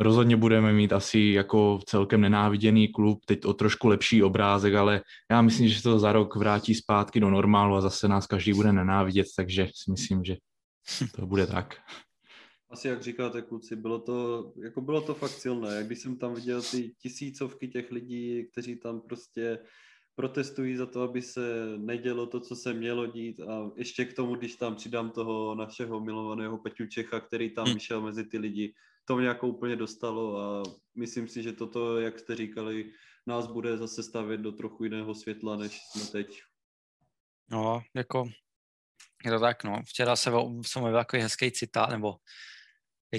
rozhodně 0.00 0.36
budeme 0.36 0.72
mít 0.72 0.92
asi 0.92 1.20
jako 1.20 1.80
celkem 1.86 2.20
nenáviděný 2.20 2.88
klub, 2.88 3.24
teď 3.24 3.44
o 3.44 3.52
trošku 3.52 3.88
lepší 3.88 4.22
obrázek, 4.22 4.74
ale 4.74 5.00
já 5.30 5.42
myslím, 5.42 5.68
že 5.68 5.76
se 5.76 5.82
to 5.82 5.98
za 5.98 6.12
rok 6.12 6.36
vrátí 6.36 6.74
zpátky 6.74 7.20
do 7.20 7.30
normálu 7.30 7.76
a 7.76 7.80
zase 7.80 8.08
nás 8.08 8.26
každý 8.26 8.52
bude 8.52 8.72
nenávidět, 8.72 9.26
takže 9.36 9.68
si 9.74 9.90
myslím, 9.90 10.24
že 10.24 10.36
to 11.16 11.26
bude 11.26 11.46
tak 11.46 11.76
asi 12.74 12.88
jak 12.88 13.02
říkáte 13.02 13.42
kluci, 13.42 13.76
bylo 13.76 13.98
to, 13.98 14.52
jako 14.64 14.80
bylo 14.80 15.00
to 15.00 15.14
fakt 15.14 15.30
silné. 15.30 15.74
Jak 15.74 15.86
když 15.86 15.98
jsem 15.98 16.18
tam 16.18 16.34
viděl 16.34 16.62
ty 16.62 16.94
tisícovky 16.98 17.68
těch 17.68 17.90
lidí, 17.90 18.46
kteří 18.52 18.76
tam 18.76 19.00
prostě 19.00 19.58
protestují 20.14 20.76
za 20.76 20.86
to, 20.86 21.02
aby 21.02 21.22
se 21.22 21.76
nedělo 21.76 22.26
to, 22.26 22.40
co 22.40 22.56
se 22.56 22.74
mělo 22.74 23.06
dít 23.06 23.40
a 23.40 23.70
ještě 23.76 24.04
k 24.04 24.14
tomu, 24.14 24.34
když 24.34 24.56
tam 24.56 24.74
přidám 24.74 25.10
toho 25.10 25.54
našeho 25.54 26.00
milovaného 26.00 26.58
Peťu 26.58 26.86
Čecha, 26.86 27.20
který 27.20 27.54
tam 27.54 27.66
hmm. 27.66 27.78
šel 27.78 28.00
mezi 28.00 28.24
ty 28.24 28.38
lidi, 28.38 28.74
to 29.04 29.16
mě 29.16 29.26
jako 29.26 29.48
úplně 29.48 29.76
dostalo 29.76 30.40
a 30.40 30.62
myslím 30.94 31.28
si, 31.28 31.42
že 31.42 31.52
toto, 31.52 32.00
jak 32.00 32.18
jste 32.18 32.36
říkali, 32.36 32.90
nás 33.26 33.46
bude 33.46 33.76
zase 33.76 34.02
stavět 34.02 34.40
do 34.40 34.52
trochu 34.52 34.84
jiného 34.84 35.14
světla, 35.14 35.56
než 35.56 35.80
jsme 35.92 36.06
teď. 36.06 36.42
No, 37.50 37.82
jako 37.94 38.28
je 39.24 39.30
to 39.30 39.40
tak, 39.40 39.64
no. 39.64 39.82
Včera 39.86 40.16
se 40.16 40.30
jsem 40.62 40.82
mluvil 40.82 40.98
takový 40.98 41.22
hezký 41.22 41.50
citát, 41.50 41.90
nebo 41.90 42.16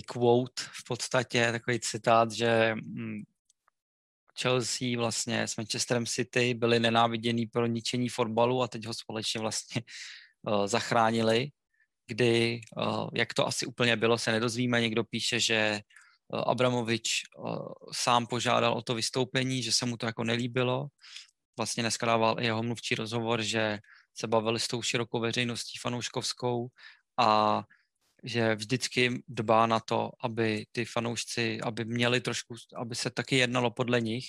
quote 0.02 0.64
v 0.64 0.84
podstatě, 0.88 1.52
takový 1.52 1.80
citát, 1.80 2.32
že 2.32 2.76
mm, 2.76 3.24
Chelsea 4.42 4.98
vlastně 4.98 5.48
s 5.48 5.58
Manchesterem 5.58 6.06
City 6.06 6.54
byli 6.54 6.80
nenávidění 6.80 7.48
pro 7.48 7.66
ničení 7.66 8.10
fotbalu 8.10 8.62
a 8.62 8.68
teď 8.68 8.86
ho 8.86 8.94
společně 8.94 9.42
vlastně 9.42 9.82
uh, 10.42 10.68
zachránili, 10.68 11.50
kdy, 12.08 12.62
uh, 12.78 13.10
jak 13.14 13.34
to 13.34 13.48
asi 13.48 13.66
úplně 13.66 13.98
bylo, 13.98 14.18
se 14.18 14.32
nedozvíme. 14.32 14.82
Někdo 14.82 15.04
píše, 15.04 15.40
že 15.40 15.80
uh, 16.28 16.44
Abramovič 16.46 17.24
uh, 17.38 17.68
sám 17.92 18.28
požádal 18.28 18.74
o 18.74 18.82
to 18.82 18.96
vystoupení, 18.96 19.64
že 19.64 19.72
se 19.72 19.86
mu 19.86 19.98
to 19.98 20.06
jako 20.06 20.24
nelíbilo. 20.24 20.88
Vlastně 21.58 21.84
dneska 21.84 22.06
dával 22.06 22.40
i 22.40 22.46
jeho 22.46 22.64
mluvčí 22.64 22.96
rozhovor, 22.96 23.42
že 23.42 23.80
se 24.18 24.28
bavili 24.28 24.60
s 24.60 24.68
tou 24.68 24.82
širokou 24.82 25.20
veřejností 25.20 25.80
fanouškovskou 25.82 26.68
a 27.18 27.64
že 28.26 28.56
vždycky 28.56 29.24
dbá 29.28 29.68
na 29.68 29.80
to, 29.80 30.12
aby 30.20 30.66
ty 30.72 30.86
fanoušci, 30.86 31.62
aby 31.62 31.86
měli 31.86 32.22
trošku, 32.22 32.56
aby 32.76 32.96
se 32.96 33.10
taky 33.10 33.38
jednalo 33.38 33.72
podle 33.72 34.02
nich, 34.02 34.26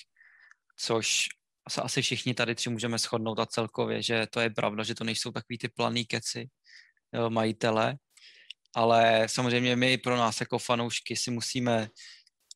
což 0.77 1.29
se 1.69 1.83
asi 1.83 2.03
všichni 2.03 2.35
tady 2.35 2.55
tři 2.55 2.71
můžeme 2.71 2.99
shodnout 2.99 3.39
a 3.39 3.47
celkově, 3.47 4.03
že 4.03 4.27
to 4.31 4.41
je 4.41 4.51
pravda, 4.51 4.85
že 4.85 4.95
to 4.95 5.05
nejsou 5.05 5.33
takový 5.33 5.59
ty 5.59 5.69
planý 5.69 6.05
keci 6.05 6.49
majitele, 7.29 7.97
ale 8.75 9.27
samozřejmě 9.27 9.77
my 9.77 9.99
pro 9.99 10.17
nás 10.17 10.41
jako 10.41 10.59
fanoušky 10.59 11.17
si 11.17 11.31
musíme 11.31 11.89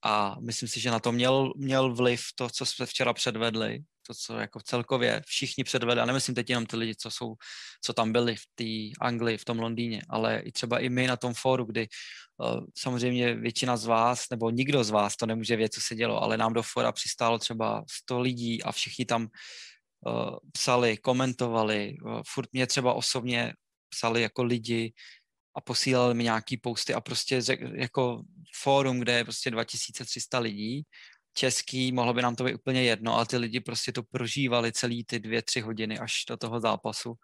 a 0.05 0.37
myslím 0.41 0.69
si, 0.69 0.81
že 0.81 0.91
na 0.91 1.01
to 1.01 1.13
měl, 1.13 1.53
měl 1.57 1.95
vliv 1.95 2.23
to, 2.35 2.49
co 2.51 2.67
jsme 2.67 2.87
včera 2.87 3.13
předvedli, 3.13 3.79
to, 4.11 4.15
co 4.15 4.39
jako 4.39 4.61
celkově 4.61 5.23
všichni 5.27 5.65
předvedli, 5.65 6.03
a 6.03 6.07
nemyslím 6.07 6.35
teď 6.35 6.51
jenom 6.51 6.67
ty 6.67 6.77
lidi, 6.77 6.95
co, 6.95 7.11
jsou, 7.11 7.35
co 7.85 7.93
tam 7.93 8.13
byli 8.13 8.37
v 8.37 8.45
té 8.55 9.05
Anglii, 9.07 9.39
v 9.39 9.45
tom 9.45 9.59
Londýně, 9.59 10.03
ale 10.09 10.41
i 10.41 10.53
třeba 10.53 10.79
i 10.79 10.89
my 10.89 11.07
na 11.07 11.17
tom 11.17 11.35
fóru, 11.35 11.65
kdy 11.65 11.87
uh, 12.39 12.67
samozřejmě 12.79 13.35
většina 13.35 13.77
z 13.77 13.87
vás, 13.87 14.25
nebo 14.31 14.51
nikdo 14.51 14.85
z 14.85 14.91
vás 14.91 15.17
to 15.17 15.27
nemůže 15.27 15.57
vědět, 15.57 15.75
co 15.75 15.81
se 15.81 15.95
dělo, 15.95 16.23
ale 16.23 16.37
nám 16.37 16.53
do 16.53 16.63
fóra 16.63 16.93
přistálo 16.93 17.39
třeba 17.39 17.85
100 17.91 18.21
lidí 18.21 18.63
a 18.63 18.73
všichni 18.73 19.05
tam 19.05 19.23
uh, 19.23 20.37
psali, 20.53 20.97
komentovali, 20.97 21.97
uh, 22.03 22.23
furt 22.27 22.49
mě 22.53 22.67
třeba 22.67 22.95
osobně 22.95 23.55
psali 23.91 24.23
jako 24.23 24.43
lidi, 24.43 24.93
a 25.57 25.61
posílali 25.61 26.15
mi 26.15 26.23
nějaký 26.23 26.57
posty 26.57 26.95
a 26.95 27.01
prostě 27.01 27.43
jako 27.75 28.23
fórum, 28.63 29.01
kde 29.01 29.13
je 29.13 29.25
prostě 29.25 29.51
2300 29.51 30.39
lidí, 30.39 30.83
český, 31.33 31.93
mohlo 31.93 32.15
by 32.15 32.23
nám 32.23 32.37
to 32.37 32.45
být 32.45 32.55
úplně 32.55 32.83
jedno, 32.83 33.15
ale 33.15 33.27
ty 33.27 33.37
lidi 33.37 33.61
prostě 33.61 33.93
to 33.93 34.03
prožívali 34.03 34.73
celý 34.73 35.05
ty 35.05 35.19
dvě, 35.19 35.43
tři 35.43 35.61
hodiny 35.61 35.99
až 35.99 36.25
do 36.29 36.37
toho 36.37 36.61
zápasu. 36.61 37.15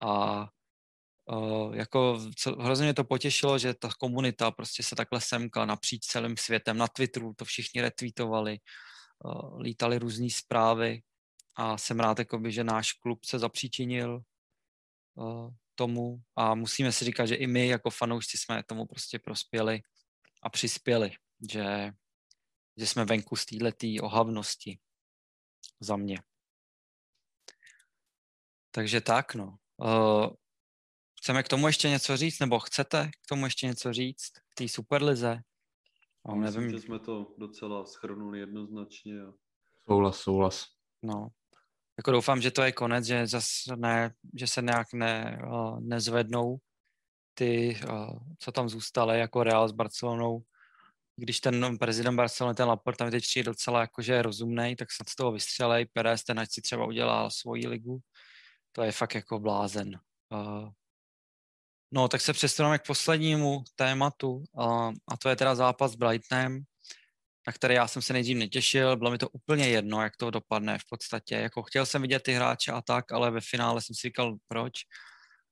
A 0.00 0.40
uh, 1.26 1.74
jako 1.74 2.20
co, 2.36 2.50
hrozně 2.52 2.84
mě 2.84 2.94
to 2.94 3.04
potěšilo, 3.04 3.58
že 3.58 3.74
ta 3.74 3.88
komunita 3.98 4.50
prostě 4.50 4.82
se 4.82 4.96
takhle 4.96 5.20
semkla 5.20 5.66
napříč 5.66 6.04
celým 6.06 6.36
světem. 6.36 6.78
Na 6.78 6.88
Twitteru 6.88 7.34
to 7.34 7.44
všichni 7.44 7.80
retweetovali, 7.80 8.58
uh, 9.24 9.60
lítali 9.60 9.98
různé 9.98 10.30
zprávy 10.30 11.00
a 11.56 11.78
jsem 11.78 12.00
rád, 12.00 12.18
jakoby, 12.18 12.52
že 12.52 12.64
náš 12.64 12.92
klub 12.92 13.24
se 13.24 13.38
zapříčinil 13.38 14.20
uh, 15.14 15.50
tomu 15.74 16.20
a 16.36 16.54
musíme 16.54 16.92
si 16.92 17.04
říkat, 17.04 17.26
že 17.26 17.34
i 17.34 17.46
my 17.46 17.68
jako 17.68 17.90
fanoušci 17.90 18.38
jsme 18.38 18.62
tomu 18.62 18.86
prostě 18.86 19.18
prospěli 19.18 19.80
a 20.42 20.50
přispěli, 20.50 21.10
že, 21.50 21.92
že 22.78 22.86
jsme 22.86 23.04
venku 23.04 23.36
z 23.36 23.46
této 23.46 23.86
ohavnosti 24.02 24.78
za 25.80 25.96
mě. 25.96 26.18
Takže 28.70 29.00
tak, 29.00 29.34
no. 29.34 29.58
Uh, 29.76 30.30
chceme 31.20 31.42
k 31.42 31.48
tomu 31.48 31.66
ještě 31.66 31.88
něco 31.88 32.16
říct, 32.16 32.38
nebo 32.38 32.58
chcete 32.58 33.10
k 33.24 33.26
tomu 33.28 33.44
ještě 33.44 33.66
něco 33.66 33.92
říct, 33.92 34.30
k 34.48 34.54
té 34.54 34.68
superlize? 34.68 35.40
No, 36.28 36.36
Myslím, 36.36 36.62
nevím. 36.62 36.76
že 36.76 36.82
jsme 36.82 36.98
to 36.98 37.34
docela 37.38 37.86
schrnuli 37.86 38.38
jednoznačně. 38.38 39.20
A... 39.20 39.32
Souhlas, 39.88 40.20
souhlas. 40.20 40.66
No, 41.02 41.28
jako 41.98 42.10
doufám, 42.10 42.40
že 42.40 42.50
to 42.50 42.62
je 42.62 42.72
konec, 42.72 43.04
že, 43.04 43.26
zas 43.26 43.46
ne, 43.76 44.14
že 44.38 44.46
se 44.46 44.62
nějak 44.62 44.92
ne, 44.92 45.38
uh, 45.46 45.80
nezvednou 45.80 46.58
ty, 47.34 47.80
uh, 47.90 48.18
co 48.38 48.52
tam 48.52 48.68
zůstaly, 48.68 49.18
jako 49.18 49.42
Real 49.42 49.68
s 49.68 49.72
Barcelonou. 49.72 50.42
Když 51.20 51.40
ten 51.40 51.78
prezident 51.78 52.16
Barcelony, 52.16 52.54
ten 52.54 52.68
Laporta 52.68 53.04
mi 53.04 53.10
teď 53.10 53.24
docela 53.44 53.80
jakože 53.80 54.22
rozumný, 54.22 54.76
tak 54.76 54.92
snad 54.92 55.08
z 55.08 55.16
toho 55.16 55.32
vystřelej. 55.32 55.86
Perez, 55.92 56.24
ten 56.24 56.40
ať 56.40 56.48
si 56.52 56.62
třeba 56.62 56.86
udělá 56.86 57.30
svoji 57.30 57.68
ligu. 57.68 57.98
To 58.72 58.82
je 58.82 58.92
fakt 58.92 59.14
jako 59.14 59.38
blázen. 59.38 60.00
Uh, 60.32 60.68
no, 61.90 62.08
tak 62.08 62.20
se 62.20 62.32
přesuneme 62.32 62.78
k 62.78 62.86
poslednímu 62.86 63.64
tématu, 63.76 64.44
uh, 64.52 64.92
a 65.08 65.16
to 65.22 65.28
je 65.28 65.36
teda 65.36 65.54
zápas 65.54 65.92
s 65.92 65.96
Brightonem 65.96 66.64
na 67.48 67.52
které 67.52 67.74
já 67.74 67.88
jsem 67.88 68.02
se 68.02 68.12
nejdřív 68.12 68.36
netěšil, 68.36 68.96
bylo 68.96 69.10
mi 69.10 69.18
to 69.18 69.28
úplně 69.28 69.68
jedno, 69.68 70.02
jak 70.02 70.16
to 70.16 70.30
dopadne 70.30 70.78
v 70.78 70.84
podstatě. 70.90 71.34
Jako 71.34 71.62
chtěl 71.62 71.86
jsem 71.86 72.02
vidět 72.02 72.22
ty 72.22 72.32
hráče 72.32 72.72
a 72.72 72.82
tak, 72.82 73.12
ale 73.12 73.30
ve 73.30 73.40
finále 73.40 73.80
jsem 73.82 73.94
si 73.94 74.08
říkal, 74.08 74.36
proč. 74.48 74.72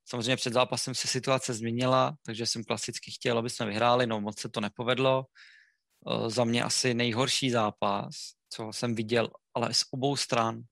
Samozřejmě 0.05 0.37
před 0.37 0.53
zápasem 0.53 0.95
se 0.95 1.09
situace 1.09 1.55
změnila, 1.55 2.17
takže 2.27 2.47
jsem 2.47 2.64
klasicky 2.64 3.11
chtěl, 3.11 3.39
aby 3.39 3.51
jsme 3.51 3.67
vyhráli, 3.67 4.07
no 4.07 4.21
moc 4.21 4.41
se 4.41 4.49
to 4.49 4.61
nepovedlo. 4.61 5.25
E, 6.09 6.31
za 6.31 6.45
mě 6.45 6.63
asi 6.63 6.95
nejhorší 6.95 7.51
zápas, 7.51 8.17
co 8.49 8.73
jsem 8.73 8.95
viděl, 8.95 9.29
ale 9.55 9.75
z 9.75 9.85
obou 9.91 10.17
stran. 10.17 10.63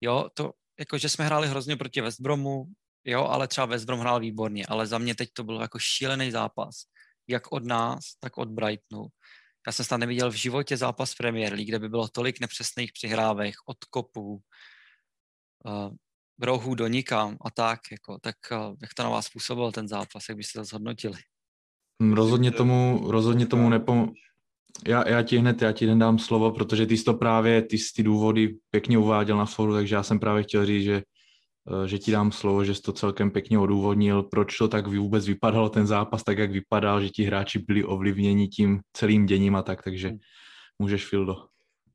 Jo, 0.00 0.28
to, 0.34 0.52
jako 0.78 0.98
že 0.98 1.08
jsme 1.08 1.24
hráli 1.24 1.48
hrozně 1.48 1.76
proti 1.76 2.00
West 2.00 2.20
Bromu, 2.20 2.64
jo, 3.04 3.24
ale 3.24 3.48
třeba 3.48 3.66
West 3.66 3.84
Brom 3.84 4.00
hrál 4.00 4.20
výborně, 4.20 4.66
ale 4.66 4.86
za 4.86 4.98
mě 4.98 5.14
teď 5.14 5.28
to 5.32 5.44
bylo 5.44 5.60
jako 5.60 5.78
šílený 5.78 6.30
zápas, 6.30 6.74
jak 7.28 7.52
od 7.52 7.64
nás, 7.64 8.00
tak 8.20 8.38
od 8.38 8.48
Brightonu. 8.48 9.06
Já 9.66 9.72
jsem 9.72 9.84
snad 9.84 9.96
neviděl 9.96 10.30
v 10.30 10.34
životě 10.34 10.76
zápas 10.76 11.14
Premier 11.14 11.52
League, 11.52 11.68
kde 11.68 11.78
by 11.78 11.88
bylo 11.88 12.08
tolik 12.08 12.40
nepřesných 12.40 12.92
přihrávek, 12.92 13.54
odkopů, 13.66 14.42
uh, 15.64 15.94
rohů 16.40 16.74
do 16.74 16.86
nikam 16.86 17.36
a 17.44 17.50
tak, 17.50 17.80
jako, 17.90 18.18
tak 18.22 18.36
uh, 18.52 18.76
jak 18.82 18.94
to 18.94 19.02
na 19.02 19.08
vás 19.08 19.28
působil 19.28 19.72
ten 19.72 19.88
zápas, 19.88 20.28
jak 20.28 20.36
byste 20.36 20.58
to 20.58 20.64
zhodnotili? 20.64 21.18
Hm, 22.02 22.12
rozhodně 22.12 22.50
tomu, 22.50 23.10
rozhodně 23.10 23.46
tomu 23.46 23.68
nepom... 23.68 24.12
Já, 24.86 25.08
já 25.08 25.22
ti 25.22 25.36
hned, 25.38 25.62
já 25.62 25.72
ti 25.72 25.86
hned 25.86 25.98
dám 25.98 26.18
slovo, 26.18 26.50
protože 26.50 26.86
ty 26.86 26.96
jsi 26.96 27.04
to 27.04 27.14
právě, 27.14 27.62
ty 27.62 27.78
jsi 27.78 27.92
ty 27.96 28.02
důvody 28.02 28.56
pěkně 28.70 28.98
uváděl 28.98 29.36
na 29.36 29.46
foru, 29.46 29.72
takže 29.72 29.94
já 29.94 30.02
jsem 30.02 30.18
právě 30.18 30.42
chtěl 30.42 30.66
říct, 30.66 30.84
že 30.84 31.02
Eh, 31.70 31.88
že 31.88 31.98
ti 31.98 32.10
dám 32.10 32.32
slovo, 32.32 32.64
že 32.64 32.74
jsi 32.74 32.82
to 32.82 32.92
celkem 32.92 33.30
pěkně 33.30 33.58
odůvodnil, 33.58 34.22
proč 34.22 34.58
to 34.58 34.68
tak 34.68 34.86
vůbec 34.86 35.26
vypadalo 35.26 35.68
ten 35.68 35.86
zápas 35.86 36.24
tak, 36.24 36.38
jak 36.38 36.50
vypadal, 36.50 37.00
že 37.00 37.08
ti 37.08 37.24
hráči 37.24 37.58
byli 37.58 37.84
ovlivněni 37.84 38.48
tím 38.48 38.80
celým 38.92 39.26
děním 39.26 39.56
a 39.56 39.62
tak, 39.62 39.82
takže 39.82 40.08
hmm. 40.08 40.18
můžeš, 40.78 41.06
Fildo. 41.06 41.36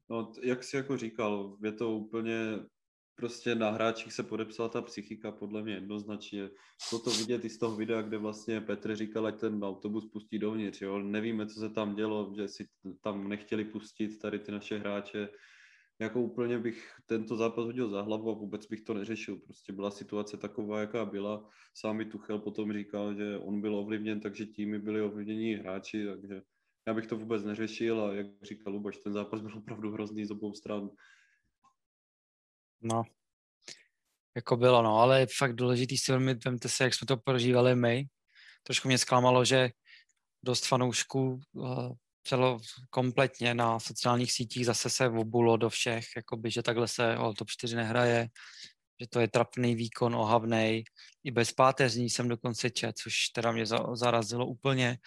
No, 0.09 0.31
jak 0.43 0.63
jsi 0.63 0.75
jako 0.75 0.97
říkal, 0.97 1.57
je 1.63 1.71
to 1.71 1.91
úplně 1.91 2.35
prostě 3.17 3.55
na 3.55 3.69
hráčích 3.69 4.13
se 4.13 4.23
podepsala 4.23 4.69
ta 4.69 4.81
psychika, 4.81 5.31
podle 5.31 5.63
mě 5.63 5.73
jednoznačně. 5.73 6.49
To 6.89 6.99
to 6.99 7.09
vidět 7.09 7.45
i 7.45 7.49
z 7.49 7.57
toho 7.57 7.75
videa, 7.75 8.01
kde 8.01 8.17
vlastně 8.17 8.61
Petr 8.61 8.95
říkal, 8.95 9.25
ať 9.27 9.39
ten 9.39 9.63
autobus 9.63 10.05
pustí 10.05 10.39
dovnitř, 10.39 10.81
jo. 10.81 10.99
Nevíme, 10.99 11.47
co 11.47 11.59
se 11.59 11.69
tam 11.69 11.95
dělo, 11.95 12.33
že 12.37 12.47
si 12.47 12.67
tam 13.01 13.27
nechtěli 13.27 13.65
pustit 13.65 14.19
tady 14.19 14.39
ty 14.39 14.51
naše 14.51 14.77
hráče, 14.77 15.29
jako 15.99 16.21
úplně 16.21 16.59
bych 16.59 16.91
tento 17.05 17.35
zápas 17.35 17.65
hodil 17.65 17.89
za 17.89 18.01
hlavu 18.01 18.31
a 18.31 18.33
vůbec 18.33 18.65
bych 18.65 18.81
to 18.81 18.93
neřešil. 18.93 19.35
Prostě 19.35 19.73
byla 19.73 19.91
situace 19.91 20.37
taková, 20.37 20.79
jaká 20.79 21.05
byla. 21.05 21.49
Sám 21.73 22.05
Tuchel 22.05 22.39
potom 22.39 22.73
říkal, 22.73 23.15
že 23.15 23.37
on 23.37 23.61
byl 23.61 23.75
ovlivněn, 23.75 24.19
takže 24.19 24.45
týmy 24.45 24.79
byli 24.79 25.01
ovlivnění 25.01 25.53
hráči, 25.53 26.05
takže 26.05 26.41
já 26.87 26.93
bych 26.93 27.07
to 27.07 27.17
vůbec 27.17 27.43
neřešil 27.43 28.01
a 28.01 28.13
jak 28.13 28.27
říkal 28.43 28.73
Lubaš, 28.73 28.97
ten 28.97 29.13
zápas 29.13 29.41
byl 29.41 29.57
opravdu 29.57 29.91
hrozný 29.91 30.25
z 30.25 30.31
obou 30.31 30.53
stran. 30.53 30.89
No, 32.81 33.03
jako 34.35 34.57
bylo, 34.57 34.81
no, 34.81 34.97
ale 34.97 35.19
je 35.19 35.27
fakt 35.37 35.55
důležitý 35.55 35.97
si 35.97 36.11
velmi, 36.11 36.33
vemte 36.33 36.69
se, 36.69 36.83
jak 36.83 36.93
jsme 36.93 37.07
to 37.07 37.17
prožívali 37.17 37.75
my. 37.75 38.05
Trošku 38.63 38.87
mě 38.87 38.97
zklamalo, 38.97 39.45
že 39.45 39.69
dost 40.43 40.65
fanoušků 40.67 41.39
uh, 41.53 41.91
celo 42.23 42.59
kompletně 42.89 43.53
na 43.53 43.79
sociálních 43.79 44.31
sítích 44.31 44.65
zase 44.65 44.89
se 44.89 45.09
obulo 45.09 45.57
do 45.57 45.69
všech, 45.69 46.05
jakoby, 46.15 46.51
že 46.51 46.63
takhle 46.63 46.87
se 46.87 47.17
o 47.17 47.33
top 47.33 47.49
4 47.49 47.75
nehraje, 47.75 48.27
že 49.01 49.07
to 49.07 49.19
je 49.19 49.27
trapný 49.27 49.75
výkon, 49.75 50.15
ohavnej. 50.15 50.83
I 51.23 51.31
bez 51.31 51.51
páteřní 51.51 52.09
jsem 52.09 52.27
dokonce 52.27 52.69
čet, 52.69 52.97
což 52.97 53.29
teda 53.29 53.51
mě 53.51 53.65
zarazilo 53.93 54.45
úplně. 54.45 54.97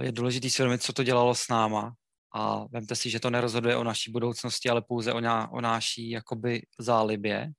Je 0.00 0.12
důležité 0.12 0.50
si 0.50 0.62
uvědomit, 0.62 0.82
co 0.82 0.92
to 0.92 1.02
dělalo 1.02 1.34
s 1.34 1.48
náma. 1.48 1.92
A 2.34 2.66
vemte 2.66 2.96
si, 2.96 3.10
že 3.10 3.20
to 3.20 3.30
nerozhoduje 3.30 3.76
o 3.76 3.84
naší 3.84 4.10
budoucnosti, 4.10 4.68
ale 4.68 4.82
pouze 4.82 5.12
o, 5.12 5.20
ná, 5.20 5.50
o 5.50 5.60
náší 5.60 6.10
jakoby 6.10 6.62
zálibě. 6.78 7.52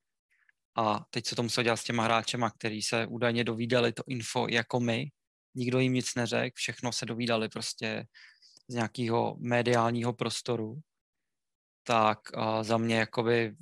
A 0.77 1.05
teď 1.09 1.27
se 1.27 1.35
to 1.35 1.43
muselo 1.43 1.63
dělat 1.63 1.77
s 1.77 1.83
těma 1.83 2.03
hráčema, 2.03 2.49
který 2.51 2.81
se 2.81 3.07
údajně 3.07 3.43
dovídali 3.43 3.93
to 3.93 4.03
info 4.07 4.47
jako 4.49 4.79
my, 4.79 5.05
nikdo 5.55 5.79
jim 5.79 5.93
nic 5.93 6.15
neřekl, 6.15 6.53
všechno 6.55 6.91
se 6.91 7.05
dovídali 7.05 7.49
prostě 7.49 8.05
z 8.67 8.73
nějakého 8.73 9.35
mediálního 9.39 10.13
prostoru, 10.13 10.79
tak 11.83 12.19
uh, 12.37 12.63
za 12.63 12.77
mě 12.77 12.95
jakoby 12.95 13.55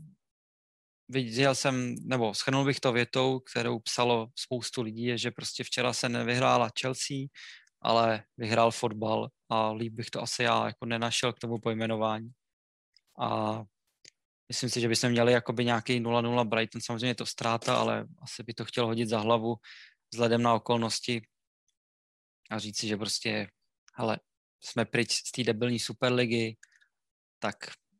viděl 1.09 1.55
jsem, 1.55 1.95
nebo 2.01 2.33
schrnul 2.33 2.65
bych 2.65 2.79
to 2.79 2.91
větou, 2.91 3.39
kterou 3.39 3.79
psalo 3.79 4.27
spoustu 4.35 4.81
lidí, 4.81 5.03
je, 5.03 5.17
že 5.17 5.31
prostě 5.31 5.63
včera 5.63 5.93
se 5.93 6.09
nevyhrála 6.09 6.69
Chelsea, 6.81 7.17
ale 7.81 8.23
vyhrál 8.37 8.71
fotbal 8.71 9.29
a 9.49 9.71
líp 9.71 9.93
bych 9.93 10.09
to 10.09 10.21
asi 10.21 10.43
já 10.43 10.65
jako 10.65 10.85
nenašel 10.85 11.33
k 11.33 11.39
tomu 11.39 11.59
pojmenování. 11.59 12.31
A 13.19 13.61
myslím 14.49 14.69
si, 14.69 14.81
že 14.81 14.87
bychom 14.87 15.09
měli 15.09 15.31
jakoby 15.31 15.65
nějaký 15.65 15.99
0-0 15.99 16.47
Brighton, 16.47 16.81
samozřejmě 16.81 17.07
je 17.07 17.15
to 17.15 17.25
ztráta, 17.25 17.77
ale 17.77 18.07
asi 18.21 18.43
by 18.43 18.53
to 18.53 18.65
chtěl 18.65 18.85
hodit 18.85 19.09
za 19.09 19.19
hlavu 19.19 19.55
vzhledem 20.13 20.41
na 20.41 20.53
okolnosti 20.53 21.21
a 22.49 22.59
říct 22.59 22.79
si, 22.79 22.87
že 22.87 22.97
prostě, 22.97 23.49
hele, 23.95 24.19
jsme 24.63 24.85
pryč 24.85 25.13
z 25.13 25.31
té 25.31 25.43
debilní 25.43 25.79
superligy, 25.79 26.57
tak 27.39 27.55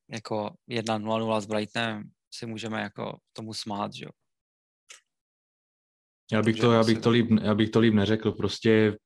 jako 0.10 0.56
1-0-0 0.70 1.42
s 1.42 1.46
Brightonem 1.46 2.12
si 2.34 2.46
můžeme 2.46 2.82
jako 2.82 3.20
tomu 3.34 3.54
smát, 3.54 3.94
že 3.94 4.06
jo. 4.06 4.12
Já 6.32 6.42
bych, 6.42 6.60
to, 6.60 6.72
já, 6.72 6.84
bych 6.84 6.98
to 6.98 7.10
líp, 7.10 7.28
já 7.42 7.56
bych 7.56 7.70
to 7.70 7.80
líp 7.80 7.94
neřekl, 7.94 8.32
prostě 8.32 8.98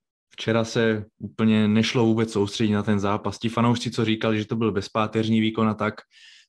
včera 0.41 0.63
se 0.63 1.05
úplně 1.19 1.67
nešlo 1.67 2.05
vůbec 2.05 2.31
soustředit 2.31 2.73
na 2.73 2.83
ten 2.83 2.99
zápas. 2.99 3.39
Ti 3.39 3.49
fanoušci, 3.49 3.91
co 3.91 4.05
říkali, 4.05 4.37
že 4.37 4.45
to 4.45 4.55
byl 4.55 4.71
bezpáteřní 4.71 5.41
výkon 5.41 5.69
a 5.69 5.73
tak, 5.73 6.01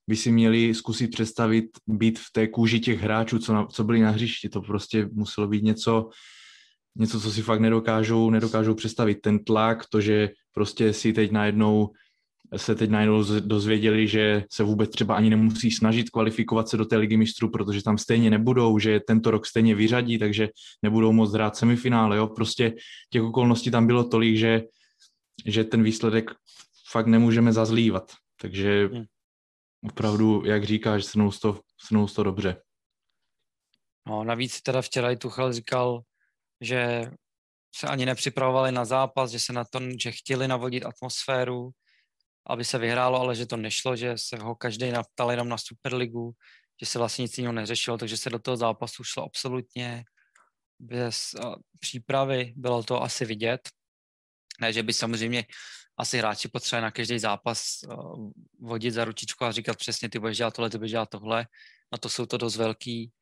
by 0.09 0.17
si 0.17 0.33
měli 0.33 0.75
zkusit 0.75 1.09
představit 1.09 1.65
být 1.87 2.19
v 2.19 2.33
té 2.33 2.49
kůži 2.49 2.81
těch 2.81 3.01
hráčů, 3.01 3.39
co, 3.39 3.53
na, 3.53 3.67
co 3.67 3.85
byli 3.85 4.01
na 4.01 4.11
hřišti. 4.11 4.49
To 4.49 4.61
prostě 4.61 5.09
muselo 5.13 5.49
být 5.49 5.65
něco, 5.65 6.09
něco, 6.99 7.21
co 7.21 7.33
si 7.33 7.43
fakt 7.43 7.61
nedokážou, 7.61 8.31
nedokážou 8.31 8.75
představit. 8.75 9.21
Ten 9.21 9.45
tlak, 9.45 9.85
to, 9.91 10.01
že 10.01 10.31
prostě 10.53 10.93
si 10.93 11.13
teď 11.13 11.31
najednou 11.31 11.91
se 12.57 12.75
teď 12.75 12.91
najednou 12.91 13.41
dozvěděli, 13.41 14.09
že 14.09 14.45
se 14.53 14.63
vůbec 14.63 14.91
třeba 14.91 15.17
ani 15.17 15.31
nemusí 15.31 15.71
snažit 15.71 16.11
kvalifikovat 16.11 16.69
se 16.69 16.77
do 16.77 16.85
té 16.85 16.97
ligy 16.97 17.17
mistrů, 17.17 17.51
protože 17.51 17.83
tam 17.83 17.99
stejně 17.99 18.31
nebudou, 18.31 18.79
že 18.79 19.01
tento 19.01 19.31
rok 19.31 19.47
stejně 19.47 19.75
vyřadí, 19.75 20.19
takže 20.19 20.49
nebudou 20.83 21.13
moc 21.13 21.33
hrát 21.33 21.57
semifinále. 21.57 22.17
Jo? 22.17 22.27
Prostě 22.27 22.75
těch 23.11 23.23
okolností 23.23 23.71
tam 23.71 23.87
bylo 23.87 24.05
tolik, 24.05 24.37
že, 24.37 24.63
že 25.47 25.65
ten 25.65 25.83
výsledek 25.83 26.31
fakt 26.91 27.07
nemůžeme 27.07 27.53
zazlívat. 27.53 28.13
Takže 28.41 28.87
hmm. 28.87 29.05
opravdu, 29.91 30.43
jak 30.47 30.65
říkáš, 30.65 31.05
snou 31.05 31.31
to, 31.31 31.61
snou 31.87 32.09
to 32.09 32.23
dobře. 32.23 32.57
No, 34.07 34.25
navíc 34.25 34.63
teda 34.63 34.83
včera 34.83 35.11
i 35.11 35.17
Tuchel 35.17 35.53
říkal, 35.53 36.03
že 36.61 37.11
se 37.75 37.87
ani 37.87 38.07
nepřipravovali 38.07 38.73
na 38.73 38.85
zápas, 38.85 39.31
že 39.31 39.41
se 39.41 39.53
na 39.53 39.65
to, 39.65 39.81
že 40.03 40.13
chtěli 40.13 40.49
navodit 40.49 40.87
atmosféru, 40.87 41.71
aby 42.47 42.65
se 42.65 42.79
vyhrálo, 42.79 43.21
ale 43.21 43.35
že 43.35 43.47
to 43.47 43.57
nešlo, 43.57 43.97
že 43.97 44.19
se 44.19 44.37
ho 44.37 44.55
každý 44.55 44.91
naptal 44.91 45.31
jenom 45.31 45.49
na 45.49 45.59
Superligu, 45.59 46.33
že 46.81 46.87
se 46.87 46.99
vlastně 46.99 47.23
nic 47.23 47.39
jiného 47.39 47.53
neřešilo, 47.53 47.99
takže 47.99 48.17
se 48.17 48.31
do 48.31 48.39
toho 48.39 48.57
zápasu 48.57 49.05
šlo 49.05 49.25
absolutně 49.25 50.05
bez 50.79 51.35
přípravy, 51.81 52.53
bylo 52.57 52.83
to 52.83 53.03
asi 53.03 53.25
vidět. 53.25 53.61
Ne, 54.61 54.73
že 54.73 54.83
by 54.83 54.93
samozřejmě 54.93 55.45
asi 55.97 56.19
hráči 56.19 56.49
potřebovali 56.49 56.83
na 56.83 56.91
každý 56.91 57.19
zápas 57.19 57.65
vodit 58.61 58.95
za 58.95 59.05
ručičku 59.05 59.45
a 59.45 59.53
říkat 59.53 59.77
přesně, 59.77 60.09
ty 60.09 60.19
budeš 60.19 60.37
dělat 60.37 60.55
tohle, 60.55 60.71
ty 60.71 60.79
budeš 60.79 60.91
dělat 60.91 61.09
tohle. 61.09 61.47
Na 61.93 61.99
to 61.99 62.09
jsou 62.09 62.27
to 62.27 62.37
dost 62.37 62.57
velký 62.57 63.13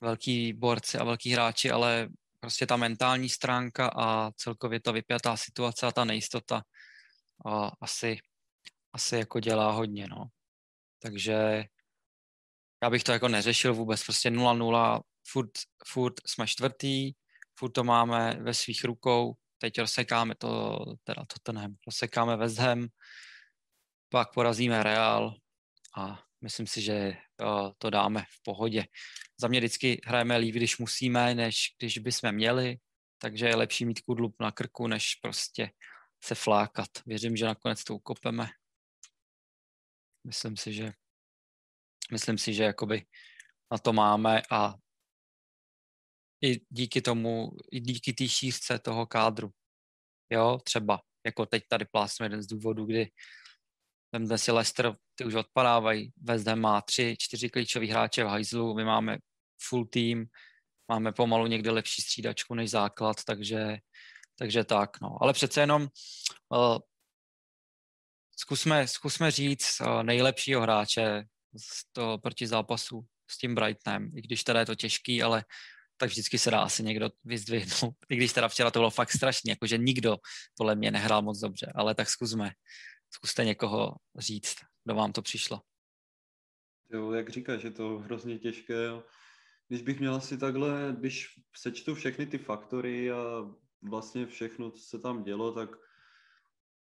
velký 0.00 0.52
borci 0.52 0.98
a 0.98 1.04
velký 1.04 1.30
hráči, 1.30 1.70
ale 1.70 2.08
prostě 2.40 2.66
ta 2.66 2.76
mentální 2.76 3.28
stránka 3.28 3.90
a 3.96 4.32
celkově 4.32 4.80
ta 4.80 4.92
vypjatá 4.92 5.36
situace 5.36 5.86
a 5.86 5.92
ta 5.92 6.04
nejistota 6.04 6.62
a 7.46 7.72
asi, 7.80 8.18
asi 8.92 9.16
jako 9.16 9.40
dělá 9.40 9.72
hodně, 9.72 10.06
no. 10.06 10.26
Takže 11.02 11.64
já 12.82 12.90
bych 12.90 13.04
to 13.04 13.12
jako 13.12 13.28
neřešil 13.28 13.74
vůbec, 13.74 14.04
prostě 14.04 14.30
0-0, 14.30 15.00
furt, 15.26 15.50
furt 15.86 16.14
jsme 16.26 16.46
čtvrtý, 16.46 17.12
furt 17.58 17.70
to 17.70 17.84
máme 17.84 18.36
ve 18.40 18.54
svých 18.54 18.84
rukou, 18.84 19.34
teď 19.58 19.78
rozsekáme 19.78 20.34
to, 20.34 20.78
teda 21.04 21.24
Tottenham, 21.26 21.74
rozsekáme 21.86 22.36
West 22.36 22.58
Ham, 22.58 22.86
pak 24.08 24.32
porazíme 24.34 24.82
Real 24.82 25.34
a 25.96 26.22
myslím 26.40 26.66
si, 26.66 26.82
že 26.82 27.16
to 27.78 27.90
dáme 27.90 28.22
v 28.22 28.42
pohodě. 28.42 28.84
Za 29.40 29.48
mě 29.48 29.60
vždycky 29.60 30.00
hrajeme 30.06 30.36
líp, 30.36 30.54
když 30.54 30.78
musíme, 30.78 31.34
než 31.34 31.74
když 31.78 31.98
bychom 31.98 32.32
měli, 32.32 32.76
takže 33.18 33.46
je 33.46 33.56
lepší 33.56 33.84
mít 33.84 34.00
kudlup 34.00 34.36
na 34.40 34.52
krku, 34.52 34.86
než 34.86 35.14
prostě 35.14 35.70
se 36.24 36.34
flákat. 36.34 36.88
Věřím, 37.06 37.36
že 37.36 37.46
nakonec 37.46 37.84
to 37.84 37.94
ukopeme. 37.94 38.48
Myslím 40.24 40.56
si, 40.56 40.72
že 40.72 40.92
myslím 42.12 42.38
si, 42.38 42.54
že 42.54 42.62
jakoby 42.62 43.06
na 43.72 43.78
to 43.78 43.92
máme 43.92 44.42
a 44.50 44.74
i 46.44 46.60
díky 46.68 47.02
tomu, 47.02 47.50
i 47.72 47.80
díky 47.80 48.12
té 48.12 48.28
šířce 48.28 48.78
toho 48.78 49.06
kádru. 49.06 49.50
Jo, 50.30 50.58
třeba, 50.64 51.00
jako 51.26 51.46
teď 51.46 51.62
tady 51.68 51.84
plásnu 51.84 52.24
jeden 52.24 52.42
z 52.42 52.46
důvodů, 52.46 52.84
kdy 52.84 53.10
Vemte 54.12 54.38
si 54.38 54.52
Leicester, 54.52 54.96
ty 55.14 55.24
už 55.24 55.34
odpadávají. 55.34 56.12
West 56.22 56.46
Ham 56.46 56.60
má 56.60 56.80
tři, 56.80 57.16
čtyři 57.18 57.50
klíčový 57.50 57.88
hráče 57.88 58.24
v 58.24 58.26
hajzlu, 58.26 58.74
my 58.74 58.84
máme 58.84 59.18
full 59.62 59.84
team, 59.84 60.24
máme 60.88 61.12
pomalu 61.12 61.46
někde 61.46 61.70
lepší 61.70 62.02
střídačku 62.02 62.54
než 62.54 62.70
základ, 62.70 63.16
takže, 63.24 63.78
takže 64.38 64.64
tak, 64.64 65.00
no. 65.00 65.22
Ale 65.22 65.32
přece 65.32 65.60
jenom 65.60 65.82
uh, 65.82 66.78
zkusme, 68.40 68.88
zkusme 68.88 69.30
říct 69.30 69.80
uh, 69.80 70.02
nejlepšího 70.02 70.60
hráče 70.60 71.24
z 71.56 71.92
toho 71.92 72.18
proti 72.18 72.46
zápasu 72.46 73.00
s 73.30 73.38
tím 73.38 73.54
Brightonem, 73.54 74.10
i 74.16 74.22
když 74.22 74.44
teda 74.44 74.60
je 74.60 74.66
to 74.66 74.74
těžký, 74.74 75.22
ale 75.22 75.44
tak 75.96 76.10
vždycky 76.10 76.38
se 76.38 76.50
dá 76.50 76.60
asi 76.60 76.82
někdo 76.82 77.10
vyzdvihnout. 77.24 77.94
I 78.08 78.16
když 78.16 78.32
teda 78.32 78.48
včera 78.48 78.70
to 78.70 78.78
bylo 78.78 78.90
fakt 78.90 79.12
strašný, 79.12 79.48
jakože 79.50 79.78
nikdo 79.78 80.16
podle 80.56 80.74
mě 80.74 80.90
nehrál 80.90 81.22
moc 81.22 81.38
dobře, 81.40 81.72
ale 81.74 81.94
tak 81.94 82.08
zkusme. 82.08 82.50
Zkuste 83.10 83.44
někoho 83.44 83.94
říct, 84.18 84.56
kdo 84.84 84.94
vám 84.94 85.12
to 85.12 85.22
přišlo. 85.22 85.60
Jo, 86.92 87.12
jak 87.12 87.30
říkáš, 87.30 87.62
je 87.62 87.70
to 87.70 87.98
hrozně 87.98 88.38
těžké. 88.38 88.74
Když 89.68 89.82
bych 89.82 90.00
měl 90.00 90.14
asi 90.14 90.38
takhle, 90.38 90.96
když 90.98 91.28
sečtu 91.56 91.94
všechny 91.94 92.26
ty 92.26 92.38
faktory 92.38 93.10
a 93.10 93.16
vlastně 93.82 94.26
všechno, 94.26 94.70
co 94.70 94.82
se 94.82 94.98
tam 94.98 95.24
dělo, 95.24 95.52
tak 95.52 95.70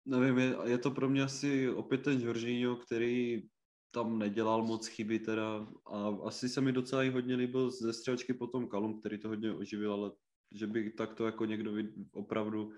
nevím, 0.07 0.39
je, 0.39 0.57
je 0.65 0.79
to 0.79 0.91
pro 0.91 1.09
mě 1.09 1.23
asi 1.23 1.71
opět 1.71 2.03
ten 2.03 2.21
Jorginho, 2.21 2.77
který 2.77 3.43
tam 3.91 4.19
nedělal 4.19 4.63
moc 4.63 4.87
chyby 4.87 5.19
teda 5.19 5.67
a 5.93 6.17
asi 6.25 6.49
se 6.49 6.61
mi 6.61 6.73
docela 6.73 7.05
i 7.05 7.11
hodně 7.11 7.37
líbil 7.37 7.71
ze 7.71 7.93
střelčky 7.93 8.35
potom 8.35 8.69
Kalum, 8.69 9.01
který 9.01 9.19
to 9.19 9.29
hodně 9.29 9.53
oživil, 9.53 9.93
ale 9.93 10.11
že 10.55 10.67
by 10.67 10.91
takto 10.91 11.27
jako 11.27 11.45
někdo 11.45 11.73
opravdu 12.13 12.73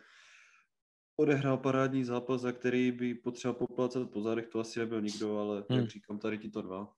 odehrál 1.21 1.57
parádní 1.57 2.05
zápas, 2.05 2.41
za 2.41 2.53
který 2.53 2.93
by 2.93 3.15
potřeboval 3.15 3.67
poplácat 3.67 4.11
po 4.11 4.23
zádech, 4.23 4.49
to 4.49 4.61
asi 4.61 4.79
nebyl 4.79 5.01
nikdo, 5.01 5.39
ale 5.39 5.65
hmm. 5.71 5.79
jak 5.79 5.91
říkám, 5.91 6.19
tady 6.19 6.39
ti 6.39 6.51
to 6.51 6.63
dva. 6.63 6.93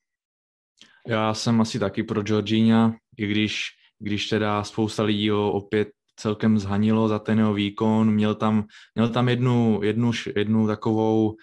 Já 1.06 1.34
jsem 1.34 1.60
asi 1.60 1.78
taky 1.78 2.02
pro 2.02 2.22
Georgina, 2.22 2.96
i 3.18 3.26
když, 3.26 3.68
když 3.98 4.28
teda 4.28 4.64
spousta 4.64 5.02
lidí 5.02 5.30
ho 5.30 5.52
opět 5.52 5.88
celkem 6.20 6.58
zhanilo 6.58 7.08
za 7.08 7.18
ten 7.18 7.38
jeho 7.38 7.54
výkon. 7.54 8.10
Měl 8.10 8.34
tam, 8.34 8.64
měl 8.94 9.08
tam 9.08 9.28
jednu, 9.28 9.80
jednu, 9.82 10.10
jednu 10.36 10.66
takovou 10.66 11.36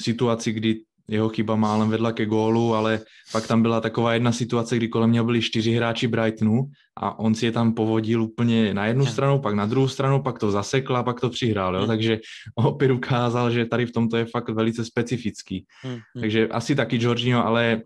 situaci, 0.00 0.52
kdy 0.52 0.80
jeho 1.08 1.28
chyba 1.28 1.56
málem 1.56 1.90
vedla 1.90 2.12
ke 2.12 2.26
gólu, 2.26 2.74
ale 2.74 3.00
pak 3.32 3.46
tam 3.46 3.62
byla 3.62 3.80
taková 3.80 4.14
jedna 4.14 4.32
situace, 4.32 4.76
kdy 4.76 4.88
kolem 4.88 5.12
něho 5.12 5.24
byli 5.24 5.42
čtyři 5.42 5.72
hráči 5.72 6.06
Brightonu 6.08 6.70
a 6.96 7.18
on 7.18 7.34
si 7.34 7.46
je 7.46 7.52
tam 7.52 7.74
povodil 7.74 8.22
úplně 8.22 8.74
na 8.74 8.86
jednu 8.86 9.06
stranu, 9.06 9.38
pak 9.38 9.54
na 9.54 9.66
druhou 9.66 9.88
stranu, 9.88 10.22
pak 10.22 10.38
to 10.38 10.50
zasekl 10.50 10.96
a 10.96 11.02
pak 11.02 11.20
to 11.20 11.30
přihrál, 11.30 11.74
jo? 11.74 11.80
Hmm. 11.80 11.88
takže 11.88 12.20
opět 12.54 12.90
ukázal, 12.90 13.50
že 13.50 13.66
tady 13.66 13.86
v 13.86 13.92
tomto 13.92 14.16
je 14.16 14.24
fakt 14.24 14.48
velice 14.48 14.84
specifický. 14.84 15.66
Hmm. 15.82 15.98
Takže 16.20 16.48
asi 16.48 16.74
taky 16.74 16.98
Jorginho, 17.00 17.46
ale 17.46 17.82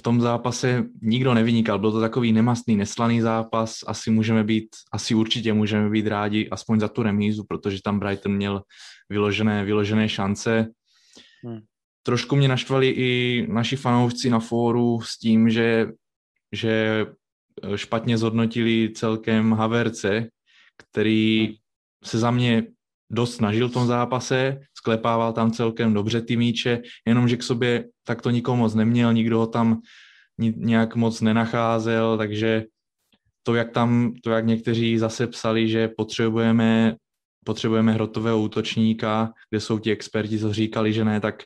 v 0.00 0.02
tom 0.02 0.20
zápase 0.20 0.84
nikdo 1.02 1.34
nevynikal. 1.34 1.78
Byl 1.78 1.92
to 1.92 2.00
takový 2.00 2.32
nemastný, 2.32 2.76
neslaný 2.76 3.20
zápas. 3.20 3.84
Asi 3.86 4.10
můžeme 4.10 4.44
být, 4.44 4.68
asi 4.92 5.14
určitě 5.14 5.52
můžeme 5.52 5.90
být 5.90 6.06
rádi 6.06 6.48
aspoň 6.48 6.80
za 6.80 6.88
tu 6.88 7.02
remízu, 7.02 7.44
protože 7.48 7.78
tam 7.84 7.98
Brighton 8.00 8.32
měl 8.32 8.62
vyložené, 9.10 9.64
vyložené 9.64 10.08
šance. 10.08 10.66
Hmm. 11.44 11.60
Trošku 12.02 12.36
mě 12.36 12.48
naštvali 12.48 12.88
i 12.88 13.46
naši 13.50 13.76
fanoušci 13.76 14.30
na 14.30 14.40
fóru 14.40 15.00
s 15.00 15.18
tím, 15.18 15.50
že, 15.50 15.86
že 16.52 17.06
špatně 17.76 18.18
zhodnotili 18.18 18.92
celkem 18.94 19.52
Haverce, 19.52 20.28
který 20.76 21.46
hmm. 21.46 21.54
se 22.04 22.18
za 22.18 22.30
mě 22.30 22.66
dost 23.12 23.34
snažil 23.34 23.68
v 23.68 23.72
tom 23.72 23.86
zápase, 23.86 24.60
sklepával 24.80 25.32
tam 25.32 25.52
celkem 25.52 25.94
dobře 25.94 26.22
ty 26.22 26.36
míče, 26.36 26.82
jenomže 27.06 27.36
k 27.36 27.42
sobě 27.42 27.84
tak 28.04 28.22
to 28.22 28.30
nikomu 28.30 28.62
moc 28.62 28.74
neměl, 28.74 29.12
nikdo 29.12 29.38
ho 29.38 29.46
tam 29.46 29.80
nějak 30.56 30.96
moc 30.96 31.20
nenacházel, 31.20 32.18
takže 32.18 32.64
to, 33.42 33.54
jak 33.54 33.70
tam, 33.70 34.12
to, 34.24 34.30
jak 34.30 34.46
někteří 34.46 34.98
zase 34.98 35.26
psali, 35.26 35.68
že 35.68 35.88
potřebujeme, 35.88 36.96
potřebujeme 37.44 37.92
hrotového 37.92 38.40
útočníka, 38.40 39.32
kde 39.50 39.60
jsou 39.60 39.78
ti 39.78 39.92
experti, 39.92 40.38
co 40.38 40.52
říkali, 40.52 40.92
že 40.92 41.04
ne, 41.04 41.20
tak 41.20 41.42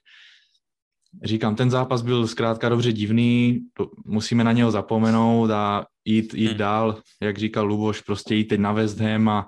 říkám, 1.22 1.56
ten 1.56 1.70
zápas 1.70 2.02
byl 2.02 2.26
zkrátka 2.26 2.68
dobře 2.68 2.92
divný, 2.92 3.66
to, 3.74 3.90
musíme 4.04 4.44
na 4.44 4.52
něho 4.52 4.70
zapomenout 4.70 5.50
a 5.50 5.86
jít, 6.04 6.34
jít 6.34 6.48
hmm. 6.48 6.58
dál, 6.58 7.02
jak 7.22 7.38
říkal 7.38 7.66
Luboš, 7.66 8.00
prostě 8.00 8.34
jít 8.34 8.44
teď 8.44 8.60
na 8.60 8.72
West 8.72 9.00
Ham 9.00 9.28
a 9.28 9.46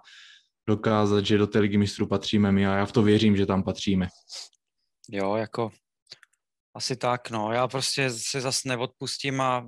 dokázat, 0.69 1.27
že 1.27 1.39
do 1.39 1.47
té 1.47 1.59
ligy 1.59 1.79
mistrů 1.79 2.07
patříme 2.07 2.53
my 2.53 2.67
a 2.67 2.77
já 2.77 2.87
v 2.87 2.93
to 2.93 3.03
věřím, 3.03 3.37
že 3.37 3.47
tam 3.47 3.63
patříme. 3.63 4.09
Jo, 5.11 5.37
jako 5.37 5.71
asi 6.75 6.97
tak, 6.97 7.31
no. 7.31 7.53
Já 7.53 7.69
prostě 7.69 8.11
se 8.11 8.41
zase 8.41 8.69
neodpustím 8.69 9.41
a 9.41 9.67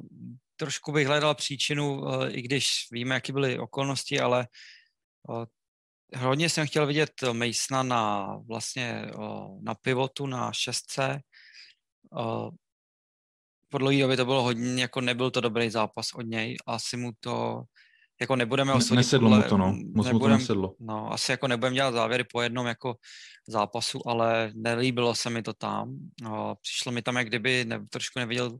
trošku 0.57 0.93
bych 0.93 1.07
hledal 1.07 1.35
příčinu, 1.35 2.09
eh, 2.09 2.31
i 2.31 2.43
když 2.43 2.87
víme, 2.93 3.15
jaké 3.15 3.33
byly 3.33 3.59
okolnosti, 3.59 4.21
ale 4.21 4.49
eh, 6.15 6.19
hodně 6.19 6.51
jsem 6.51 6.67
chtěl 6.67 6.87
vidět 6.87 7.13
Masona 7.33 7.83
na 7.83 8.37
vlastně 8.49 9.05
eh, 9.07 9.15
na 9.63 9.75
pivotu, 9.75 10.27
na 10.27 10.53
šestce. 10.53 11.21
Po 13.71 13.79
dlouhé 13.79 14.17
to 14.17 14.25
bylo 14.25 14.43
hodně, 14.43 14.83
jako 14.83 15.01
nebyl 15.01 15.31
to 15.31 15.41
dobrý 15.41 15.71
zápas 15.71 16.13
od 16.15 16.23
něj. 16.23 16.57
Asi 16.67 16.97
mu 16.97 17.11
to 17.21 17.63
jako 18.21 18.37
nebudeme 18.37 18.73
osudit. 18.73 18.97
Nesedlo 18.97 19.29
podle, 19.29 19.45
mu 19.45 19.49
to, 19.49 19.57
no. 19.57 19.73
Moc 19.95 20.07
nebudem, 20.07 20.13
mu 20.13 20.19
to 20.19 20.29
nesedlo. 20.29 20.75
No, 20.81 21.13
asi 21.13 21.31
jako 21.31 21.49
nebudeme 21.49 21.75
dělat 21.75 21.93
závěry 21.93 22.25
po 22.25 22.43
jednom 22.43 22.67
jako 22.67 22.97
zápasu, 23.49 24.09
ale 24.09 24.53
nelíbilo 24.55 25.15
se 25.15 25.31
mi 25.31 25.43
to 25.43 25.53
tam. 25.53 25.99
No, 26.23 26.55
přišlo 26.63 26.93
mi 26.93 27.03
tam, 27.03 27.17
jak 27.17 27.27
kdyby 27.27 27.65
ne, 27.65 27.87
trošku 27.91 28.19
nevěděl, 28.19 28.59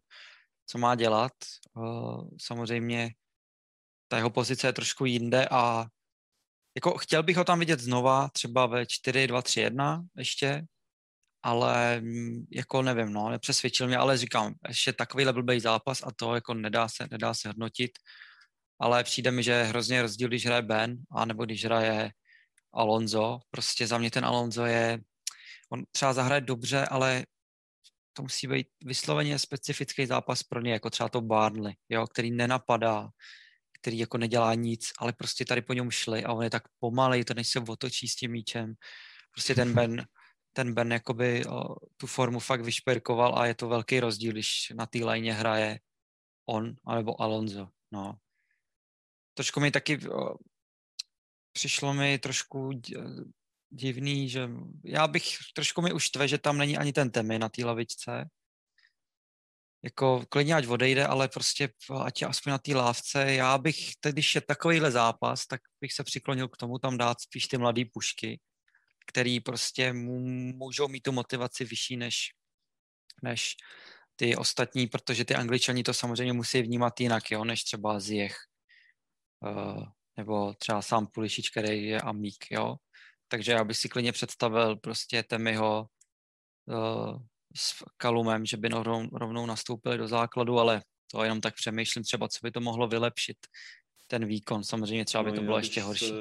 co 0.67 0.79
má 0.79 0.95
dělat. 0.95 1.33
Samozřejmě 2.41 3.11
ta 4.09 4.17
jeho 4.17 4.31
pozice 4.31 4.67
je 4.67 4.73
trošku 4.73 5.05
jinde 5.05 5.49
a 5.51 5.87
jako 6.77 6.99
chtěl 6.99 7.23
bych 7.23 7.37
ho 7.37 7.45
tam 7.45 7.59
vidět 7.59 7.81
znova, 7.81 8.29
třeba 8.29 8.67
ve 8.67 8.87
4, 8.87 9.27
2, 9.27 9.43
3, 9.43 9.61
1 9.61 10.03
ještě, 10.17 10.63
ale 11.43 12.01
mm, 12.01 12.47
jako 12.53 12.83
nevím, 12.83 13.13
no, 13.13 13.31
nepřesvědčil 13.31 13.87
mě, 13.87 13.97
ale 13.97 14.19
říkám, 14.19 14.55
ještě 14.69 14.93
takovýhle 14.93 15.33
blbý 15.33 15.61
zápas 15.61 16.03
a 16.03 16.11
to 16.17 16.35
jako 16.35 16.55
nedá 16.55 16.89
se, 16.89 17.09
nedá 17.11 17.35
se 17.35 17.49
hodnotit 17.49 17.91
ale 18.81 19.05
přijde 19.05 19.31
mi, 19.31 19.43
že 19.43 19.53
je 19.53 19.65
hrozně 19.65 20.03
rozdíl, 20.03 20.29
když 20.29 20.47
hraje 20.47 20.63
Ben, 20.63 20.97
anebo 21.11 21.45
když 21.45 21.65
hraje 21.65 22.13
Alonso. 22.73 23.41
Prostě 23.51 23.87
za 23.87 23.99
mě 23.99 24.11
ten 24.11 24.25
Alonso 24.25 24.65
je, 24.65 25.01
on 25.71 25.85
třeba 25.93 26.13
zahraje 26.13 26.41
dobře, 26.41 26.87
ale 26.87 27.27
to 28.13 28.23
musí 28.23 28.47
být 28.47 28.67
vysloveně 28.85 29.39
specifický 29.39 30.07
zápas 30.07 30.43
pro 30.43 30.61
ně, 30.61 30.73
jako 30.73 30.91
třeba 30.91 31.09
to 31.09 31.21
Barnley, 31.21 31.75
jo, 31.89 32.07
který 32.07 32.31
nenapadá, 32.31 33.09
který 33.81 33.99
jako 33.99 34.19
nedělá 34.19 34.55
nic, 34.55 34.93
ale 34.99 35.13
prostě 35.13 35.45
tady 35.45 35.63
po 35.63 35.73
něm 35.73 35.91
šli 35.91 36.25
a 36.25 36.33
on 36.33 36.45
je 36.45 36.51
tak 36.51 36.63
pomalej, 36.79 37.25
to 37.25 37.35
než 37.35 37.49
se 37.49 37.61
otočí 37.61 38.09
s 38.09 38.17
tím 38.17 38.31
míčem. 38.31 38.75
Prostě 39.33 39.55
ten 39.55 39.75
Ben, 39.75 40.07
ten 40.53 40.75
Ben 40.75 40.93
jakoby 40.93 41.47
o, 41.47 41.75
tu 41.97 42.07
formu 42.07 42.39
fakt 42.39 42.61
vyšperkoval 42.61 43.39
a 43.39 43.47
je 43.47 43.55
to 43.55 43.69
velký 43.69 44.01
rozdíl, 44.01 44.33
když 44.33 44.73
na 44.75 44.87
té 44.87 44.99
lajně 44.99 45.33
hraje 45.33 45.81
on 46.47 46.75
anebo 46.87 47.21
Alonso. 47.21 47.69
No 47.93 48.15
trošku 49.39 49.61
mi 49.61 49.71
taky 49.71 49.99
přišlo 51.53 51.95
mi 51.95 52.19
trošku 52.19 52.71
divný, 53.71 54.29
že 54.29 54.49
já 54.85 55.07
bych, 55.07 55.39
trošku 55.55 55.83
mi 55.83 55.93
už 55.93 56.11
tve, 56.11 56.29
že 56.29 56.39
tam 56.39 56.59
není 56.59 56.79
ani 56.79 56.93
ten 56.93 57.11
Temy 57.11 57.39
na 57.39 57.49
té 57.49 57.65
lavičce. 57.65 58.31
jako 59.83 60.27
klidně 60.29 60.55
ať 60.55 60.67
odejde, 60.67 61.07
ale 61.07 61.29
prostě 61.29 61.69
ať 62.03 62.23
je 62.23 62.29
aspoň 62.29 62.51
na 62.51 62.59
té 62.59 62.75
lávce. 62.75 63.33
Já 63.33 63.59
bych, 63.59 63.97
teď, 64.01 64.13
když 64.13 64.35
je 64.35 64.41
takovýhle 64.41 64.91
zápas, 64.91 65.47
tak 65.47 65.61
bych 65.81 65.93
se 65.93 66.05
přiklonil 66.05 66.49
k 66.49 66.57
tomu 66.57 66.79
tam 66.79 66.99
dát 66.99 67.21
spíš 67.21 67.47
ty 67.47 67.59
mladé 67.59 67.83
pušky, 67.93 68.41
který 69.07 69.41
prostě 69.41 69.93
můžou 69.93 70.89
mít 70.89 71.01
tu 71.01 71.13
motivaci 71.13 71.65
vyšší 71.65 71.97
než, 71.97 72.17
než 73.23 73.55
ty 74.17 74.37
ostatní, 74.37 74.87
protože 74.87 75.25
ty 75.25 75.35
angličani 75.35 75.83
to 75.83 75.95
samozřejmě 75.95 76.33
musí 76.33 76.63
vnímat 76.63 77.01
jinak, 77.01 77.31
jo, 77.31 77.45
než 77.45 77.65
třeba 77.65 78.01
Zjech, 78.01 78.48
uh, 79.43 79.85
nebo 80.17 80.55
třeba 80.55 80.83
sám 80.83 81.07
Pulišič, 81.07 81.51
který 81.51 81.87
je 81.87 82.01
Amík, 82.01 82.45
jo. 82.51 82.77
Takže 83.29 83.53
já 83.53 83.65
bych 83.65 83.77
si 83.77 83.89
klidně 83.89 84.13
představil 84.13 84.77
prostě 84.77 85.23
Temiho 85.23 85.87
uh, 86.67 87.19
s 87.57 87.85
Kalumem, 87.97 88.47
že 88.47 88.57
by 88.57 88.69
rovnou, 88.69 89.09
rovnou 89.13 89.47
nastoupili 89.47 89.99
do 89.99 90.09
základu, 90.09 90.59
ale 90.59 90.83
to 91.13 91.23
jenom 91.23 91.41
tak 91.41 91.55
přemýšlím 91.55 92.05
třeba, 92.05 92.29
co 92.29 92.39
by 92.43 92.51
to 92.51 92.61
mohlo 92.61 92.89
vylepšit, 92.89 93.37
ten 94.07 94.27
výkon. 94.27 94.65
Samozřejmě 94.65 95.05
třeba 95.05 95.25
by 95.25 95.31
no, 95.31 95.37
to 95.37 95.43
bylo 95.43 95.59
ještě 95.59 95.83
horší. 95.83 96.09
Se, 96.09 96.15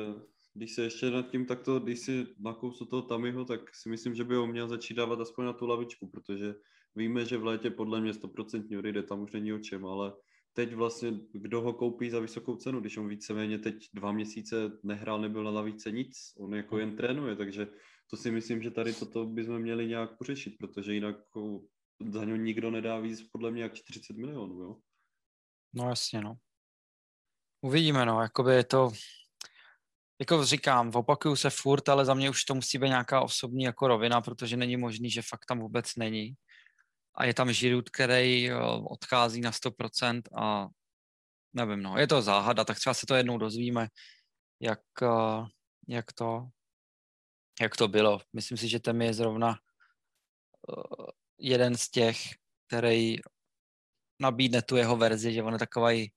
když 0.53 0.75
se 0.75 0.83
ještě 0.83 1.09
nad 1.11 1.31
tím 1.31 1.45
takto, 1.45 1.79
když 1.79 1.99
si 1.99 2.27
nakousu 2.39 2.85
toho 2.85 3.01
Tamiho, 3.01 3.45
tak 3.45 3.75
si 3.75 3.89
myslím, 3.89 4.15
že 4.15 4.23
by 4.23 4.35
ho 4.35 4.47
měl 4.47 4.67
začít 4.67 4.93
dávat 4.93 5.19
aspoň 5.19 5.45
na 5.45 5.53
tu 5.53 5.67
lavičku, 5.67 6.07
protože 6.07 6.55
víme, 6.95 7.25
že 7.25 7.37
v 7.37 7.45
létě 7.45 7.69
podle 7.69 8.01
mě 8.01 8.11
100% 8.11 8.79
odejde, 8.79 9.03
tam 9.03 9.21
už 9.21 9.31
není 9.31 9.53
o 9.53 9.59
čem, 9.59 9.85
ale 9.85 10.13
teď 10.57 10.73
vlastně, 10.73 11.13
kdo 11.33 11.61
ho 11.61 11.73
koupí 11.73 12.09
za 12.09 12.19
vysokou 12.19 12.55
cenu, 12.55 12.79
když 12.79 12.97
on 12.97 13.07
víceméně 13.07 13.59
teď 13.59 13.89
dva 13.93 14.11
měsíce 14.11 14.55
nehrál, 14.83 15.21
nebyl 15.21 15.43
na 15.43 15.51
lavice 15.51 15.91
nic, 15.91 16.33
on 16.39 16.55
jako 16.55 16.79
jen 16.79 16.95
trénuje, 16.95 17.35
takže 17.35 17.67
to 18.09 18.17
si 18.17 18.31
myslím, 18.31 18.61
že 18.63 18.71
tady 18.71 18.93
toto 18.93 19.25
bychom 19.25 19.59
měli 19.59 19.87
nějak 19.87 20.17
pořešit, 20.17 20.57
protože 20.59 20.93
jinak 20.93 21.15
za 22.09 22.25
něj 22.25 22.39
nikdo 22.39 22.71
nedá 22.71 22.99
víc 22.99 23.29
podle 23.31 23.51
mě 23.51 23.63
jak 23.63 23.73
40 23.73 24.17
milionů, 24.17 24.61
jo? 24.61 24.77
No 25.73 25.89
jasně, 25.89 26.21
no. 26.21 26.35
Uvidíme, 27.61 28.05
no, 28.05 28.21
jakoby 28.21 28.53
je 28.53 28.63
to, 28.63 28.91
jako 30.19 30.45
říkám, 30.45 30.91
opakuju 30.95 31.35
se 31.35 31.49
furt, 31.49 31.89
ale 31.89 32.05
za 32.05 32.13
mě 32.13 32.29
už 32.29 32.43
to 32.43 32.55
musí 32.55 32.77
být 32.77 32.87
nějaká 32.87 33.21
osobní 33.21 33.63
jako 33.63 33.87
rovina, 33.87 34.21
protože 34.21 34.57
není 34.57 34.77
možný, 34.77 35.11
že 35.11 35.21
fakt 35.21 35.45
tam 35.47 35.59
vůbec 35.59 35.95
není. 35.95 36.33
A 37.17 37.25
je 37.25 37.33
tam 37.33 37.53
Žirut, 37.53 37.89
který 37.89 38.49
odchází 38.83 39.41
na 39.41 39.51
100% 39.51 40.21
a 40.37 40.67
nevím, 41.53 41.83
no, 41.83 41.97
je 41.97 42.07
to 42.07 42.21
záhada, 42.21 42.65
tak 42.65 42.77
třeba 42.77 42.93
se 42.93 43.05
to 43.05 43.15
jednou 43.15 43.37
dozvíme, 43.37 43.87
jak, 44.61 44.79
jak 45.87 46.13
to, 46.13 46.49
jak 47.61 47.77
to 47.77 47.87
bylo. 47.87 48.21
Myslím 48.33 48.57
si, 48.57 48.69
že 48.69 48.79
ten 48.79 49.01
je 49.01 49.13
zrovna 49.13 49.49
uh, 49.49 51.07
jeden 51.37 51.77
z 51.77 51.89
těch, 51.89 52.17
který 52.67 53.15
nabídne 54.21 54.61
tu 54.61 54.75
jeho 54.75 54.97
verzi, 54.97 55.33
že 55.33 55.43
on 55.43 55.53
je 55.53 55.59
takový, 55.59 56.11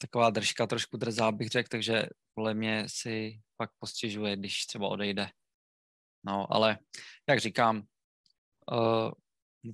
taková 0.00 0.30
držka, 0.30 0.66
trošku 0.66 0.96
drzá 0.96 1.32
bych 1.32 1.48
řekl, 1.48 1.68
takže 1.70 2.06
podle 2.34 2.54
mě 2.54 2.84
si 2.86 3.40
pak 3.56 3.70
postěžuje, 3.78 4.36
když 4.36 4.66
třeba 4.66 4.88
odejde. 4.88 5.30
No, 6.24 6.52
ale 6.52 6.78
jak 7.28 7.40
říkám, 7.40 7.82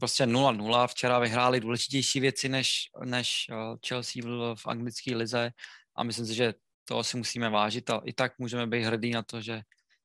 prostě 0.00 0.26
0-0. 0.26 0.88
Včera 0.88 1.18
vyhráli 1.18 1.60
důležitější 1.60 2.20
věci 2.20 2.48
než, 2.48 2.90
než 3.04 3.46
Chelsea 3.86 4.22
v, 4.24 4.54
v 4.56 4.66
anglické 4.66 5.16
lize 5.16 5.50
a 5.96 6.02
myslím 6.02 6.26
si, 6.26 6.34
že 6.34 6.54
to 6.84 7.04
si 7.04 7.16
musíme 7.16 7.50
vážit 7.50 7.90
a 7.90 8.00
i 8.04 8.12
tak 8.12 8.38
můžeme 8.38 8.66
být 8.66 8.82
hrdí 8.82 9.10
na 9.10 9.22
to, 9.22 9.40
že 9.40 9.62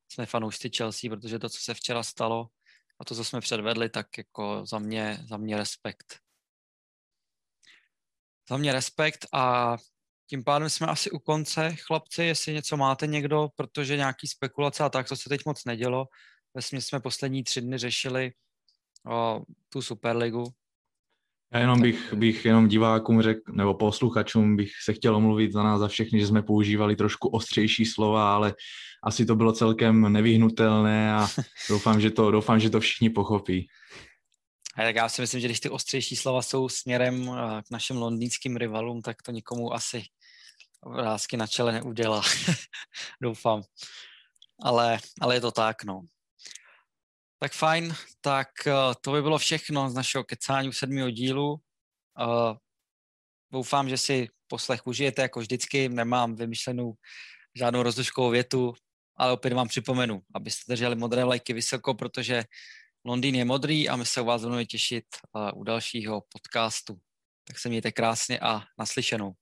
jsme 0.10 0.26
fanoušci 0.26 0.70
Chelsea, 0.78 1.10
protože 1.10 1.40
to, 1.40 1.50
co 1.50 1.58
se 1.62 1.74
včera 1.74 2.04
stalo 2.04 2.48
a 3.00 3.06
to, 3.06 3.16
co 3.16 3.26
jsme 3.26 3.42
předvedli, 3.42 3.90
tak 3.90 4.18
jako 4.18 4.66
za 4.66 4.80
mě, 4.80 5.18
za 5.30 5.38
mě 5.38 5.58
respekt. 5.58 6.20
Za 8.50 8.58
mě 8.58 8.74
respekt 8.74 9.26
a 9.34 9.78
tím 10.30 10.44
pádem 10.44 10.70
jsme 10.70 10.88
asi 10.88 11.12
u 11.12 11.20
konce. 11.20 11.76
Chlapci, 11.76 12.24
jestli 12.24 12.54
něco 12.54 12.78
máte 12.78 13.08
někdo, 13.08 13.50
protože 13.56 13.98
nějaký 13.98 14.28
spekulace 14.28 14.84
a 14.84 14.90
tak, 14.90 15.08
to 15.08 15.16
se 15.16 15.30
teď 15.30 15.42
moc 15.46 15.66
nedělo. 15.66 16.08
Vlastně 16.54 16.82
jsme 16.82 17.00
poslední 17.00 17.44
tři 17.44 17.62
dny 17.62 17.78
řešili 17.78 18.32
o, 19.06 19.42
tu 19.70 19.82
Superligu, 19.82 20.54
já 21.54 21.60
jenom 21.60 21.82
bych, 21.82 22.14
bych 22.14 22.46
jenom 22.46 22.68
divákům 22.68 23.22
řekl, 23.22 23.42
nebo 23.52 23.74
posluchačům 23.74 24.56
bych 24.56 24.72
se 24.84 24.94
chtěl 24.94 25.16
omluvit 25.16 25.52
za 25.52 25.64
nás 25.64 25.80
za 25.80 25.88
všechny, 25.88 26.20
že 26.20 26.28
jsme 26.28 26.42
používali 26.42 26.96
trošku 26.96 27.28
ostřejší 27.28 27.86
slova, 27.86 28.36
ale 28.36 28.56
asi 29.04 29.26
to 29.26 29.36
bylo 29.36 29.54
celkem 29.54 30.14
nevyhnutelné 30.14 31.14
a 31.14 31.28
doufám, 31.70 32.02
že 32.02 32.12
to, 32.12 32.32
doufám, 32.32 32.60
že 32.60 32.70
to 32.70 32.80
všichni 32.80 33.10
pochopí. 33.10 33.68
A 34.76 34.82
tak 34.82 34.96
já 34.96 35.10
si 35.10 35.22
myslím, 35.22 35.42
že 35.42 35.48
když 35.48 35.60
ty 35.60 35.70
ostřejší 35.70 36.16
slova 36.16 36.42
jsou 36.42 36.70
směrem 36.70 37.30
eh, 37.30 37.62
k 37.62 37.72
našim 37.72 37.98
londýnským 37.98 38.58
rivalům, 38.58 39.02
tak 39.02 39.22
to 39.22 39.32
nikomu 39.32 39.74
asi 39.74 40.04
vrázky 40.86 41.38
na 41.38 41.48
čele 41.48 41.72
neudělá. 41.72 42.22
Doufám. 43.22 43.62
Ale, 44.64 45.00
ale 45.22 45.36
je 45.36 45.42
to 45.42 45.52
tak, 45.52 45.84
no. 45.84 46.02
Tak 47.44 47.54
fajn, 47.54 47.96
tak 48.22 48.48
uh, 48.68 48.74
to 49.02 49.12
by 49.12 49.22
bylo 49.22 49.38
všechno 49.38 49.90
z 49.90 49.94
našeho 49.94 50.24
kecání 50.24 50.74
sedmého 50.74 51.10
dílu. 51.10 51.52
Uh, 51.54 52.58
doufám, 53.52 53.90
že 53.90 53.98
si 53.98 54.28
poslech 54.48 54.88
užijete, 54.88 55.22
jako 55.22 55.40
vždycky. 55.40 55.90
Nemám 55.90 56.36
vymyšlenou 56.36 56.94
žádnou 57.56 57.84
rozduškovou 57.84 58.30
větu, 58.30 58.74
ale 59.18 59.32
opět 59.32 59.54
vám 59.54 59.68
připomenu, 59.68 60.22
abyste 60.36 60.72
drželi 60.72 60.96
modré 60.96 61.24
lajky 61.24 61.54
vysoko, 61.54 61.94
protože 61.94 62.44
Londýn 63.06 63.36
je 63.36 63.46
modrý 63.46 63.90
a 63.90 63.96
my 63.96 64.06
se 64.06 64.22
u 64.22 64.26
vás 64.26 64.42
budeme 64.42 64.66
těšit 64.66 65.06
uh, 65.36 65.60
u 65.60 65.64
dalšího 65.64 66.22
podcastu. 66.34 67.00
Tak 67.48 67.60
se 67.60 67.70
mějte 67.70 67.92
krásně 67.92 68.40
a 68.40 68.64
naslyšenou. 68.80 69.34